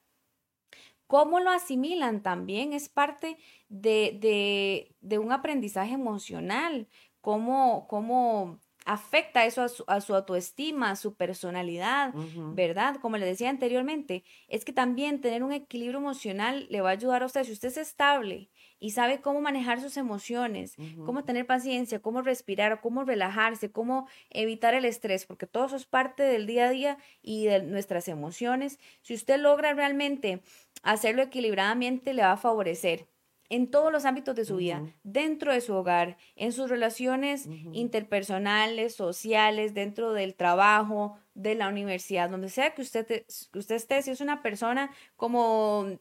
¿Cómo 1.06 1.40
lo 1.40 1.52
asimilan 1.52 2.22
también? 2.24 2.74
Es 2.74 2.90
parte 2.90 3.38
de, 3.70 4.96
de, 5.02 5.20
un 5.20 5.32
aprendizaje 5.32 5.94
emocional. 5.94 6.88
¿Cómo, 7.22 7.88
cómo 7.88 8.60
afecta 8.86 9.46
eso 9.46 9.62
a 9.62 9.70
su, 9.70 9.84
a 9.88 10.02
su 10.02 10.16
autoestima, 10.16 10.92
a 10.92 10.96
su 10.96 11.14
personalidad, 11.14 12.14
¿verdad? 12.54 12.96
Como 13.02 13.18
le 13.18 13.26
decía 13.26 13.50
anteriormente, 13.50 14.24
es 14.48 14.66
que 14.66 14.74
también 14.74 15.22
tener 15.22 15.44
un 15.44 15.52
equilibrio 15.52 16.00
emocional 16.00 16.68
le 16.70 16.82
va 16.82 16.90
a 16.90 16.94
ayudar 16.94 17.22
a 17.24 17.26
usted. 17.28 17.44
Si 17.44 17.52
usted 17.52 17.68
es 17.68 17.78
estable 17.78 18.50
y 18.80 18.92
sabe 18.92 19.22
cómo 19.22 19.42
manejar 19.42 19.80
sus 19.82 19.98
emociones, 19.98 20.76
cómo 21.06 21.24
tener 21.24 21.46
paciencia, 21.46 22.02
cómo 22.02 22.22
respirar, 22.22 22.82
cómo 22.82 23.04
relajarse, 23.04 23.72
cómo 23.72 24.08
evitar 24.30 24.74
el 24.74 24.86
estrés, 24.86 25.26
porque 25.26 25.46
todo 25.48 25.66
eso 25.68 25.76
es 25.76 25.86
parte 25.86 26.24
del 26.24 26.48
día 26.48 26.68
a 26.68 26.72
día 26.72 26.98
y 27.22 27.46
de 27.46 27.62
nuestras 27.64 28.08
emociones. 28.08 28.80
Si 29.02 29.14
usted 29.14 29.40
logra 29.40 29.74
realmente 29.74 30.42
hacerlo 30.82 31.22
equilibradamente, 31.22 32.14
le 32.14 32.24
va 32.24 32.32
a 32.34 32.38
favorecer 32.38 33.08
en 33.50 33.70
todos 33.72 33.91
los 33.91 34.06
ámbitos 34.06 34.36
de 34.36 34.45
su 34.45 34.58
vida, 34.58 34.84
dentro 35.04 35.52
de 35.52 35.62
su 35.62 35.74
hogar, 35.74 36.18
en 36.36 36.52
sus 36.52 36.70
relaciones 36.70 37.47
interpersonales, 37.74 38.95
sociales, 38.95 39.74
dentro 39.74 40.14
del 40.14 40.36
trabajo, 40.36 41.18
de 41.34 41.56
la 41.56 41.68
universidad, 41.68 42.30
donde 42.30 42.50
sea 42.50 42.74
que 42.74 42.82
usted, 42.82 43.08
que 43.08 43.60
usted 43.60 43.76
esté, 43.76 44.02
si 44.02 44.12
es 44.12 44.22
una 44.22 44.41
persona 44.41 44.91
como 45.16 46.00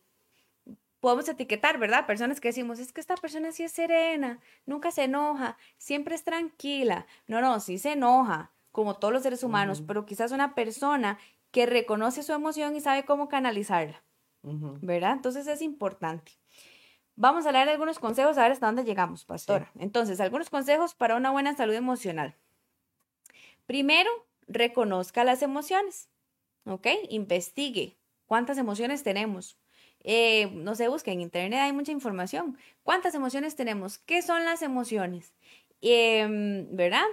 podemos 1.01 1.29
etiquetar, 1.29 1.79
¿verdad? 1.79 2.07
Personas 2.07 2.41
que 2.41 2.49
decimos, 2.49 2.79
es 2.79 2.93
que 2.93 3.01
esta 3.01 3.15
persona 3.17 3.53
sí 3.53 3.63
es 3.63 3.73
serena, 3.73 4.41
nunca 4.67 4.91
se 4.91 5.05
enoja, 5.05 5.57
siempre 5.77 6.15
es 6.15 6.25
tranquila. 6.25 7.07
No, 7.27 7.41
no, 7.41 7.61
sí 7.61 7.79
se 7.79 7.93
enoja, 7.93 8.53
como 8.73 8.95
todos 8.95 9.15
los 9.15 9.23
seres 9.23 9.43
humanos, 9.43 9.83
pero 9.87 10.07
quizás 10.07 10.33
una 10.33 10.55
persona 10.55 11.19
que 11.51 11.67
reconoce 11.67 12.23
su 12.23 12.33
emoción 12.33 12.77
y 12.77 12.81
sabe 12.81 13.05
cómo 13.05 13.29
canalizarla, 13.29 14.03
¿verdad? 14.43 15.13
Entonces 15.13 15.47
es 15.47 15.63
importante. 15.63 16.33
Vamos 17.21 17.47
a 17.47 17.53
de 17.53 17.59
algunos 17.59 17.99
consejos 17.99 18.39
a 18.39 18.43
ver 18.43 18.53
hasta 18.53 18.67
dónde 18.67 18.85
llegamos, 18.85 19.25
pastora. 19.25 19.73
Entonces, 19.77 20.21
algunos 20.21 20.51
consejos 20.51 20.95
para 20.95 21.17
una 21.17 21.33
buena 21.33 21.53
salud 21.57 21.75
emocional. 21.75 22.37
Primero, 23.67 24.09
reconozca 24.47 25.25
las 25.25 25.43
emociones, 25.43 26.11
¿ok? 26.65 26.87
Investigue 27.09 27.97
cuántas 28.27 28.57
emociones 28.57 29.03
tenemos. 29.03 29.59
Eh, 30.05 30.53
no 30.55 30.77
se 30.77 30.87
busque 30.87 31.11
en 31.11 31.21
internet, 31.21 31.59
hay 31.59 31.73
mucha 31.73 31.91
información. 31.91 32.57
¿Cuántas 32.85 33.17
emociones 33.17 33.57
tenemos? 33.57 33.99
¿Qué 33.99 34.23
son 34.23 34.45
las 34.45 34.63
emociones? 34.63 35.35
Em, 35.81 36.69
¿Verdad? 36.71 37.07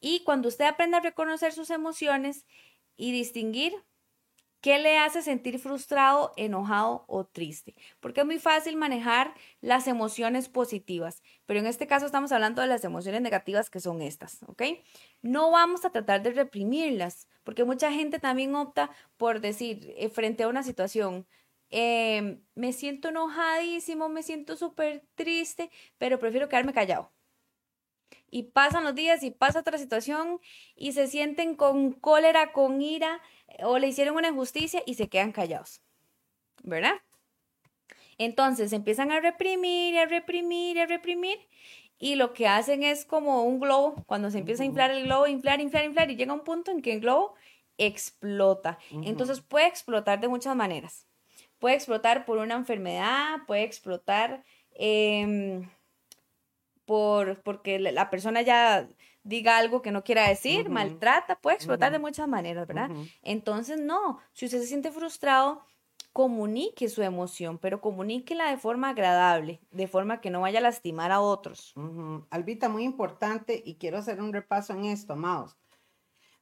Y 0.00 0.20
cuando 0.24 0.48
usted 0.48 0.64
aprenda 0.64 0.96
a 0.96 1.02
reconocer 1.02 1.52
sus 1.52 1.68
emociones 1.68 2.46
y 2.96 3.12
distinguir 3.12 3.74
¿Qué 4.62 4.78
le 4.78 4.96
hace 4.96 5.22
sentir 5.22 5.58
frustrado, 5.58 6.32
enojado 6.36 7.04
o 7.08 7.26
triste? 7.26 7.74
Porque 7.98 8.20
es 8.20 8.26
muy 8.26 8.38
fácil 8.38 8.76
manejar 8.76 9.34
las 9.60 9.88
emociones 9.88 10.48
positivas, 10.48 11.20
pero 11.46 11.58
en 11.58 11.66
este 11.66 11.88
caso 11.88 12.06
estamos 12.06 12.30
hablando 12.30 12.62
de 12.62 12.68
las 12.68 12.84
emociones 12.84 13.22
negativas 13.22 13.70
que 13.70 13.80
son 13.80 14.00
estas, 14.02 14.40
¿ok? 14.44 14.62
No 15.20 15.50
vamos 15.50 15.84
a 15.84 15.90
tratar 15.90 16.22
de 16.22 16.30
reprimirlas, 16.30 17.26
porque 17.42 17.64
mucha 17.64 17.90
gente 17.92 18.20
también 18.20 18.54
opta 18.54 18.92
por 19.16 19.40
decir, 19.40 19.94
eh, 19.96 20.08
frente 20.10 20.44
a 20.44 20.48
una 20.48 20.62
situación, 20.62 21.26
em, 21.70 22.40
me 22.54 22.72
siento 22.72 23.08
enojadísimo, 23.08 24.08
me 24.08 24.22
siento 24.22 24.56
súper 24.56 25.04
triste, 25.16 25.70
pero 25.98 26.20
prefiero 26.20 26.48
quedarme 26.48 26.72
callado. 26.72 27.10
Y 28.30 28.44
pasan 28.44 28.84
los 28.84 28.94
días 28.94 29.22
y 29.22 29.30
pasa 29.30 29.60
otra 29.60 29.78
situación 29.78 30.40
y 30.74 30.92
se 30.92 31.06
sienten 31.06 31.54
con 31.54 31.92
cólera, 31.92 32.52
con 32.52 32.80
ira, 32.80 33.20
o 33.60 33.78
le 33.78 33.88
hicieron 33.88 34.16
una 34.16 34.28
injusticia 34.28 34.82
y 34.86 34.94
se 34.94 35.08
quedan 35.08 35.32
callados, 35.32 35.80
¿verdad? 36.62 36.94
Entonces 38.18 38.72
empiezan 38.72 39.10
a 39.10 39.20
reprimir, 39.20 39.98
a 39.98 40.06
reprimir, 40.06 40.78
a 40.78 40.86
reprimir 40.86 41.38
y 41.98 42.16
lo 42.16 42.32
que 42.32 42.48
hacen 42.48 42.82
es 42.82 43.04
como 43.04 43.44
un 43.44 43.60
globo, 43.60 44.02
cuando 44.06 44.30
se 44.30 44.38
empieza 44.38 44.64
a 44.64 44.66
inflar 44.66 44.90
el 44.90 45.04
globo, 45.04 45.26
inflar, 45.28 45.60
inflar, 45.60 45.84
inflar 45.84 46.10
y 46.10 46.16
llega 46.16 46.32
un 46.32 46.44
punto 46.44 46.70
en 46.70 46.82
que 46.82 46.94
el 46.94 47.00
globo 47.00 47.34
explota. 47.78 48.78
Entonces 48.90 49.40
puede 49.40 49.68
explotar 49.68 50.20
de 50.20 50.28
muchas 50.28 50.56
maneras. 50.56 51.06
Puede 51.58 51.76
explotar 51.76 52.24
por 52.24 52.38
una 52.38 52.54
enfermedad, 52.54 53.38
puede 53.46 53.62
explotar 53.62 54.42
em, 54.74 55.68
por, 56.84 57.40
porque 57.42 57.78
la 57.78 58.10
persona 58.10 58.42
ya 58.42 58.88
diga 59.24 59.56
algo 59.58 59.82
que 59.82 59.92
no 59.92 60.04
quiera 60.04 60.28
decir, 60.28 60.68
maltrata, 60.68 61.36
puede 61.36 61.56
explotar 61.56 61.92
de 61.92 61.98
muchas 61.98 62.28
maneras, 62.28 62.66
¿verdad? 62.66 62.90
Entonces, 63.22 63.80
no, 63.80 64.18
si 64.32 64.46
usted 64.46 64.60
se 64.60 64.66
siente 64.66 64.90
frustrado, 64.90 65.64
comunique 66.12 66.88
su 66.88 67.02
emoción, 67.02 67.58
pero 67.58 67.80
comuníquela 67.80 68.50
de 68.50 68.58
forma 68.58 68.90
agradable, 68.90 69.60
de 69.70 69.86
forma 69.86 70.20
que 70.20 70.30
no 70.30 70.42
vaya 70.42 70.58
a 70.58 70.62
lastimar 70.62 71.10
a 71.10 71.20
otros. 71.20 71.74
Albita, 72.30 72.68
muy 72.68 72.84
importante, 72.84 73.62
y 73.64 73.76
quiero 73.76 73.98
hacer 73.98 74.20
un 74.20 74.32
repaso 74.32 74.72
en 74.74 74.84
esto, 74.84 75.14
amados. 75.14 75.56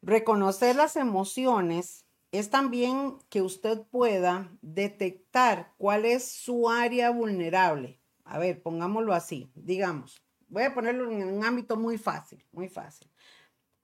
Reconocer 0.02 0.76
las 0.76 0.96
emociones 0.96 2.06
es 2.32 2.50
también 2.50 3.18
que 3.28 3.42
usted 3.42 3.82
pueda 3.90 4.50
detectar 4.62 5.72
cuál 5.76 6.04
es 6.04 6.30
su 6.30 6.70
área 6.70 7.10
vulnerable. 7.10 8.00
A 8.24 8.38
ver, 8.38 8.62
pongámoslo 8.62 9.12
así, 9.12 9.50
digamos, 9.54 10.22
Voy 10.50 10.64
a 10.64 10.74
ponerlo 10.74 11.10
en 11.10 11.28
un 11.28 11.44
ámbito 11.44 11.76
muy 11.76 11.96
fácil, 11.96 12.44
muy 12.52 12.68
fácil. 12.68 13.08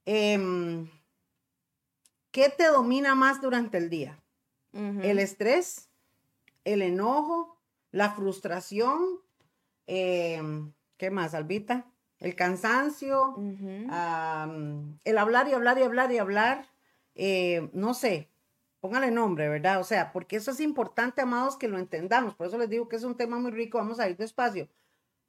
Em, 0.05 0.89
¿Qué 2.31 2.51
te 2.51 2.67
domina 2.67 3.15
más 3.15 3.41
durante 3.41 3.79
el 3.79 3.89
día? 3.89 4.21
¿El 4.73 5.19
estrés? 5.21 5.89
¿El 6.65 6.83
enojo? 6.83 7.59
¿La 7.93 8.11
frustración? 8.11 9.21
Em, 9.87 10.73
¿Qué 10.99 11.11
más, 11.11 11.33
Albita? 11.35 11.87
El 12.19 12.35
cansancio, 12.35 13.37
el 15.05 15.19
hablar 15.19 15.49
y 15.49 15.53
hablar 15.53 15.79
y 15.79 15.83
hablar 15.83 16.13
y 16.13 16.19
hablar, 16.19 16.67
eh, 17.15 17.71
no 17.73 17.95
sé, 17.95 18.31
póngale 18.81 19.11
nombre, 19.11 19.49
¿verdad? 19.49 19.81
O 19.81 19.85
sea, 19.85 20.13
porque 20.13 20.37
eso 20.37 20.51
es 20.51 20.61
importante, 20.61 21.21
amados, 21.21 21.57
que 21.57 21.69
lo 21.69 21.79
entendamos. 21.79 22.35
Por 22.35 22.47
eso 22.47 22.59
les 22.59 22.69
digo 22.69 22.89
que 22.89 22.97
es 22.97 23.05
un 23.05 23.17
tema 23.17 23.39
muy 23.39 23.51
rico, 23.51 23.79
vamos 23.79 24.01
a 24.01 24.09
ir 24.09 24.17
despacio. 24.17 24.69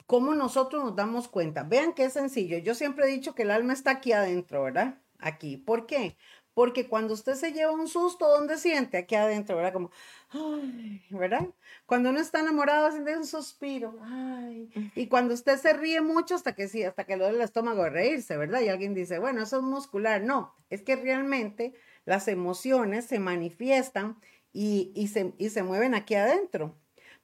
¿Cómo 0.08 0.34
nosotros 0.36 0.84
nos 0.84 0.96
damos 0.96 1.28
cuenta? 1.28 1.64
Vean 1.64 1.94
qué 1.94 2.10
sencillo. 2.10 2.58
Yo 2.60 2.74
siempre 2.76 3.06
he 3.06 3.12
dicho 3.12 3.36
que 3.36 3.44
el 3.44 3.52
alma 3.52 3.74
está 3.74 3.92
aquí 3.92 4.14
adentro, 4.14 4.64
¿verdad? 4.64 5.00
Aquí. 5.20 5.58
¿Por 5.58 5.86
qué? 5.86 6.16
Porque 6.54 6.88
cuando 6.88 7.14
usted 7.14 7.36
se 7.36 7.52
lleva 7.52 7.72
un 7.74 7.90
susto, 7.90 8.28
¿dónde 8.28 8.58
siente? 8.58 8.98
Aquí 8.98 9.16
adentro, 9.16 9.58
¿verdad? 9.58 9.74
Como, 9.74 9.92
ay, 10.30 11.04
¿verdad? 11.12 11.46
Cuando 11.86 12.10
uno 12.10 12.20
está 12.20 12.40
enamorado, 12.40 12.90
siente 12.92 13.18
un 13.18 13.28
suspiro, 13.28 14.00
ay. 14.02 14.70
Y 14.96 15.08
cuando 15.08 15.34
usted 15.34 15.60
se 15.60 15.74
ríe 15.74 16.02
mucho, 16.02 16.36
hasta 16.36 16.56
que 16.56 16.68
sí, 16.68 16.84
hasta 16.84 17.04
que 17.04 17.18
le 17.18 17.26
duele 17.26 17.40
el 17.40 17.44
estómago 17.44 17.84
de 17.84 17.90
reírse, 17.92 18.38
¿verdad? 18.38 18.62
Y 18.62 18.70
alguien 18.70 18.94
dice, 18.96 19.20
bueno, 19.20 19.44
eso 19.44 19.58
es 19.58 19.64
muscular. 19.64 20.22
No, 20.22 20.56
es 20.70 20.82
que 20.82 20.96
realmente 20.96 21.74
las 22.06 22.28
emociones 22.30 23.06
se 23.06 23.20
manifiestan 23.20 24.18
y, 24.54 24.92
y, 24.96 25.10
se, 25.10 25.34
y 25.38 25.50
se 25.50 25.64
mueven 25.64 25.94
aquí 25.94 26.16
adentro. 26.16 26.76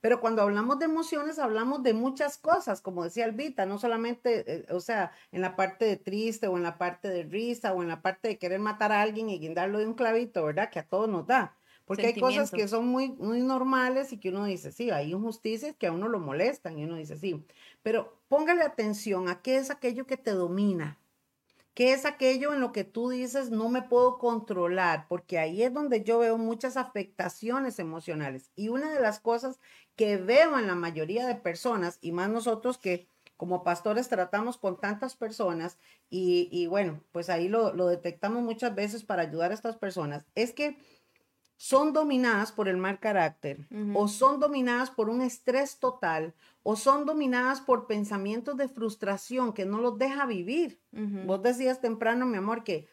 Pero 0.04 0.20
cuando 0.20 0.41
hablamos 0.41 0.80
de 0.80 0.86
emociones, 0.86 1.39
hablamos 1.39 1.82
de 1.82 1.93
muchas 1.93 2.38
cosas, 2.38 2.82
como 2.82 3.06
decía 3.06 3.24
Albita, 3.24 3.66
no 3.66 3.78
solamente, 3.80 4.43
eh, 4.54 4.66
o 4.70 4.82
sea, 4.82 5.14
en 5.32 5.39
la 5.39 5.56
parte 5.56 5.86
de 5.86 5.95
triste 5.95 6.49
o 6.49 6.58
en 6.58 6.64
la 6.64 6.78
parte 6.78 7.08
de 7.08 7.24
risa 7.24 7.72
o 7.72 7.82
en 7.82 7.88
la 7.88 8.01
parte 8.01 8.28
de 8.28 8.38
querer 8.38 8.60
matar 8.60 8.91
a 8.91 9.01
alguien 9.01 9.30
y 9.30 9.39
guindarlo 9.39 9.80
de 9.80 9.88
un 9.88 9.93
clavito, 9.93 10.43
¿verdad? 10.43 10.70
Que 10.70 10.80
a 10.80 10.86
todos 10.86 11.08
nos 11.08 11.26
da. 11.26 11.56
Porque 11.86 12.08
hay 12.08 12.20
cosas 12.20 12.51
que 12.51 12.68
son 12.68 12.88
muy, 12.88 13.14
muy 13.14 13.39
normales 13.43 14.12
y 14.12 14.20
que 14.20 14.28
uno 14.28 14.43
dice, 14.43 14.74
sí, 14.74 14.91
hay 14.91 15.14
injusticias 15.14 15.74
que 15.78 15.88
a 15.88 15.93
uno 15.93 16.10
lo 16.10 16.20
molestan 16.20 16.78
y 16.78 16.84
uno 16.84 16.97
dice, 16.97 17.18
sí. 17.18 17.41
Pero 17.82 18.22
póngale 18.28 18.64
atención 18.64 19.30
a 19.30 19.41
qué 19.41 19.56
es 19.56 19.72
aquello 19.72 20.06
que 20.06 20.18
te 20.18 20.32
domina, 20.32 20.99
¿Qué 21.74 21.94
es 21.94 22.06
aquello 22.06 22.54
en 22.54 22.60
lo 22.60 22.72
que 22.72 22.84
tú 22.84 23.10
dices 23.10 23.50
no 23.50 23.68
me 23.70 23.82
puedo 23.82 24.20
controlar? 24.20 25.08
Porque 25.08 25.40
ahí 25.40 25.64
es 25.64 25.74
donde 25.74 26.04
yo 26.04 26.20
veo 26.20 26.38
muchas 26.38 26.78
afectaciones 26.78 27.80
emocionales. 27.80 28.52
Y 28.56 28.70
una 28.70 28.94
de 28.94 29.02
las 29.02 29.20
cosas 29.20 29.60
que 29.96 30.18
veo 30.18 30.60
en 30.60 30.68
la 30.68 30.76
mayoría 30.76 31.26
de 31.26 31.36
personas, 31.36 31.98
y 32.02 32.12
más 32.12 32.30
nosotros 32.30 32.78
que 32.78 33.08
como 33.38 33.64
pastores 33.64 34.08
tratamos 34.08 34.58
con 34.58 34.80
tantas 34.80 35.16
personas, 35.16 35.80
y, 36.10 36.68
bueno, 36.68 37.04
pues 37.12 37.30
ahí 37.30 37.50
lo, 37.50 37.74
lo 37.74 37.88
detectamos 37.88 38.44
muchas 38.44 38.76
veces 38.76 39.04
para 39.04 39.24
ayudar 39.24 39.50
a 39.50 39.56
estas 39.56 39.76
personas, 39.78 40.28
es 40.36 40.54
que 40.54 40.78
son 41.58 41.93
dominadas 41.93 42.51
por 42.51 42.68
el 42.68 42.78
mal 42.78 42.99
carácter 42.99 43.68
o 43.93 44.08
son 44.08 44.39
dominadas 44.39 44.89
por 44.89 45.10
un 45.10 45.22
estrés 45.22 45.80
total 45.80 46.34
o 46.64 46.76
son 46.76 47.06
dominadas 47.06 47.62
por 47.62 47.88
pensamientos 47.88 48.58
de 48.58 48.68
frustración 48.68 49.54
que 49.54 49.66
no 49.66 49.80
los 49.80 49.97
deja 49.97 50.26
vivir. 50.26 50.80
Vos 51.26 51.41
decías 51.41 51.82
temprano, 51.82 52.26
mi 52.26 52.38
amor, 52.38 52.64
que, 52.64 52.88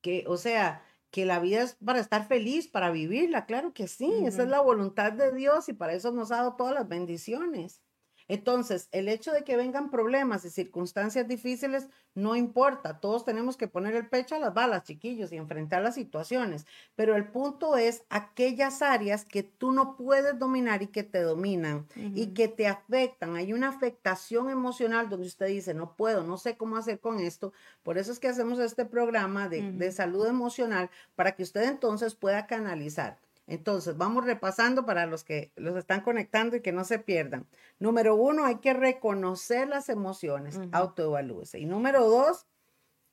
que, 0.00 0.24
o 0.28 0.36
sea, 0.36 0.82
que 1.10 1.24
la 1.24 1.38
vida 1.38 1.62
es 1.62 1.74
para 1.74 2.00
estar 2.00 2.26
feliz, 2.26 2.66
para 2.66 2.90
vivirla, 2.90 3.46
claro 3.46 3.72
que 3.72 3.86
sí, 3.86 4.10
esa 4.24 4.42
es 4.42 4.48
la 4.48 4.60
voluntad 4.60 5.12
de 5.12 5.32
Dios 5.32 5.68
y 5.68 5.72
para 5.72 5.94
eso 5.94 6.10
nos 6.10 6.32
ha 6.32 6.38
dado 6.38 6.56
todas 6.56 6.74
las 6.74 6.88
bendiciones. 6.88 7.80
Entonces, 8.28 8.88
el 8.92 9.08
hecho 9.08 9.32
de 9.32 9.44
que 9.44 9.56
vengan 9.56 9.90
problemas 9.90 10.44
y 10.44 10.50
circunstancias 10.50 11.28
difíciles 11.28 11.88
no 12.14 12.36
importa. 12.36 13.00
Todos 13.00 13.24
tenemos 13.24 13.56
que 13.56 13.66
poner 13.66 13.94
el 13.96 14.08
pecho 14.08 14.36
a 14.36 14.38
las 14.38 14.54
balas, 14.54 14.84
chiquillos, 14.84 15.32
y 15.32 15.36
enfrentar 15.36 15.82
las 15.82 15.96
situaciones. 15.96 16.64
Pero 16.94 17.16
el 17.16 17.26
punto 17.26 17.76
es 17.76 18.04
aquellas 18.08 18.82
áreas 18.82 19.24
que 19.24 19.42
tú 19.42 19.72
no 19.72 19.96
puedes 19.96 20.38
dominar 20.38 20.82
y 20.82 20.86
que 20.86 21.02
te 21.02 21.20
dominan 21.22 21.86
y 21.96 22.28
que 22.28 22.48
te 22.48 22.68
afectan. 22.68 23.34
Hay 23.34 23.52
una 23.52 23.68
afectación 23.68 24.48
emocional 24.48 25.08
donde 25.08 25.26
usted 25.26 25.46
dice, 25.46 25.74
no 25.74 25.96
puedo, 25.96 26.22
no 26.22 26.36
sé 26.36 26.56
cómo 26.56 26.76
hacer 26.76 27.00
con 27.00 27.18
esto. 27.18 27.52
Por 27.82 27.98
eso 27.98 28.12
es 28.12 28.20
que 28.20 28.28
hacemos 28.28 28.58
este 28.60 28.84
programa 28.84 29.48
de, 29.48 29.72
de 29.72 29.92
salud 29.92 30.26
emocional 30.26 30.90
para 31.16 31.32
que 31.32 31.42
usted 31.42 31.64
entonces 31.64 32.14
pueda 32.14 32.46
canalizar. 32.46 33.18
Entonces, 33.46 33.96
vamos 33.96 34.24
repasando 34.24 34.86
para 34.86 35.06
los 35.06 35.22
que 35.22 35.52
los 35.56 35.76
están 35.76 36.00
conectando 36.00 36.56
y 36.56 36.60
que 36.60 36.72
no 36.72 36.84
se 36.84 36.98
pierdan. 36.98 37.46
Número 37.78 38.14
uno, 38.14 38.46
hay 38.46 38.56
que 38.56 38.72
reconocer 38.72 39.68
las 39.68 39.88
emociones, 39.88 40.58
autoevalúese. 40.72 41.58
Y 41.58 41.66
número 41.66 42.08
dos, 42.08 42.46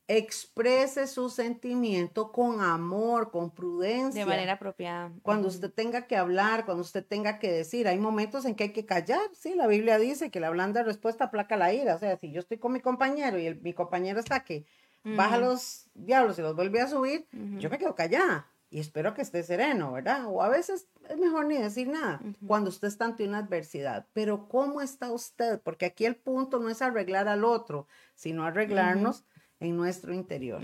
exprese 0.07 1.07
su 1.07 1.29
sentimiento 1.29 2.31
con 2.31 2.61
amor, 2.61 3.31
con 3.31 3.51
prudencia. 3.51 4.23
De 4.23 4.29
manera 4.29 4.53
apropiada. 4.53 5.11
Cuando 5.21 5.49
usted 5.49 5.71
tenga 5.71 6.07
que 6.07 6.15
hablar, 6.15 6.65
cuando 6.65 6.81
usted 6.81 7.05
tenga 7.05 7.37
que 7.39 7.51
decir, 7.51 7.87
hay 7.87 7.97
momentos 7.97 8.45
en 8.45 8.55
que 8.55 8.65
hay 8.65 8.73
que 8.73 8.85
callar. 8.85 9.21
Sí, 9.33 9.53
la 9.55 9.67
Biblia 9.67 9.97
dice 9.97 10.31
que 10.31 10.39
la 10.39 10.49
blanda 10.49 10.83
respuesta 10.83 11.25
aplaca 11.25 11.57
la 11.57 11.73
ira. 11.73 11.95
O 11.95 11.99
sea, 11.99 12.17
si 12.17 12.31
yo 12.31 12.39
estoy 12.39 12.57
con 12.57 12.71
mi 12.71 12.79
compañero 12.79 13.37
y 13.37 13.47
el, 13.47 13.61
mi 13.61 13.73
compañero 13.73 14.19
está 14.19 14.45
que 14.45 14.65
baja 15.03 15.37
los 15.39 15.89
diablos 15.93 16.37
y 16.39 16.41
los 16.41 16.55
vuelve 16.55 16.79
a 16.79 16.87
subir, 16.87 17.27
yo 17.57 17.69
me 17.69 17.77
quedo 17.77 17.95
callada 17.95 18.47
y 18.71 18.79
espero 18.79 19.13
que 19.13 19.21
esté 19.21 19.43
sereno, 19.43 19.91
¿verdad? 19.91 20.25
O 20.27 20.41
a 20.41 20.47
veces 20.47 20.87
es 21.09 21.17
mejor 21.17 21.45
ni 21.45 21.57
decir 21.57 21.89
nada 21.89 22.21
cuando 22.47 22.69
usted 22.69 22.87
está 22.87 23.03
ante 23.03 23.27
una 23.27 23.39
adversidad. 23.39 24.07
Pero 24.13 24.47
¿cómo 24.47 24.81
está 24.81 25.11
usted? 25.11 25.61
Porque 25.61 25.85
aquí 25.85 26.05
el 26.05 26.15
punto 26.15 26.57
no 26.57 26.69
es 26.69 26.81
arreglar 26.81 27.27
al 27.27 27.43
otro, 27.43 27.87
sino 28.15 28.45
arreglarnos 28.45 29.25
en 29.59 29.75
nuestro 29.75 30.13
interior. 30.13 30.61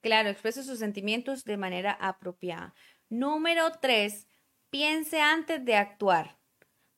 Claro, 0.00 0.30
exprese 0.30 0.62
sus 0.62 0.78
sentimientos 0.78 1.44
de 1.44 1.58
manera 1.58 1.92
apropiada. 1.92 2.74
Número 3.10 3.70
tres, 3.82 4.26
piense 4.70 5.20
antes 5.20 5.62
de 5.62 5.76
actuar. 5.76 6.38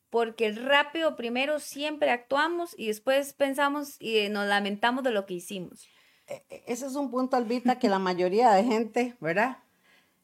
Porque 0.08 0.52
rápido 0.52 1.16
primero 1.16 1.58
siempre 1.58 2.10
actuamos 2.10 2.78
y 2.78 2.86
después 2.86 3.32
pensamos 3.32 3.96
y 3.98 4.28
nos 4.28 4.46
lamentamos 4.46 5.02
de 5.02 5.10
lo 5.10 5.26
que 5.26 5.34
hicimos. 5.34 5.88
E, 6.28 6.44
e, 6.48 6.62
ese 6.68 6.86
es 6.86 6.94
un 6.94 7.10
punto, 7.10 7.36
Albita, 7.36 7.80
que 7.80 7.88
la 7.88 7.98
mayoría 7.98 8.52
de 8.52 8.62
gente, 8.62 9.16
¿verdad? 9.20 9.58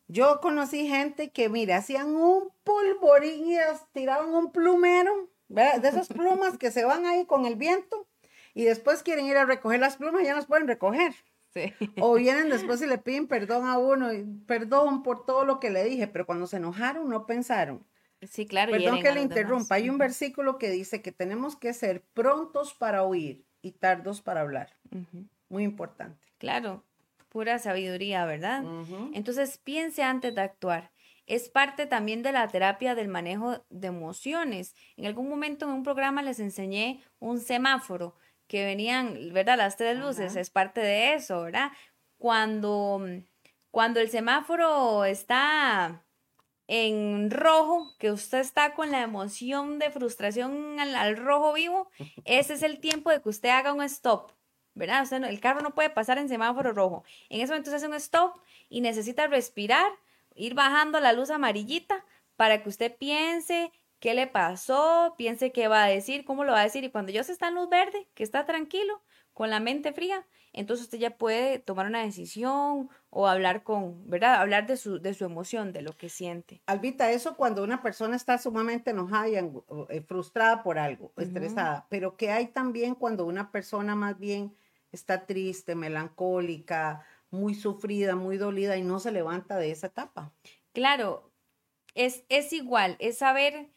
Yo 0.08 0.40
conocí 0.40 0.88
gente 0.88 1.30
que, 1.30 1.48
mira, 1.48 1.76
hacían 1.76 2.16
un 2.16 2.50
polvorín 2.64 3.52
y 3.52 3.58
tiraban 3.92 4.34
un 4.34 4.50
plumero, 4.50 5.28
¿verdad? 5.48 5.80
De 5.80 5.88
esas 5.88 6.08
plumas 6.08 6.56
que 6.56 6.70
se 6.70 6.84
van 6.84 7.04
ahí 7.04 7.26
con 7.26 7.44
el 7.44 7.56
viento 7.56 8.08
y 8.54 8.64
después 8.64 9.02
quieren 9.02 9.26
ir 9.26 9.36
a 9.36 9.44
recoger 9.44 9.80
las 9.80 9.98
plumas 9.98 10.22
y 10.22 10.24
ya 10.24 10.34
no 10.34 10.42
pueden 10.46 10.66
recoger. 10.66 11.14
Sí. 11.52 11.72
O 12.00 12.14
vienen 12.14 12.50
después 12.50 12.80
y 12.82 12.86
le 12.86 12.98
piden 12.98 13.26
perdón 13.26 13.66
a 13.66 13.78
uno, 13.78 14.12
y 14.12 14.24
perdón 14.46 15.02
por 15.02 15.24
todo 15.24 15.44
lo 15.44 15.60
que 15.60 15.70
le 15.70 15.84
dije, 15.84 16.06
pero 16.06 16.26
cuando 16.26 16.46
se 16.46 16.56
enojaron 16.56 17.08
no 17.08 17.26
pensaron. 17.26 17.86
Sí, 18.22 18.46
claro. 18.46 18.72
Perdón 18.72 19.00
que 19.02 19.12
le 19.12 19.20
interrumpa. 19.20 19.76
Hay 19.76 19.88
un 19.88 19.98
versículo 19.98 20.58
que 20.58 20.70
dice 20.70 21.02
que 21.02 21.12
tenemos 21.12 21.56
que 21.56 21.72
ser 21.72 22.02
prontos 22.14 22.74
para 22.74 23.04
oír 23.04 23.46
y 23.62 23.72
tardos 23.72 24.22
para 24.22 24.40
hablar. 24.40 24.76
Muy 25.48 25.64
importante. 25.64 26.18
Claro, 26.38 26.84
pura 27.28 27.58
sabiduría, 27.58 28.24
¿verdad? 28.24 28.64
Entonces 29.12 29.58
piense 29.58 30.02
antes 30.02 30.34
de 30.34 30.40
actuar. 30.40 30.92
Es 31.26 31.50
parte 31.50 31.86
también 31.86 32.22
de 32.22 32.32
la 32.32 32.48
terapia 32.48 32.94
del 32.94 33.08
manejo 33.08 33.64
de 33.68 33.88
emociones. 33.88 34.74
En 34.96 35.06
algún 35.06 35.28
momento 35.28 35.66
en 35.66 35.72
un 35.72 35.82
programa 35.82 36.22
les 36.22 36.40
enseñé 36.40 37.02
un 37.18 37.38
semáforo 37.40 38.16
que 38.46 38.64
venían, 38.64 39.32
¿verdad? 39.32 39.58
Las 39.58 39.76
tres 39.76 39.98
luces, 39.98 40.36
es 40.36 40.48
parte 40.48 40.80
de 40.80 41.14
eso, 41.14 41.42
¿verdad? 41.42 41.70
Cuando, 42.16 43.02
cuando 43.70 44.00
el 44.00 44.08
semáforo 44.08 45.04
está 45.04 46.06
en 46.66 47.30
rojo, 47.30 47.94
que 47.98 48.10
usted 48.10 48.38
está 48.38 48.74
con 48.74 48.90
la 48.90 49.02
emoción 49.02 49.78
de 49.78 49.90
frustración 49.90 50.80
al 50.80 51.16
rojo 51.18 51.52
vivo, 51.52 51.90
ese 52.24 52.54
es 52.54 52.62
el 52.62 52.80
tiempo 52.80 53.10
de 53.10 53.20
que 53.20 53.28
usted 53.28 53.50
haga 53.50 53.74
un 53.74 53.82
stop 53.82 54.32
¿verdad? 54.78 55.12
el 55.12 55.40
carro 55.40 55.60
no 55.60 55.74
puede 55.74 55.90
pasar 55.90 56.18
en 56.18 56.28
semáforo 56.28 56.72
rojo. 56.72 57.04
En 57.28 57.40
ese 57.40 57.52
momento 57.52 57.70
se 57.70 57.76
hace 57.76 57.86
un 57.86 57.94
stop 57.94 58.36
y 58.68 58.80
necesita 58.80 59.26
respirar, 59.26 59.90
ir 60.34 60.54
bajando 60.54 61.00
la 61.00 61.12
luz 61.12 61.30
amarillita 61.30 62.04
para 62.36 62.62
que 62.62 62.68
usted 62.68 62.96
piense 62.96 63.72
qué 63.98 64.14
le 64.14 64.26
pasó, 64.26 65.14
piense 65.18 65.52
qué 65.52 65.68
va 65.68 65.84
a 65.84 65.88
decir, 65.88 66.24
cómo 66.24 66.44
lo 66.44 66.52
va 66.52 66.60
a 66.60 66.64
decir. 66.64 66.84
Y 66.84 66.90
cuando 66.90 67.12
ya 67.12 67.24
se 67.24 67.32
está 67.32 67.48
en 67.48 67.56
luz 67.56 67.68
verde, 67.68 68.08
que 68.14 68.22
está 68.22 68.46
tranquilo, 68.46 69.02
con 69.34 69.50
la 69.50 69.60
mente 69.60 69.92
fría, 69.92 70.26
entonces 70.52 70.86
usted 70.86 70.98
ya 70.98 71.16
puede 71.16 71.58
tomar 71.58 71.86
una 71.86 72.02
decisión 72.02 72.88
o 73.10 73.26
hablar 73.28 73.62
con, 73.62 74.08
¿verdad? 74.08 74.34
Hablar 74.36 74.66
de 74.66 74.76
su, 74.76 74.98
de 75.00 75.14
su 75.14 75.24
emoción, 75.24 75.72
de 75.72 75.82
lo 75.82 75.92
que 75.96 76.08
siente. 76.08 76.60
Albita, 76.66 77.10
eso 77.10 77.36
cuando 77.36 77.62
una 77.62 77.82
persona 77.82 78.16
está 78.16 78.38
sumamente 78.38 78.90
enojada 78.90 79.28
y 79.28 79.36
eh, 79.36 80.00
frustrada 80.02 80.62
por 80.62 80.78
algo, 80.78 81.12
estresada, 81.16 81.86
pero 81.88 82.16
que 82.16 82.30
hay 82.30 82.48
también 82.48 82.94
cuando 82.94 83.26
una 83.26 83.52
persona 83.52 83.94
más 83.94 84.18
bien 84.18 84.56
está 84.92 85.26
triste, 85.26 85.74
melancólica, 85.74 87.04
muy 87.30 87.54
sufrida, 87.54 88.16
muy 88.16 88.36
dolida 88.38 88.76
y 88.76 88.82
no 88.82 89.00
se 89.00 89.12
levanta 89.12 89.56
de 89.56 89.70
esa 89.70 89.88
etapa. 89.88 90.32
Claro, 90.72 91.32
es, 91.94 92.24
es 92.28 92.52
igual, 92.52 92.96
es 93.00 93.18
saber 93.18 93.70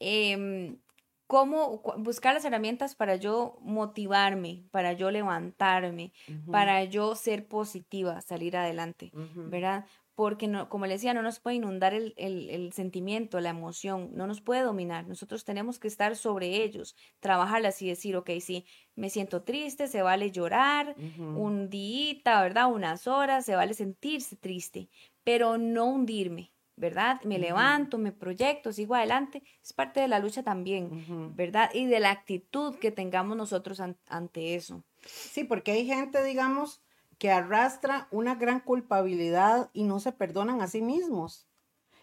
em, 0.00 0.80
cómo 1.26 1.82
buscar 1.98 2.34
las 2.34 2.44
herramientas 2.44 2.94
para 2.94 3.16
yo 3.16 3.58
motivarme, 3.60 4.64
para 4.70 4.92
yo 4.94 5.10
levantarme, 5.10 6.12
para 6.50 6.84
yo 6.84 7.14
ser 7.14 7.46
positiva, 7.46 8.20
salir 8.20 8.56
adelante, 8.56 9.10
¿verdad? 9.12 9.86
Porque, 10.18 10.48
no, 10.48 10.68
como 10.68 10.86
le 10.86 10.94
decía, 10.94 11.14
no 11.14 11.22
nos 11.22 11.38
puede 11.38 11.58
inundar 11.58 11.94
el, 11.94 12.72
sentimiento, 12.72 13.38
la 13.38 13.50
emoción, 13.50 14.10
no 14.14 14.26
nos 14.26 14.40
puede 14.40 14.62
dominar. 14.62 15.06
Nosotros 15.06 15.44
tenemos 15.44 15.78
que 15.78 15.86
estar 15.86 16.16
sobre 16.16 16.64
ellos, 16.64 16.96
trabajarlas 17.20 17.80
y 17.82 17.88
decir, 17.88 18.16
ok, 18.16 18.30
sí, 18.40 18.66
me 18.96 19.10
siento 19.10 19.44
triste, 19.44 19.86
se 19.86 20.02
vale 20.02 20.32
llorar 20.32 20.96
un 21.36 21.70
día, 21.70 22.42
¿verdad? 22.42 22.66
Unas 22.66 23.06
horas, 23.06 23.44
se 23.44 23.54
vale 23.54 23.74
sentirse 23.74 24.34
triste, 24.34 24.88
pero 25.22 25.56
no 25.56 25.84
hundirme, 25.84 26.52
¿verdad? 26.74 27.22
Me 27.22 27.38
levanto, 27.38 27.96
me 27.96 28.10
proyecto, 28.10 28.72
sigo 28.72 28.96
adelante, 28.96 29.44
es 29.62 29.72
parte 29.72 30.00
de 30.00 30.08
la 30.08 30.18
lucha 30.18 30.42
también, 30.42 31.36
¿verdad? 31.36 31.70
Y 31.72 31.86
de 31.86 32.00
la 32.00 32.10
actitud 32.10 32.74
que 32.80 32.90
tengamos 32.90 33.36
nosotros 33.36 33.80
ante 34.08 34.56
eso. 34.56 34.82
Sí, 35.06 35.44
porque 35.44 35.70
hay 35.70 35.86
gente, 35.86 36.24
digamos, 36.24 36.82
que 37.18 37.30
arrastra 37.30 38.08
una 38.10 38.36
gran 38.36 38.60
culpabilidad 38.60 39.70
y 39.72 39.84
no 39.84 40.00
se 40.00 40.12
perdonan 40.12 40.60
a 40.62 40.68
sí 40.68 40.80
mismos. 40.80 41.48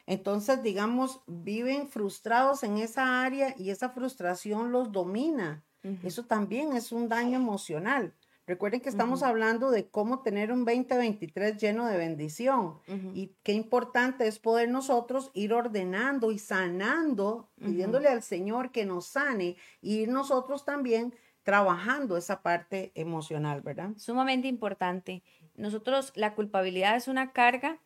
Entonces, 0.05 0.61
digamos, 0.61 1.21
viven 1.25 1.87
frustrados 1.87 2.63
en 2.63 2.77
esa 2.77 3.23
área 3.23 3.55
y 3.57 3.71
esa 3.71 3.89
frustración 3.89 4.71
los 4.71 4.91
domina. 4.91 5.63
Eso 6.03 6.25
también 6.25 6.73
es 6.73 6.91
un 6.91 7.09
daño 7.09 7.37
emocional. 7.37 8.15
Recuerden 8.47 8.81
que 8.81 8.89
estamos 8.89 9.23
hablando 9.23 9.71
de 9.71 9.87
cómo 9.89 10.21
tener 10.21 10.51
un 10.51 10.65
2023 10.65 11.57
lleno 11.57 11.87
de 11.87 11.97
bendición 11.97 12.79
y 13.13 13.35
qué 13.41 13.53
importante 13.53 14.27
es 14.27 14.37
poder 14.37 14.69
nosotros 14.69 15.31
ir 15.33 15.51
ordenando 15.51 16.31
y 16.31 16.37
sanando, 16.37 17.49
pidiéndole 17.59 18.07
al 18.07 18.21
Señor 18.21 18.71
que 18.71 18.85
nos 18.85 19.07
sane 19.07 19.57
y 19.81 19.97
ir 19.97 20.09
nosotros 20.09 20.63
también 20.63 21.15
trabajando 21.45 22.17
esa 22.17 22.41
parte 22.41 22.91
emocional, 22.95 23.61
¿verdad? 23.61 23.91
Sumamente 23.97 24.47
importante. 24.47 25.21
Nosotros, 25.53 26.11
la 26.15 26.33
culpabilidad 26.33 26.95
es 26.95 27.07
una 27.07 27.33
carga 27.33 27.79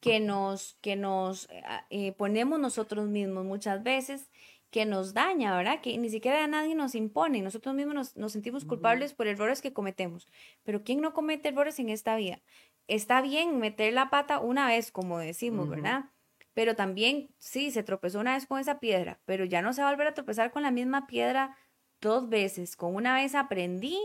que 0.00 0.18
nos, 0.18 0.76
que 0.80 0.96
nos 0.96 1.48
eh, 1.50 1.62
eh, 1.90 2.12
ponemos 2.12 2.58
nosotros 2.58 3.06
mismos 3.08 3.44
muchas 3.44 3.84
veces, 3.84 4.28
que 4.70 4.86
nos 4.86 5.14
daña, 5.14 5.56
¿verdad? 5.56 5.80
Que 5.80 5.96
ni 5.98 6.10
siquiera 6.10 6.42
a 6.42 6.48
nadie 6.48 6.74
nos 6.74 6.96
impone, 6.96 7.42
nosotros 7.42 7.76
mismos 7.76 8.16
nos, 8.16 8.32
sentimos 8.32 8.64
culpables 8.64 9.14
por 9.14 9.28
errores 9.28 9.62
que 9.62 9.72
cometemos. 9.72 10.26
Pero 10.64 10.82
¿quién 10.82 11.00
no 11.00 11.14
comete 11.14 11.50
errores 11.50 11.78
en 11.78 11.90
esta 11.90 12.16
vida? 12.16 12.42
Está 12.88 13.22
bien 13.22 13.60
meter 13.60 13.92
la 13.92 14.10
pata 14.10 14.40
una 14.40 14.66
vez, 14.66 14.90
como 14.90 15.20
decimos, 15.20 15.68
¿verdad? 15.68 16.06
Pero 16.54 16.74
también, 16.74 17.30
sí, 17.38 17.70
se 17.70 17.84
tropezó 17.84 18.18
una 18.18 18.34
vez 18.34 18.46
con 18.46 18.58
esa 18.58 18.80
piedra, 18.80 19.20
pero 19.26 19.44
ya 19.44 19.62
no 19.62 19.72
se 19.72 19.82
va 19.82 19.88
a 19.88 19.92
volver 19.92 20.08
a 20.08 20.14
tropezar 20.14 20.50
con 20.50 20.64
la 20.64 20.72
misma 20.72 21.06
piedra 21.06 21.56
dos 22.00 22.28
veces. 22.28 22.76
Con 22.76 22.94
una 22.94 23.14
vez 23.14 23.34
aprendí, 23.34 23.98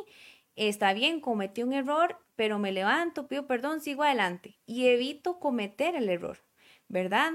está 0.56 0.94
bien, 0.94 1.20
cometí 1.20 1.64
un 1.64 1.74
error, 1.74 2.18
pero 2.36 2.60
me 2.60 2.72
levanto, 2.72 3.28
pido 3.28 3.48
perdón, 3.48 3.82
sigo 3.82 4.04
adelante 4.04 4.60
y 4.66 4.88
evito 4.88 5.40
cometer 5.40 5.96
el 5.96 6.10
error, 6.10 6.40
¿verdad? 6.88 7.34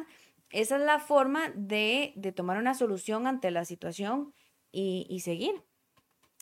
Esa 0.51 0.77
es 0.77 0.83
la 0.83 0.99
forma 0.99 1.51
de, 1.55 2.15
tomar 2.35 2.59
una 2.59 2.75
solución 2.75 3.27
ante 3.27 3.51
la 3.51 3.65
situación 3.65 4.35
y, 4.73 5.21
seguir. 5.21 5.63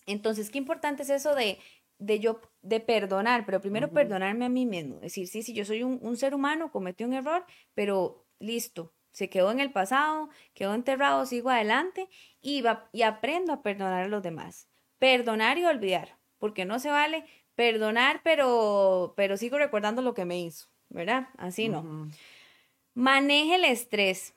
Entonces, 0.06 0.50
qué 0.50 0.58
importante 0.58 1.04
es 1.04 1.10
eso 1.10 1.34
de, 1.34 1.58
de 1.98 2.20
yo, 2.20 2.40
de 2.62 2.80
perdonar, 2.80 3.46
pero 3.46 3.60
primero 3.60 3.90
perdonarme 3.92 4.44
a 4.44 4.48
mí 4.48 4.66
mismo. 4.66 4.98
Decir, 5.00 5.28
sí, 5.28 5.42
sí, 5.42 5.54
yo 5.54 5.64
soy 5.64 5.82
un, 5.82 5.98
un 6.02 6.16
ser 6.16 6.34
humano, 6.34 6.70
cometí 6.70 7.04
un 7.04 7.14
error, 7.14 7.46
pero 7.74 8.26
listo, 8.38 8.92
se 9.14 9.30
quedó 9.30 9.52
en 9.52 9.60
el 9.60 9.70
pasado, 9.70 10.28
quedó 10.54 10.74
enterrado, 10.74 11.24
sigo 11.24 11.48
adelante 11.48 12.08
y, 12.42 12.62
va, 12.62 12.90
y 12.92 13.02
aprendo 13.02 13.52
a 13.52 13.62
perdonar 13.62 14.02
a 14.02 14.08
los 14.08 14.24
demás. 14.24 14.68
Perdonar 14.98 15.56
y 15.56 15.64
olvidar, 15.64 16.18
porque 16.38 16.64
no 16.64 16.80
se 16.80 16.90
vale 16.90 17.24
perdonar, 17.54 18.22
pero, 18.24 19.14
pero 19.16 19.36
sigo 19.36 19.56
recordando 19.56 20.02
lo 20.02 20.14
que 20.14 20.24
me 20.24 20.40
hizo, 20.40 20.66
¿verdad? 20.88 21.28
Así 21.38 21.68
no. 21.68 22.10
Maneje 22.94 23.54
el 23.54 23.64
estrés. 23.64 24.34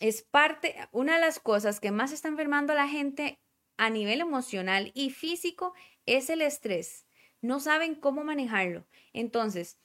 Es 0.00 0.20
parte, 0.20 0.76
una 0.92 1.14
de 1.14 1.20
las 1.20 1.40
cosas 1.40 1.80
que 1.80 1.90
más 1.90 2.12
está 2.12 2.28
enfermando 2.28 2.74
a 2.74 2.76
la 2.76 2.88
gente 2.88 3.40
a 3.78 3.88
nivel 3.88 4.20
emocional 4.20 4.92
y 4.94 5.10
físico 5.10 5.72
es 6.04 6.28
el 6.28 6.42
estrés. 6.42 7.06
No 7.40 7.58
saben 7.58 7.94
cómo 7.94 8.22
manejarlo. 8.22 8.86
Entonces, 9.14 9.78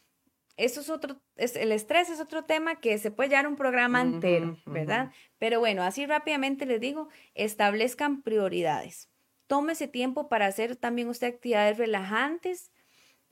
eso 0.60 0.82
es 0.82 0.90
otro, 0.90 1.22
es, 1.38 1.56
el 1.56 1.72
estrés 1.72 2.10
es 2.10 2.20
otro 2.20 2.44
tema 2.44 2.80
que 2.82 2.98
se 2.98 3.12
puede 3.12 3.30
llevar 3.30 3.48
un 3.48 3.56
programa 3.56 4.02
entero, 4.02 4.58
¿verdad? 4.66 5.12
Pero 5.38 5.60
bueno, 5.60 5.84
así 5.84 6.06
rápidamente 6.06 6.66
les 6.66 6.82
digo, 6.82 7.08
establezcan 7.34 8.22
prioridades. 8.22 9.10
Tómese 9.48 9.88
tiempo 9.88 10.28
para 10.28 10.48
hacer 10.48 10.76
también 10.76 11.08
usted 11.08 11.28
actividades 11.28 11.78
relajantes, 11.78 12.72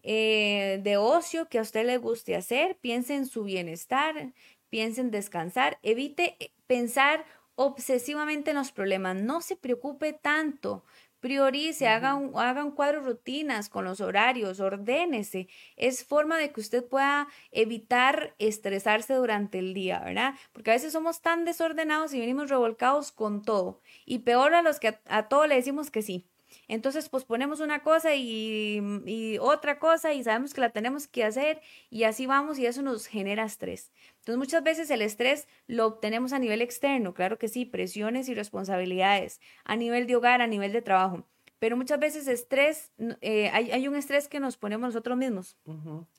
eh, 0.04 0.80
de 0.84 0.96
ocio 0.96 1.50
que 1.50 1.60
a 1.60 1.64
usted 1.64 1.86
le 1.86 1.98
guste 1.98 2.36
hacer, 2.36 2.78
piense 2.78 3.14
en 3.14 3.26
su 3.26 3.44
bienestar, 3.44 4.34
piense 4.70 5.02
en 5.02 5.12
descansar, 5.12 5.80
evite 5.84 6.38
eh, 6.40 6.54
pensar 6.66 7.26
obsesivamente 7.56 8.52
en 8.52 8.58
los 8.58 8.72
problemas, 8.72 9.18
no 9.18 9.42
se 9.42 9.58
preocupe 9.58 10.14
tanto, 10.14 10.86
Priorice, 11.28 11.90
haga, 11.90 12.16
un, 12.16 12.32
haga 12.40 12.64
un 12.64 12.72
cuadro 12.72 13.02
rutinas 13.02 13.68
con 13.68 13.84
los 13.84 14.00
horarios, 14.00 14.62
ordénese. 14.62 15.50
Es 15.76 16.06
forma 16.06 16.38
de 16.38 16.54
que 16.54 16.62
usted 16.62 16.86
pueda 16.86 17.28
evitar 17.52 18.34
estresarse 18.40 19.14
durante 19.14 19.60
el 19.60 19.74
día, 19.74 20.00
¿verdad? 20.00 20.36
Porque 20.54 20.72
a 20.72 20.76
veces 20.76 20.94
somos 20.94 21.22
tan 21.22 21.44
desordenados 21.44 22.14
y 22.14 22.22
venimos 22.22 22.50
revolcados 22.50 23.12
con 23.12 23.42
todo. 23.42 23.82
Y 24.06 24.20
peor 24.20 24.54
a 24.54 24.62
los 24.62 24.80
que 24.80 24.88
a, 24.88 25.02
a 25.10 25.28
todo 25.28 25.48
le 25.48 25.56
decimos 25.56 25.92
que 25.92 26.02
sí. 26.02 26.30
Entonces 26.68 27.10
posponemos 27.10 27.60
una 27.60 27.84
cosa 27.84 28.16
y, 28.16 28.82
y, 29.06 29.38
otra 29.40 29.80
cosa 29.80 30.14
y 30.14 30.24
sabemos 30.24 30.54
que 30.54 30.62
la 30.62 30.70
tenemos 30.70 31.08
que 31.08 31.24
hacer 31.24 31.62
y 31.90 32.04
así 32.04 32.26
vamos 32.26 32.60
y 32.60 32.66
eso 32.66 32.82
nos 32.82 33.08
genera 33.08 33.46
estrés. 33.46 33.92
Entonces 34.20 34.38
muchas 34.38 34.64
veces 34.64 34.90
el 34.90 35.02
estrés 35.02 35.48
lo 35.68 35.86
obtenemos 35.86 36.34
a 36.34 36.40
nivel 36.40 36.62
externo, 36.62 37.14
claro 37.14 37.38
que 37.38 37.48
sí, 37.48 37.66
presiones 37.66 38.30
y 38.30 38.36
responsabilidades, 38.36 39.40
a 39.64 39.76
nivel 39.76 40.08
de 40.08 40.16
hogar, 40.16 40.42
a 40.42 40.48
nivel 40.48 40.74
de 40.74 40.82
trabajo. 40.82 41.26
Pero 41.60 41.76
muchas 41.76 42.00
veces 42.00 42.28
estrés, 42.28 42.92
eh, 43.22 43.50
hay, 43.52 43.72
hay, 43.72 43.88
un 43.88 43.96
estrés 43.96 44.28
que 44.28 44.40
nos 44.40 44.58
ponemos 44.58 44.90
nosotros 44.90 45.18
mismos. 45.18 45.58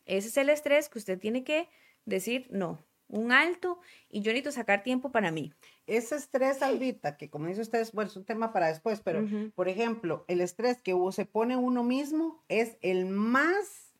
Ese 0.04 0.28
es 0.28 0.36
el 0.36 0.48
estrés 0.48 0.88
que 0.88 0.98
usted 0.98 1.18
tiene 1.18 1.44
que 1.44 1.68
decir 2.04 2.48
no, 2.50 2.78
un 3.08 3.32
alto 3.32 3.80
y 4.10 4.20
yo 4.20 4.32
necesito 4.32 4.52
sacar 4.52 4.82
tiempo 4.82 5.10
para 5.10 5.30
mí. 5.30 5.52
Ese 5.86 6.16
estrés, 6.16 6.62
Albita, 6.62 7.16
que 7.16 7.30
como 7.30 7.46
dice 7.46 7.62
usted, 7.62 7.86
bueno, 7.92 8.10
es 8.10 8.16
un 8.16 8.24
tema 8.24 8.52
para 8.52 8.68
después, 8.68 9.00
pero 9.00 9.26
por 9.54 9.68
ejemplo, 9.68 10.24
el 10.28 10.40
estrés 10.40 10.80
que 10.80 10.94
se 11.12 11.24
pone 11.24 11.56
uno 11.56 11.82
mismo 11.82 12.42
es 12.48 12.76
el 12.82 13.06
más 13.06 13.94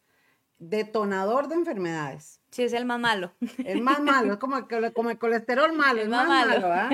detonador 0.59 1.49
de 1.49 1.55
enfermedades. 1.55 2.41
Sí, 2.51 2.65
es 2.65 2.73
el 2.73 2.85
más 2.85 3.01
malo. 3.01 3.33
El 3.65 3.83
más 3.83 4.01
malo, 4.01 4.35
es 4.35 4.39
como, 4.39 4.67
como 4.95 5.11
el 5.11 5.19
colesterol 5.19 5.73
malo, 5.73 6.03
el, 6.03 6.09
más, 6.09 6.29
malo. 6.29 6.73
¿ah? 6.73 6.91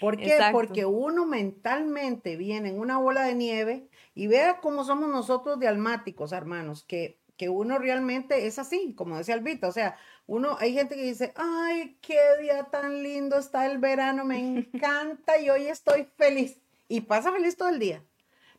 ¿Por 0.00 0.16
qué? 0.16 0.38
Porque 0.52 0.84
uno 0.84 1.26
mentalmente 1.26 2.36
viene 2.36 2.70
en 2.70 2.78
una 2.78 2.98
bola 2.98 3.22
de 3.22 3.34
nieve 3.34 3.88
y 4.14 4.26
vea 4.26 4.60
cómo 4.60 4.84
somos 4.84 5.08
nosotros 5.08 5.58
de 5.58 5.68
almáticos, 5.68 6.32
hermanos, 6.32 6.84
que, 6.84 7.18
que 7.36 7.48
uno 7.48 7.78
realmente 7.78 8.46
es 8.46 8.58
así, 8.58 8.94
como 8.94 9.18
decía 9.18 9.34
Albita, 9.34 9.68
o 9.68 9.72
sea, 9.72 9.96
uno, 10.26 10.56
hay 10.58 10.72
gente 10.72 10.96
que 10.96 11.02
dice, 11.02 11.32
ay, 11.36 11.98
qué 12.00 12.18
día 12.40 12.64
tan 12.64 13.02
lindo 13.02 13.38
está 13.38 13.66
el 13.66 13.78
verano, 13.78 14.24
me 14.24 14.38
encanta 14.58 15.38
y 15.38 15.50
hoy 15.50 15.66
estoy 15.66 16.04
feliz. 16.16 16.58
Y 16.88 17.02
pasa 17.02 17.32
feliz 17.32 17.56
todo 17.56 17.68
el 17.68 17.78
día. 17.78 18.02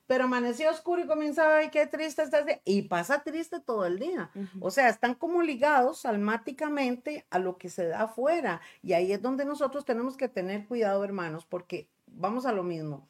Pero 0.05 0.23
amaneció 0.23 0.69
oscuro 0.69 1.03
y 1.03 1.07
comienza, 1.07 1.57
ay, 1.57 1.69
qué 1.69 1.85
triste 1.85 2.23
está 2.23 2.45
Y 2.63 2.83
pasa 2.83 3.23
triste 3.23 3.59
todo 3.59 3.85
el 3.85 3.99
día. 3.99 4.31
O 4.61 4.71
sea, 4.71 4.87
están 4.87 5.15
como 5.15 5.41
ligados 5.41 6.05
almáticamente 6.05 7.25
a 7.29 7.39
lo 7.39 7.57
que 7.57 7.69
se 7.69 7.87
da 7.87 8.03
afuera. 8.03 8.61
Y 8.81 8.93
ahí 8.93 9.11
es 9.11 9.21
donde 9.21 9.43
nosotros 9.43 9.83
tenemos 9.83 10.15
que 10.15 10.29
tener 10.29 10.65
cuidado, 10.65 11.03
hermanos, 11.03 11.45
porque 11.45 11.89
vamos 12.07 12.45
a 12.45 12.53
lo 12.53 12.63
mismo. 12.63 13.05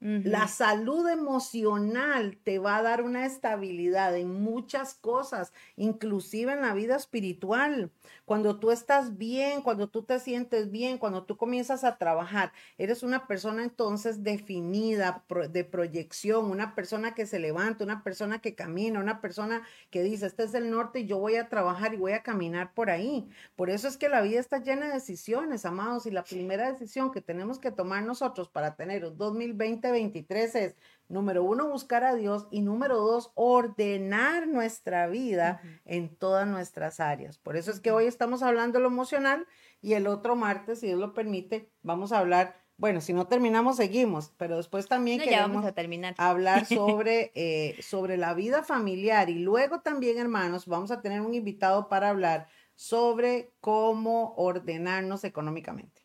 La 0.00 0.48
salud 0.48 1.06
emocional 1.08 2.38
te 2.42 2.58
va 2.58 2.78
a 2.78 2.82
dar 2.82 3.02
una 3.02 3.26
estabilidad 3.26 4.16
en 4.16 4.32
muchas 4.42 4.94
cosas, 4.94 5.52
inclusive 5.76 6.54
en 6.54 6.62
la 6.62 6.72
vida 6.72 6.96
espiritual. 6.96 7.90
Cuando 8.24 8.58
tú 8.58 8.70
estás 8.70 9.18
bien, 9.18 9.60
cuando 9.60 9.88
tú 9.90 10.02
te 10.04 10.18
sientes 10.18 10.70
bien, 10.70 10.96
cuando 10.96 11.24
tú 11.24 11.36
comienzas 11.36 11.84
a 11.84 11.98
trabajar, 11.98 12.52
eres 12.78 13.02
una 13.02 13.26
persona 13.26 13.62
entonces 13.62 14.22
definida, 14.22 15.22
de 15.50 15.64
proyección, 15.64 16.50
una 16.50 16.74
persona 16.74 17.14
que 17.14 17.26
se 17.26 17.38
levanta, 17.38 17.84
una 17.84 18.02
persona 18.02 18.40
que 18.40 18.54
camina, 18.54 19.00
una 19.00 19.20
persona 19.20 19.66
que 19.90 20.02
dice, 20.02 20.26
este 20.26 20.44
es 20.44 20.54
el 20.54 20.70
norte 20.70 21.00
y 21.00 21.06
yo 21.06 21.18
voy 21.18 21.36
a 21.36 21.50
trabajar 21.50 21.92
y 21.92 21.98
voy 21.98 22.12
a 22.12 22.22
caminar 22.22 22.72
por 22.72 22.88
ahí. 22.88 23.28
Por 23.54 23.68
eso 23.68 23.86
es 23.86 23.98
que 23.98 24.08
la 24.08 24.22
vida 24.22 24.40
está 24.40 24.62
llena 24.62 24.86
de 24.86 24.94
decisiones, 24.94 25.66
amados, 25.66 26.06
y 26.06 26.10
la 26.10 26.24
primera 26.24 26.72
decisión 26.72 27.10
que 27.10 27.20
tenemos 27.20 27.58
que 27.58 27.70
tomar 27.70 28.02
nosotros 28.04 28.48
para 28.48 28.76
tener 28.76 29.04
un 29.04 29.18
2020 29.18 29.89
23 29.90 30.54
es, 30.54 30.76
número 31.08 31.44
uno, 31.44 31.68
buscar 31.68 32.04
a 32.04 32.14
Dios 32.14 32.46
y 32.50 32.62
número 32.62 32.98
dos, 32.98 33.32
ordenar 33.34 34.46
nuestra 34.48 35.06
vida 35.08 35.60
en 35.84 36.14
todas 36.16 36.46
nuestras 36.46 37.00
áreas. 37.00 37.38
Por 37.38 37.56
eso 37.56 37.70
es 37.70 37.80
que 37.80 37.90
hoy 37.90 38.06
estamos 38.06 38.42
hablando 38.42 38.78
de 38.78 38.82
lo 38.82 38.88
emocional 38.88 39.46
y 39.80 39.94
el 39.94 40.06
otro 40.06 40.36
martes, 40.36 40.80
si 40.80 40.86
Dios 40.86 40.98
lo 40.98 41.14
permite, 41.14 41.70
vamos 41.82 42.12
a 42.12 42.18
hablar 42.18 42.60
bueno, 42.80 43.02
si 43.02 43.12
no 43.12 43.26
terminamos, 43.26 43.76
seguimos, 43.76 44.32
pero 44.38 44.56
después 44.56 44.88
también 44.88 45.20
queremos 45.20 45.66
a 45.66 45.72
terminar. 45.72 46.14
hablar 46.16 46.64
sobre, 46.64 47.30
eh, 47.34 47.76
sobre 47.82 48.16
la 48.16 48.32
vida 48.32 48.62
familiar 48.62 49.28
y 49.28 49.34
luego 49.34 49.82
también, 49.82 50.16
hermanos, 50.16 50.64
vamos 50.64 50.90
a 50.90 51.02
tener 51.02 51.20
un 51.20 51.34
invitado 51.34 51.90
para 51.90 52.08
hablar 52.08 52.48
sobre 52.76 53.52
cómo 53.60 54.32
ordenarnos 54.38 55.24
económicamente. 55.24 56.00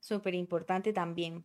Súper 0.00 0.34
importante 0.34 0.92
también. 0.92 1.44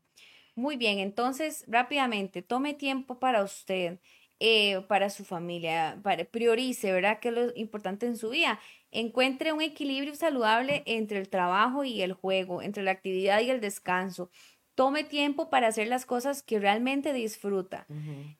Muy 0.56 0.78
bien, 0.78 0.99
entonces 0.99 1.66
rápidamente, 1.68 2.41
tome 2.41 2.74
tiempo 2.74 3.20
para 3.20 3.43
usted, 3.43 3.99
eh, 4.39 4.82
para 4.88 5.10
su 5.10 5.26
familia, 5.26 5.99
para, 6.01 6.24
priorice, 6.24 6.93
¿verdad? 6.93 7.20
Que 7.20 7.28
es 7.28 7.34
lo 7.34 7.51
importante 7.56 8.06
en 8.06 8.16
su 8.16 8.30
vida. 8.30 8.60
Encuentre 8.91 9.51
un 9.51 9.62
equilibrio 9.62 10.16
saludable 10.16 10.84
entre 10.86 11.20
el 11.20 11.28
trabajo 11.30 11.84
y 11.84 12.01
el 12.01 12.14
juego, 12.14 12.62
entre 12.62 12.84
la 12.84 12.91
actividad 12.91 13.41
y 13.41 13.49
el 13.49 13.60
descanso. 13.60 14.30
Tome 14.76 15.03
tiempo 15.03 15.49
para 15.49 15.68
hacer 15.68 15.88
las 15.89 16.06
cosas 16.06 16.41
que 16.41 16.60
realmente 16.60 17.12
disfruta. 17.12 17.86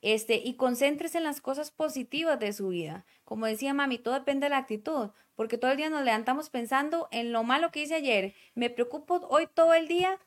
Este, 0.02 0.36
y 0.38 0.56
concéntrese 0.56 1.18
en 1.18 1.24
las 1.26 1.42
cosas 1.42 1.72
positivas 1.72 2.40
de 2.40 2.54
su 2.54 2.70
vida. 2.70 3.06
Como 3.26 3.46
decía 3.46 3.74
mami, 3.74 3.98
todo 3.98 4.14
depende 4.14 4.46
de 4.46 4.52
la 4.52 4.58
actitud, 4.58 5.12
porque 5.36 5.58
todo 5.58 5.72
el 5.72 5.78
día 5.78 5.90
nos 5.90 6.04
levantamos 6.04 6.50
pensando 6.50 7.10
en 7.12 7.34
lo 7.34 7.44
malo 7.44 7.72
que 7.72 7.82
hice 7.82 7.96
ayer. 7.96 8.36
Me 8.54 8.70
preocupo 8.70 9.16
hoy 9.30 9.48
todo 9.54 9.74
el 9.74 9.88
día 9.88 10.20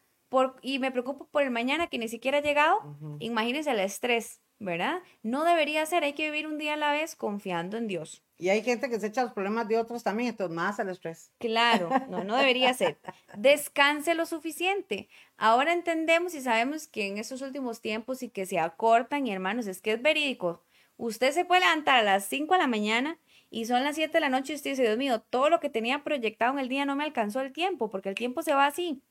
y 0.62 0.78
me 0.78 0.90
preocupo 0.90 1.26
por 1.28 1.42
el 1.42 1.50
mañana 1.50 1.86
que 1.86 1.98
ni 1.98 2.08
siquiera 2.08 2.38
ha 2.38 2.42
llegado, 2.42 2.96
imagínense 3.18 3.70
el 3.70 3.80
estrés, 3.80 4.40
¿verdad? 4.58 5.02
No 5.22 5.44
debería 5.44 5.84
ser, 5.86 6.04
hay 6.04 6.12
que 6.12 6.30
vivir 6.30 6.46
un 6.46 6.58
día 6.58 6.74
a 6.74 6.76
la 6.76 6.92
vez 6.92 7.16
confiando 7.16 7.76
en 7.76 7.86
Dios. 7.86 8.22
Y 8.36 8.50
hay 8.50 8.62
gente 8.62 8.88
que 8.88 9.00
se 9.00 9.08
echa 9.08 9.24
los 9.24 9.32
problemas 9.32 9.66
de 9.66 9.78
otros 9.78 10.04
también, 10.04 10.28
entonces 10.28 10.54
más 10.54 10.78
el 10.78 10.88
estrés. 10.90 11.32
Claro, 11.38 11.90
no, 12.08 12.22
no 12.22 12.36
debería 12.36 12.72
ser. 12.72 12.98
Descanse 13.36 14.14
lo 14.14 14.26
suficiente. 14.26 15.08
Ahora 15.36 15.72
entendemos 15.72 16.34
y 16.34 16.40
sabemos 16.40 16.86
que 16.86 17.08
en 17.08 17.18
estos 17.18 17.42
últimos 17.42 17.80
tiempos 17.80 18.22
y 18.22 18.28
que 18.28 18.46
se 18.46 18.58
acortan, 18.60 19.26
y 19.26 19.32
hermanos, 19.32 19.66
es 19.66 19.80
que 19.80 19.92
es 19.92 20.02
verídico. 20.02 20.62
Usted 20.96 21.32
se 21.32 21.44
puede 21.44 21.62
levantar 21.62 21.98
a 21.98 22.02
las 22.02 22.24
5 22.26 22.54
de 22.54 22.60
la 22.60 22.66
mañana 22.66 23.18
y 23.50 23.64
son 23.64 23.82
las 23.82 23.96
7 23.96 24.12
de 24.12 24.20
la 24.20 24.28
noche 24.28 24.52
y 24.52 24.56
usted 24.56 24.70
dice, 24.70 24.82
Dios 24.82 24.98
mío, 24.98 25.20
todo 25.20 25.48
lo 25.48 25.58
que 25.58 25.70
tenía 25.70 26.04
proyectado 26.04 26.52
en 26.52 26.58
el 26.58 26.68
día 26.68 26.84
no 26.84 26.96
me 26.96 27.04
alcanzó 27.04 27.40
el 27.40 27.52
tiempo, 27.52 27.88
porque 27.88 28.08
el 28.08 28.14
tiempo 28.14 28.42
se 28.42 28.52
va 28.52 28.66
así 28.66 29.02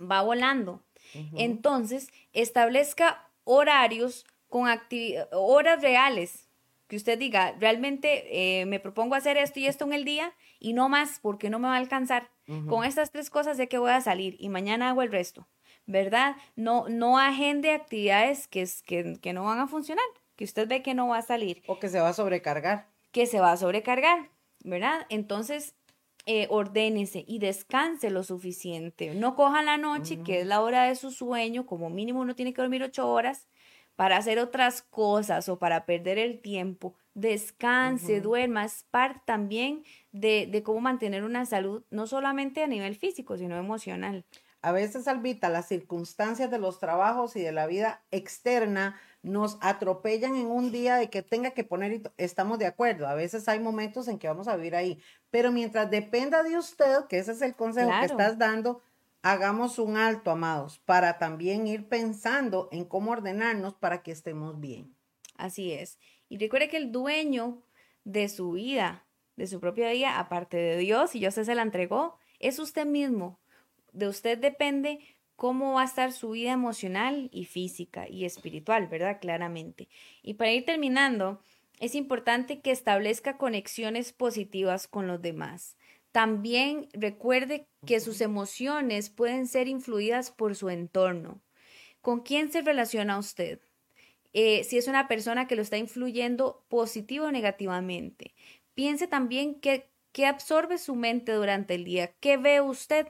va 0.00 0.22
volando. 0.22 0.82
Entonces, 1.34 2.08
establezca 2.32 3.28
horarios 3.44 4.26
con 4.48 4.68
horas 5.32 5.82
reales, 5.82 6.48
que 6.86 6.96
usted 6.96 7.18
diga, 7.18 7.54
realmente 7.58 8.60
eh, 8.60 8.66
me 8.66 8.80
propongo 8.80 9.14
hacer 9.14 9.36
esto 9.36 9.60
y 9.60 9.66
esto 9.66 9.84
en 9.84 9.92
el 9.92 10.04
día 10.04 10.32
y 10.58 10.72
no 10.72 10.88
más 10.88 11.20
porque 11.20 11.48
no 11.48 11.58
me 11.58 11.68
va 11.68 11.74
a 11.74 11.78
alcanzar. 11.78 12.30
Con 12.68 12.84
estas 12.84 13.12
tres 13.12 13.30
cosas 13.30 13.56
sé 13.56 13.68
que 13.68 13.78
voy 13.78 13.92
a 13.92 14.00
salir 14.00 14.34
y 14.40 14.48
mañana 14.48 14.90
hago 14.90 15.02
el 15.02 15.12
resto, 15.12 15.46
¿verdad? 15.86 16.34
No, 16.56 16.88
no 16.88 17.16
agende 17.16 17.70
actividades 17.70 18.48
que, 18.48 18.68
que, 18.84 19.20
que 19.20 19.32
no 19.32 19.44
van 19.44 19.60
a 19.60 19.68
funcionar, 19.68 20.04
que 20.34 20.42
usted 20.42 20.66
ve 20.66 20.82
que 20.82 20.94
no 20.94 21.06
va 21.06 21.18
a 21.18 21.22
salir. 21.22 21.62
O 21.68 21.78
que 21.78 21.88
se 21.88 22.00
va 22.00 22.08
a 22.08 22.12
sobrecargar. 22.12 22.88
Que 23.12 23.26
se 23.26 23.38
va 23.38 23.52
a 23.52 23.56
sobrecargar, 23.56 24.30
¿verdad? 24.64 25.06
Entonces, 25.10 25.76
eh, 26.26 26.46
ordénese 26.50 27.24
y 27.26 27.38
descanse 27.38 28.10
lo 28.10 28.22
suficiente. 28.22 29.14
No 29.14 29.34
coja 29.34 29.62
la 29.62 29.78
noche, 29.78 30.22
que 30.22 30.40
es 30.40 30.46
la 30.46 30.60
hora 30.60 30.84
de 30.84 30.94
su 30.94 31.10
sueño, 31.10 31.66
como 31.66 31.90
mínimo 31.90 32.20
uno 32.20 32.34
tiene 32.34 32.52
que 32.52 32.62
dormir 32.62 32.82
ocho 32.82 33.10
horas 33.10 33.48
para 33.96 34.16
hacer 34.16 34.38
otras 34.38 34.82
cosas 34.82 35.48
o 35.48 35.58
para 35.58 35.84
perder 35.84 36.18
el 36.18 36.40
tiempo, 36.40 36.94
descanse, 37.12 38.22
duerma, 38.22 38.64
es 38.64 38.86
parte 38.90 39.20
también 39.26 39.84
de, 40.10 40.48
de 40.50 40.62
cómo 40.62 40.80
mantener 40.80 41.22
una 41.22 41.44
salud, 41.44 41.82
no 41.90 42.06
solamente 42.06 42.62
a 42.62 42.66
nivel 42.66 42.96
físico, 42.96 43.36
sino 43.36 43.58
emocional. 43.58 44.24
A 44.62 44.72
veces, 44.72 45.08
Albita, 45.08 45.48
las 45.48 45.68
circunstancias 45.68 46.50
de 46.50 46.58
los 46.58 46.78
trabajos 46.78 47.34
y 47.36 47.40
de 47.40 47.52
la 47.52 47.66
vida 47.66 48.02
externa 48.10 48.98
nos 49.22 49.58
atropellan 49.60 50.36
en 50.36 50.46
un 50.46 50.72
día 50.72 50.96
de 50.96 51.10
que 51.10 51.22
tenga 51.22 51.50
que 51.50 51.64
poner, 51.64 52.00
estamos 52.16 52.58
de 52.58 52.66
acuerdo, 52.66 53.06
a 53.06 53.14
veces 53.14 53.48
hay 53.48 53.60
momentos 53.60 54.08
en 54.08 54.18
que 54.18 54.28
vamos 54.28 54.48
a 54.48 54.56
vivir 54.56 54.74
ahí, 54.74 54.98
pero 55.30 55.52
mientras 55.52 55.90
dependa 55.90 56.42
de 56.42 56.56
usted, 56.56 57.04
que 57.08 57.18
ese 57.18 57.32
es 57.32 57.42
el 57.42 57.54
consejo 57.54 57.90
que 58.00 58.06
estás 58.06 58.38
dando, 58.38 58.80
hagamos 59.22 59.78
un 59.78 59.96
alto, 59.96 60.30
amados, 60.30 60.78
para 60.78 61.18
también 61.18 61.66
ir 61.66 61.88
pensando 61.88 62.68
en 62.72 62.84
cómo 62.84 63.10
ordenarnos 63.10 63.74
para 63.74 64.02
que 64.02 64.12
estemos 64.12 64.58
bien. 64.58 64.94
Así 65.36 65.72
es. 65.72 65.98
Y 66.28 66.38
recuerde 66.38 66.68
que 66.68 66.76
el 66.78 66.92
dueño 66.92 67.62
de 68.04 68.28
su 68.28 68.52
vida, 68.52 69.06
de 69.36 69.46
su 69.46 69.60
propia 69.60 69.90
vida, 69.90 70.18
aparte 70.18 70.56
de 70.56 70.78
Dios, 70.78 71.14
y 71.14 71.20
Dios 71.20 71.34
se 71.34 71.54
la 71.54 71.62
entregó, 71.62 72.18
es 72.38 72.58
usted 72.58 72.86
mismo. 72.86 73.38
De 73.92 74.08
usted 74.08 74.38
depende 74.38 75.00
cómo 75.40 75.72
va 75.72 75.80
a 75.80 75.86
estar 75.86 76.12
su 76.12 76.32
vida 76.32 76.52
emocional 76.52 77.30
y 77.32 77.46
física 77.46 78.06
y 78.06 78.26
espiritual, 78.26 78.88
¿verdad? 78.88 79.20
Claramente. 79.22 79.88
Y 80.22 80.34
para 80.34 80.52
ir 80.52 80.66
terminando, 80.66 81.40
es 81.78 81.94
importante 81.94 82.60
que 82.60 82.70
establezca 82.70 83.38
conexiones 83.38 84.12
positivas 84.12 84.86
con 84.86 85.06
los 85.06 85.22
demás. 85.22 85.78
También 86.12 86.90
recuerde 86.92 87.66
que 87.86 88.00
sus 88.00 88.20
emociones 88.20 89.08
pueden 89.08 89.46
ser 89.46 89.66
influidas 89.66 90.30
por 90.30 90.56
su 90.56 90.68
entorno. 90.68 91.40
¿Con 92.02 92.20
quién 92.20 92.52
se 92.52 92.60
relaciona 92.60 93.16
usted? 93.16 93.60
Eh, 94.34 94.62
si 94.64 94.76
es 94.76 94.88
una 94.88 95.08
persona 95.08 95.46
que 95.46 95.56
lo 95.56 95.62
está 95.62 95.78
influyendo 95.78 96.66
positivo 96.68 97.24
o 97.24 97.32
negativamente. 97.32 98.34
Piense 98.74 99.06
también 99.06 99.58
qué 99.58 100.26
absorbe 100.26 100.76
su 100.76 100.96
mente 100.96 101.32
durante 101.32 101.76
el 101.76 101.84
día, 101.84 102.12
qué 102.20 102.36
ve 102.36 102.60
usted 102.60 103.06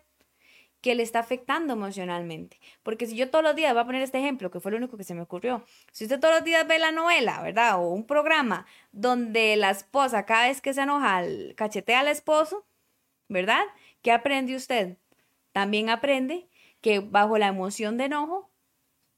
que 0.80 0.94
le 0.94 1.02
está 1.02 1.20
afectando 1.20 1.74
emocionalmente. 1.74 2.60
Porque 2.82 3.06
si 3.06 3.16
yo 3.16 3.30
todos 3.30 3.44
los 3.44 3.54
días, 3.54 3.72
voy 3.72 3.82
a 3.82 3.86
poner 3.86 4.02
este 4.02 4.18
ejemplo, 4.18 4.50
que 4.50 4.60
fue 4.60 4.72
lo 4.72 4.78
único 4.78 4.96
que 4.96 5.04
se 5.04 5.14
me 5.14 5.22
ocurrió, 5.22 5.64
si 5.92 6.04
usted 6.04 6.20
todos 6.20 6.34
los 6.34 6.44
días 6.44 6.66
ve 6.66 6.78
la 6.78 6.92
novela, 6.92 7.42
¿verdad? 7.42 7.76
O 7.76 7.88
un 7.90 8.06
programa 8.06 8.66
donde 8.92 9.56
la 9.56 9.70
esposa 9.70 10.26
cada 10.26 10.48
vez 10.48 10.60
que 10.60 10.74
se 10.74 10.82
enoja 10.82 11.22
cachetea 11.56 12.00
al 12.00 12.08
esposo, 12.08 12.64
¿verdad? 13.28 13.64
¿Qué 14.02 14.12
aprende 14.12 14.56
usted? 14.56 14.96
También 15.52 15.90
aprende 15.90 16.48
que 16.80 17.00
bajo 17.00 17.38
la 17.38 17.48
emoción 17.48 17.98
de 17.98 18.04
enojo, 18.04 18.50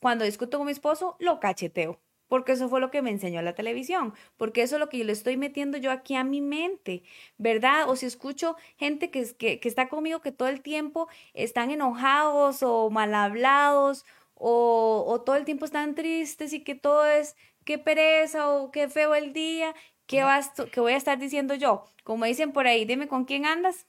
cuando 0.01 0.25
discuto 0.25 0.59
con 0.59 0.67
mi 0.67 0.73
esposo, 0.73 1.17
lo 1.21 1.39
cacheteo 1.41 2.01
porque 2.33 2.53
eso 2.53 2.71
fue 2.71 2.81
lo 2.81 2.91
que 2.91 3.03
me 3.03 3.11
enseñó 3.11 3.43
la 3.43 3.55
televisión, 3.55 4.15
porque 4.39 4.63
eso 4.63 4.77
es 4.77 4.81
lo 4.81 4.89
que 4.89 4.97
yo 4.97 5.05
le 5.05 5.13
estoy 5.13 5.37
metiendo 5.37 5.77
yo 5.77 5.91
aquí 5.91 6.15
a 6.15 6.25
mi 6.25 6.41
mente, 6.41 7.03
¿verdad? 7.37 7.91
O 7.91 7.95
si 7.95 8.07
escucho 8.07 8.57
gente 8.79 9.11
que, 9.11 9.37
que, 9.37 9.61
que 9.61 9.69
está 9.69 9.91
conmigo 9.91 10.23
que 10.23 10.33
todo 10.33 10.49
el 10.49 10.63
tiempo 10.63 11.09
están 11.35 11.71
enojados 11.71 12.63
o 12.63 12.89
mal 12.89 13.15
hablados 13.15 14.07
o, 14.33 15.05
o 15.07 15.21
todo 15.21 15.37
el 15.37 15.45
tiempo 15.45 15.67
están 15.67 15.95
tristes 15.95 16.55
y 16.55 16.65
que 16.65 16.75
todo 16.75 17.05
es 17.05 17.37
qué 17.67 17.77
pereza 17.77 18.49
o 18.49 18.71
qué 18.71 18.89
feo 18.89 19.15
el 19.15 19.35
día, 19.35 19.75
¿qué, 20.07 20.23
vas, 20.23 20.53
qué 20.73 20.81
voy 20.81 20.95
a 20.95 20.97
estar 20.97 21.19
diciendo 21.19 21.55
yo? 21.55 21.85
Como 22.03 22.25
dicen 22.25 22.53
por 22.53 22.67
ahí, 22.67 22.87
dime 22.87 23.09
con 23.09 23.27
quién 23.27 23.45
andas 23.45 23.87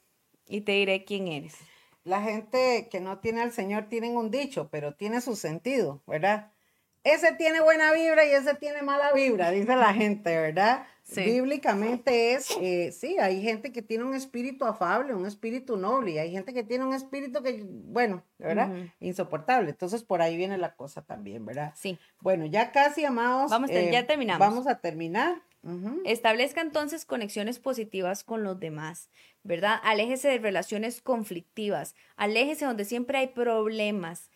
y 0.47 0.59
te 0.59 0.73
diré 0.73 1.05
quién 1.05 1.29
eres. 1.29 1.55
La 2.03 2.21
gente 2.21 2.89
que 2.91 2.99
no 2.99 3.19
tiene 3.19 3.41
al 3.41 3.53
Señor 3.53 3.87
tienen 3.87 4.17
un 4.17 4.31
dicho, 4.31 4.67
pero 4.69 4.95
tiene 4.95 5.21
su 5.21 5.37
sentido, 5.37 6.03
¿verdad? 6.05 6.52
Ese 7.03 7.33
tiene 7.33 7.61
buena 7.61 7.91
vibra 7.91 8.25
y 8.25 8.31
ese 8.31 8.55
tiene 8.55 8.81
mala 8.81 9.11
vibra, 9.13 9.51
dice 9.51 9.75
la 9.75 9.93
gente, 9.93 10.35
¿verdad? 10.37 10.85
Bíblicamente 11.15 12.33
es, 12.33 12.49
eh, 12.61 12.91
sí, 12.91 13.17
hay 13.19 13.41
gente 13.41 13.71
que 13.71 13.81
tiene 13.81 14.05
un 14.05 14.15
espíritu 14.15 14.65
afable, 14.65 15.13
un 15.13 15.25
espíritu 15.25 15.75
noble, 15.75 16.11
y 16.11 16.17
hay 16.17 16.31
gente 16.31 16.53
que 16.53 16.63
tiene 16.63 16.85
un 16.85 16.93
espíritu 16.93 17.43
que, 17.43 17.63
bueno, 17.65 18.23
¿verdad? 18.39 18.71
Insoportable. 18.99 19.69
Entonces, 19.69 20.03
por 20.03 20.21
ahí 20.21 20.37
viene 20.37 20.57
la 20.57 20.75
cosa 20.75 21.01
también, 21.01 21.45
¿verdad? 21.45 21.73
Sí. 21.75 21.99
Bueno, 22.21 22.45
ya 22.45 22.71
casi, 22.71 23.03
amados. 23.03 23.51
Vamos, 23.51 23.69
ya 23.69 23.79
eh, 23.79 24.03
terminamos. 24.03 24.39
Vamos 24.39 24.67
a 24.67 24.79
terminar. 24.79 25.41
Establezca 26.03 26.59
entonces 26.59 27.05
conexiones 27.05 27.57
positivas 27.57 28.25
con 28.25 28.43
los 28.43 28.59
demás, 28.59 29.09
¿verdad? 29.43 29.79
Aléjese 29.83 30.27
de 30.27 30.37
relaciones 30.37 31.01
conflictivas, 31.01 31.95
aléjese 32.17 32.65
donde 32.65 32.83
siempre 32.83 33.17
hay 33.17 33.27
problemas, 33.27 34.29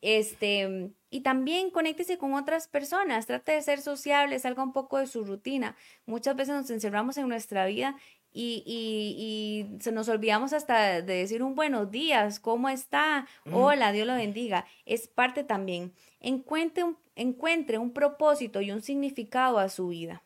este, 0.00 0.92
y 1.10 1.20
también 1.20 1.70
conéctese 1.70 2.18
con 2.18 2.34
otras 2.34 2.68
personas, 2.68 3.26
trate 3.26 3.52
de 3.52 3.62
ser 3.62 3.80
sociable, 3.80 4.38
salga 4.38 4.62
un 4.62 4.72
poco 4.72 4.98
de 4.98 5.06
su 5.06 5.24
rutina. 5.24 5.76
Muchas 6.06 6.36
veces 6.36 6.54
nos 6.54 6.70
encerramos 6.70 7.16
en 7.16 7.28
nuestra 7.28 7.66
vida 7.66 7.96
y, 8.32 8.62
y, 8.66 9.80
se 9.80 9.92
nos 9.92 10.08
olvidamos 10.08 10.52
hasta 10.52 11.02
de 11.02 11.14
decir 11.14 11.42
un 11.42 11.54
buenos 11.54 11.90
días, 11.90 12.40
¿cómo 12.40 12.68
está? 12.68 13.26
Hola, 13.52 13.92
Dios 13.92 14.06
lo 14.06 14.14
bendiga. 14.14 14.64
Es 14.86 15.06
parte 15.06 15.44
también. 15.44 15.92
Encuentre 16.20 16.84
un, 16.84 16.96
encuentre 17.14 17.78
un 17.78 17.92
propósito 17.92 18.60
y 18.60 18.70
un 18.70 18.80
significado 18.80 19.58
a 19.58 19.68
su 19.68 19.88
vida. 19.88 20.22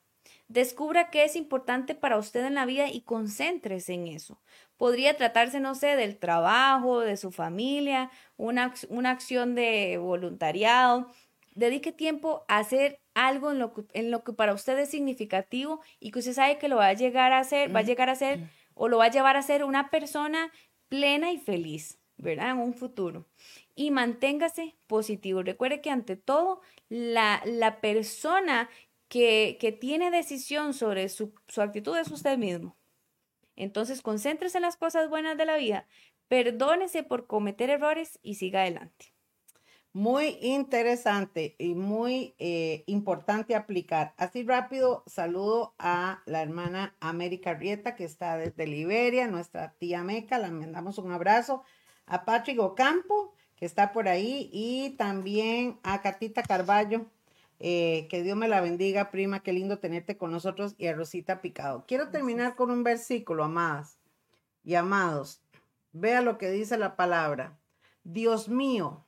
Descubra 0.49 1.11
qué 1.11 1.25
es 1.25 1.35
importante 1.35 1.97
para 1.97 2.19
usted 2.19 2.45
en 2.45 2.55
la 2.55 2.67
vida 2.67 2.89
y 2.89 3.01
concéntrese 3.01 3.95
en 3.95 4.07
eso. 4.07 4.41
Podría 4.77 5.17
tratarse, 5.17 5.61
no 5.61 5.75
sé, 5.75 5.97
del 5.97 6.19
trabajo, 6.19 7.01
de 7.01 7.17
su 7.17 7.31
familia, 7.31 8.11
una, 8.37 8.75
una 8.89 9.11
acción 9.11 9.55
de 9.55 9.99
voluntariado. 9.99 11.11
Dedique 11.55 11.93
tiempo 11.93 12.45
a 12.49 12.59
hacer 12.59 13.01
algo 13.15 13.51
en 13.51 13.59
lo, 13.59 13.73
que, 13.73 13.85
en 13.95 14.11
lo 14.11 14.23
que 14.23 14.35
para 14.35 14.53
usted 14.53 14.79
es 14.79 14.91
significativo 14.91 15.81
y 15.99 16.11
que 16.11 16.19
usted 16.19 16.35
sabe 16.35 16.59
que 16.59 16.69
lo 16.69 16.77
va 16.77 16.89
a 16.89 16.93
llegar 16.93 17.33
a 17.33 17.39
hacer, 17.39 17.75
va 17.75 17.81
a 17.81 17.83
llegar 17.83 18.11
a 18.11 18.15
ser 18.15 18.41
o 18.75 18.89
lo 18.89 18.99
va 18.99 19.07
a 19.07 19.11
llevar 19.11 19.37
a 19.37 19.43
ser 19.43 19.65
una 19.65 19.91
persona 19.91 20.53
plena 20.89 21.33
y 21.33 21.39
feliz, 21.39 21.99
¿verdad? 22.19 22.51
En 22.51 22.59
un 22.59 22.75
futuro. 22.75 23.27
Y 23.75 23.91
manténgase 23.91 24.77
positivo. 24.87 25.43
Recuerde 25.43 25.81
que 25.81 25.91
ante 25.91 26.17
todo, 26.17 26.61
la, 26.89 27.43
la 27.47 27.81
persona 27.81 28.69
que, 29.09 29.57
que, 29.61 29.73
tiene 29.73 30.11
decisión 30.11 30.75
sobre 30.75 31.09
su, 31.09 31.33
su 31.49 31.63
actitud 31.63 31.97
es 31.97 32.11
usted 32.11 32.37
mismo. 32.39 32.77
Entonces, 33.57 34.03
concéntrese 34.03 34.59
en 34.59 34.63
las 34.63 34.77
cosas 34.77 35.09
buenas 35.09 35.37
de 35.37 35.47
la 35.47 35.57
vida, 35.57 35.87
perdónese 36.29 37.03
por 37.03 37.27
cometer 37.27 37.71
errores 37.71 38.19
y 38.23 38.35
siga 38.35 38.61
adelante. 38.61 39.17
Muy 39.97 40.37
interesante 40.43 41.57
y 41.59 41.75
muy 41.75 42.35
eh, 42.39 42.85
importante 42.87 43.55
aplicar. 43.55 44.13
Así 44.19 44.43
rápido, 44.43 45.03
saludo 45.07 45.75
a 45.79 46.23
la 46.27 46.43
hermana 46.43 46.95
América 47.01 47.55
Rieta, 47.55 47.97
que 47.97 48.05
está 48.05 48.37
desde 48.37 48.67
Liberia, 48.67 49.27
nuestra 49.27 49.73
tía 49.79 50.03
Meca, 50.03 50.39
le 50.39 50.51
mandamos 50.51 50.99
un 50.99 51.13
abrazo. 51.13 51.63
A 52.05 52.27
Patrick 52.27 52.61
Ocampo, 52.61 53.33
que 53.57 53.65
está 53.65 53.95
por 53.95 54.07
ahí, 54.07 54.51
y 54.53 54.91
también 54.99 55.81
a 55.83 56.03
Catita 56.03 56.43
Carballo, 56.43 57.07
eh, 57.59 58.07
que 58.11 58.23
Dios 58.23 58.37
me 58.37 58.49
la 58.49 58.61
bendiga, 58.61 59.11
prima. 59.11 59.43
Qué 59.43 59.53
lindo 59.53 59.79
tenerte 59.79 60.17
con 60.17 60.31
nosotros 60.31 60.75
y 60.79 60.87
a 60.87 60.95
Rosita 60.95 61.41
Picado. 61.41 61.85
Quiero 61.87 62.11
terminar 62.11 62.57
con 62.57 62.71
un 62.71 62.83
versículo, 62.83 63.45
amadas 63.45 63.99
y 64.65 64.75
amados. 64.75 65.41
Vea 65.93 66.21
lo 66.21 66.39
que 66.39 66.51
dice 66.51 66.77
la 66.77 66.97
palabra. 66.97 67.59
Dios 68.05 68.49
mío, 68.49 69.07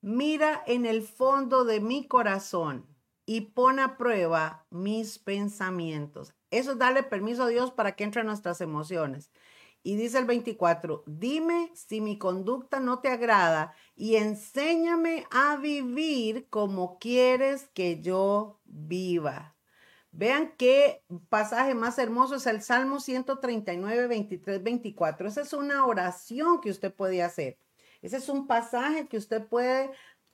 mira 0.00 0.62
en 0.66 0.86
el 0.86 1.02
fondo 1.02 1.64
de 1.64 1.80
mi 1.80 2.06
corazón 2.06 2.86
y 3.26 3.42
pon 3.42 3.78
a 3.78 3.96
prueba 3.96 4.66
mis 4.70 5.18
pensamientos. 5.18 6.32
Eso 6.50 6.72
es 6.72 6.78
darle 6.78 7.02
permiso 7.02 7.44
a 7.44 7.48
Dios 7.48 7.70
para 7.70 7.92
que 7.96 8.04
entre 8.04 8.24
nuestras 8.24 8.60
emociones. 8.60 9.30
Y 9.82 9.96
dice 9.96 10.18
el 10.18 10.26
24, 10.26 11.04
dime 11.06 11.70
si 11.74 12.02
mi 12.02 12.18
conducta 12.18 12.80
no 12.80 12.98
te 12.98 13.08
agrada 13.08 13.74
y 13.96 14.16
enséñame 14.16 15.26
a 15.30 15.56
vivir 15.56 16.48
como 16.50 16.98
quieres 16.98 17.68
que 17.72 18.02
yo 18.02 18.60
viva. 18.64 19.56
Vean 20.12 20.52
qué 20.58 21.02
pasaje 21.30 21.74
más 21.74 21.98
hermoso 21.98 22.34
es 22.34 22.46
el 22.46 22.60
Salmo 22.62 23.00
139, 23.00 24.06
23, 24.06 24.62
24. 24.62 25.28
Esa 25.28 25.40
es 25.42 25.52
una 25.54 25.86
oración 25.86 26.60
que 26.60 26.70
usted 26.70 26.92
puede 26.92 27.22
hacer. 27.22 27.58
Ese 28.02 28.18
es 28.18 28.28
un 28.28 28.46
pasaje 28.46 29.08
que 29.08 29.16
usted 29.16 29.46
puede 29.46 29.90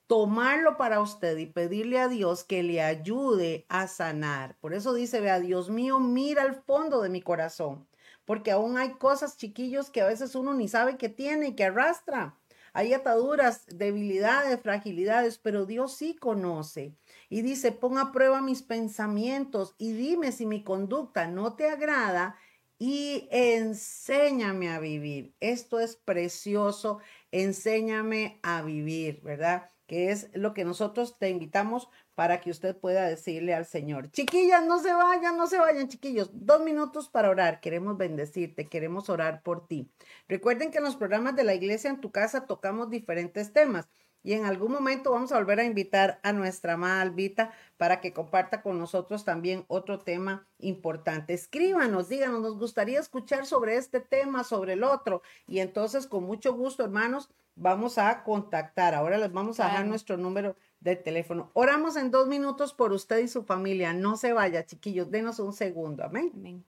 tomarlo 0.07 0.77
para 0.77 0.99
usted 0.99 1.37
y 1.37 1.45
pedirle 1.45 1.99
a 1.99 2.07
Dios 2.07 2.43
que 2.43 2.63
le 2.63 2.81
ayude 2.81 3.65
a 3.69 3.87
sanar. 3.87 4.57
Por 4.59 4.73
eso 4.73 4.93
dice, 4.93 5.21
vea, 5.21 5.39
Dios 5.39 5.69
mío, 5.69 5.99
mira 5.99 6.43
al 6.43 6.55
fondo 6.63 7.01
de 7.01 7.09
mi 7.09 7.21
corazón 7.21 7.86
porque 8.27 8.51
aún 8.51 8.77
hay 8.77 8.91
cosas, 8.95 9.37
chiquillos, 9.37 9.89
que 9.89 10.01
a 10.01 10.05
veces 10.05 10.35
uno 10.35 10.53
ni 10.53 10.67
sabe 10.67 10.97
que 10.97 11.07
tiene 11.07 11.47
y 11.47 11.55
que 11.55 11.63
arrastra. 11.63 12.37
Hay 12.73 12.93
ataduras, 12.93 13.65
debilidades, 13.67 14.59
fragilidades, 14.59 15.37
pero 15.37 15.65
Dios 15.65 15.95
sí 15.95 16.13
conoce. 16.13 16.93
Y 17.29 17.41
dice, 17.41 17.71
pon 17.71 17.97
a 17.97 18.11
prueba 18.11 18.41
mis 18.41 18.63
pensamientos 18.63 19.75
y 19.77 19.93
dime 19.93 20.33
si 20.33 20.45
mi 20.45 20.61
conducta 20.61 21.25
no 21.27 21.55
te 21.55 21.69
agrada 21.69 22.35
y 22.77 23.29
enséñame 23.31 24.69
a 24.71 24.79
vivir. 24.81 25.33
Esto 25.39 25.79
es 25.79 25.95
precioso, 25.95 26.99
enséñame 27.31 28.41
a 28.43 28.61
vivir, 28.61 29.21
¿verdad? 29.21 29.71
Que 29.87 30.11
es 30.11 30.29
lo 30.33 30.53
que 30.53 30.65
nosotros 30.65 31.17
te 31.17 31.29
invitamos 31.29 31.89
para 32.13 32.41
que 32.41 32.51
usted 32.51 32.77
pueda 32.77 33.07
decirle 33.07 33.53
al 33.53 33.65
Señor. 33.65 34.11
Chiquillas, 34.11 34.65
no 34.65 34.79
se 34.79 34.93
vayan, 34.93 35.37
no 35.37 35.47
se 35.47 35.57
vayan, 35.57 35.87
chiquillos. 35.87 36.29
Dos 36.33 36.61
minutos 36.61 37.09
para 37.09 37.29
orar. 37.29 37.61
Queremos 37.61 37.97
bendecirte, 37.97 38.67
queremos 38.67 39.09
orar 39.09 39.41
por 39.41 39.67
ti. 39.67 39.89
Recuerden 40.27 40.69
que 40.69 40.77
en 40.77 40.83
los 40.83 40.95
programas 40.95 41.35
de 41.35 41.43
la 41.43 41.55
iglesia 41.55 41.89
en 41.89 42.01
tu 42.01 42.11
casa 42.11 42.45
tocamos 42.45 42.89
diferentes 42.89 43.53
temas 43.53 43.87
y 44.27 44.33
en 44.33 44.43
algún 44.43 44.73
momento 44.73 45.11
vamos 45.11 45.31
a 45.31 45.37
volver 45.37 45.61
a 45.61 45.63
invitar 45.63 46.19
a 46.21 46.33
nuestra 46.33 46.73
amada 46.73 46.99
Albita 46.99 47.53
para 47.77 48.01
que 48.01 48.11
comparta 48.11 48.61
con 48.61 48.77
nosotros 48.77 49.23
también 49.23 49.63
otro 49.69 49.99
tema 49.99 50.45
importante. 50.59 51.33
Escríbanos, 51.33 52.09
díganos, 52.09 52.41
nos 52.41 52.59
gustaría 52.59 52.99
escuchar 52.99 53.45
sobre 53.45 53.77
este 53.77 54.01
tema, 54.01 54.43
sobre 54.43 54.73
el 54.73 54.83
otro. 54.83 55.21
Y 55.47 55.59
entonces, 55.59 56.07
con 56.07 56.25
mucho 56.25 56.53
gusto, 56.53 56.83
hermanos, 56.83 57.29
vamos 57.55 57.97
a 57.97 58.25
contactar. 58.25 58.95
Ahora 58.95 59.17
les 59.17 59.31
vamos 59.31 59.61
a 59.61 59.67
dejar 59.67 59.85
nuestro 59.85 60.17
número 60.17 60.57
de 60.81 60.97
teléfono. 60.97 61.49
Oramos 61.53 61.95
en 61.95 62.11
dos 62.11 62.27
minutos 62.27 62.73
por 62.73 62.91
usted 62.91 63.19
y 63.19 63.29
su 63.29 63.43
familia. 63.43 63.93
No 63.93 64.17
se 64.17 64.33
vaya, 64.33 64.65
chiquillos, 64.65 65.09
denos 65.09 65.39
un 65.39 65.53
segundo. 65.53 66.03
Amén. 66.03 66.33
Amén. 66.35 66.65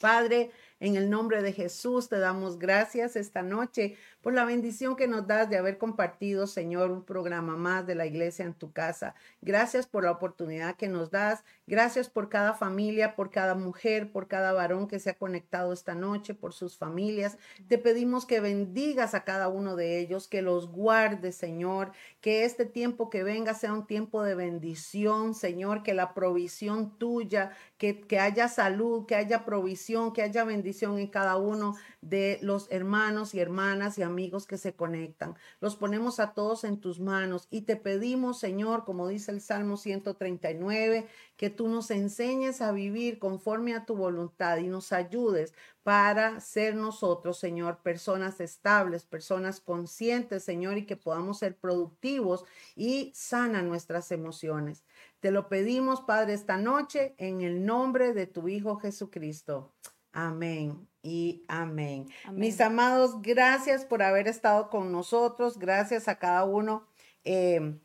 Padre, 0.00 0.50
en 0.82 0.96
el 0.96 1.10
nombre 1.10 1.42
de 1.42 1.52
Jesús 1.52 2.08
te 2.08 2.18
damos 2.18 2.58
gracias 2.58 3.14
esta 3.14 3.42
noche 3.42 3.94
por 4.20 4.34
la 4.34 4.44
bendición 4.44 4.96
que 4.96 5.06
nos 5.06 5.28
das 5.28 5.48
de 5.48 5.56
haber 5.56 5.78
compartido, 5.78 6.48
Señor, 6.48 6.90
un 6.90 7.04
programa 7.04 7.56
más 7.56 7.86
de 7.86 7.94
la 7.94 8.04
iglesia 8.04 8.44
en 8.44 8.54
tu 8.54 8.72
casa. 8.72 9.14
Gracias 9.42 9.86
por 9.86 10.02
la 10.02 10.10
oportunidad 10.10 10.74
que 10.74 10.88
nos 10.88 11.12
das. 11.12 11.44
Gracias 11.68 12.08
por 12.08 12.28
cada 12.28 12.54
familia, 12.54 13.14
por 13.14 13.30
cada 13.30 13.54
mujer, 13.54 14.10
por 14.10 14.26
cada 14.26 14.52
varón 14.52 14.88
que 14.88 14.98
se 14.98 15.10
ha 15.10 15.18
conectado 15.18 15.72
esta 15.72 15.94
noche, 15.94 16.34
por 16.34 16.52
sus 16.52 16.76
familias. 16.76 17.38
Te 17.68 17.78
pedimos 17.78 18.26
que 18.26 18.40
bendigas 18.40 19.14
a 19.14 19.22
cada 19.22 19.46
uno 19.46 19.76
de 19.76 20.00
ellos, 20.00 20.26
que 20.26 20.42
los 20.42 20.68
guardes, 20.68 21.36
Señor, 21.36 21.92
que 22.20 22.44
este 22.44 22.64
tiempo 22.64 23.08
que 23.08 23.22
venga 23.22 23.54
sea 23.54 23.72
un 23.72 23.86
tiempo 23.86 24.24
de 24.24 24.34
bendición, 24.34 25.34
Señor, 25.34 25.84
que 25.84 25.94
la 25.94 26.12
provisión 26.12 26.98
tuya, 26.98 27.52
que, 27.78 28.00
que 28.00 28.18
haya 28.18 28.48
salud, 28.48 29.06
que 29.06 29.14
haya 29.14 29.44
provisión, 29.44 30.12
que 30.12 30.22
haya 30.22 30.42
bendición 30.42 30.71
en 30.80 31.06
cada 31.06 31.36
uno 31.36 31.76
de 32.00 32.38
los 32.42 32.66
hermanos 32.70 33.34
y 33.34 33.40
hermanas 33.40 33.98
y 33.98 34.02
amigos 34.02 34.46
que 34.46 34.58
se 34.58 34.74
conectan. 34.74 35.36
Los 35.60 35.76
ponemos 35.76 36.18
a 36.18 36.32
todos 36.32 36.64
en 36.64 36.80
tus 36.80 36.98
manos 36.98 37.46
y 37.50 37.62
te 37.62 37.76
pedimos, 37.76 38.40
Señor, 38.40 38.84
como 38.84 39.06
dice 39.06 39.30
el 39.30 39.40
Salmo 39.40 39.76
139, 39.76 41.06
que 41.36 41.50
tú 41.50 41.68
nos 41.68 41.90
enseñes 41.90 42.60
a 42.62 42.72
vivir 42.72 43.18
conforme 43.18 43.74
a 43.74 43.84
tu 43.84 43.96
voluntad 43.96 44.58
y 44.58 44.68
nos 44.68 44.92
ayudes 44.92 45.54
para 45.82 46.40
ser 46.40 46.76
nosotros, 46.76 47.38
Señor, 47.38 47.78
personas 47.82 48.40
estables, 48.40 49.04
personas 49.04 49.60
conscientes, 49.60 50.44
Señor, 50.44 50.78
y 50.78 50.86
que 50.86 50.96
podamos 50.96 51.38
ser 51.38 51.56
productivos 51.56 52.44
y 52.76 53.12
sana 53.14 53.62
nuestras 53.62 54.12
emociones. 54.12 54.84
Te 55.20 55.30
lo 55.30 55.48
pedimos, 55.48 56.00
Padre, 56.00 56.34
esta 56.34 56.56
noche 56.56 57.14
en 57.18 57.42
el 57.42 57.64
nombre 57.64 58.12
de 58.12 58.26
tu 58.26 58.48
Hijo 58.48 58.76
Jesucristo. 58.76 59.72
Amén 60.12 60.88
y 61.02 61.44
amén. 61.48 62.06
Mis 62.32 62.60
amados, 62.60 63.20
gracias 63.22 63.84
por 63.84 64.02
haber 64.02 64.28
estado 64.28 64.70
con 64.70 64.92
nosotros. 64.92 65.58
Gracias 65.58 66.08
a 66.08 66.18
cada 66.18 66.44
uno 66.44 66.86
em, 67.24 67.80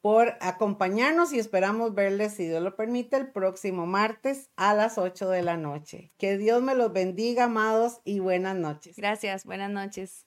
por 0.00 0.34
acompañarnos 0.40 1.32
y 1.32 1.38
esperamos 1.38 1.94
verles, 1.94 2.34
si 2.34 2.46
Dios 2.46 2.62
lo 2.62 2.76
permite, 2.76 3.16
el 3.16 3.30
próximo 3.30 3.86
martes 3.86 4.50
a 4.56 4.74
las 4.74 4.98
8 4.98 5.28
de 5.30 5.42
la 5.42 5.56
noche. 5.56 6.12
Que 6.18 6.36
Dios 6.36 6.62
me 6.62 6.74
los 6.74 6.92
bendiga, 6.92 7.44
amados, 7.44 8.00
y 8.04 8.20
buenas 8.20 8.56
noches. 8.56 8.96
Gracias, 8.96 9.44
buenas 9.44 9.70
noches. 9.70 10.25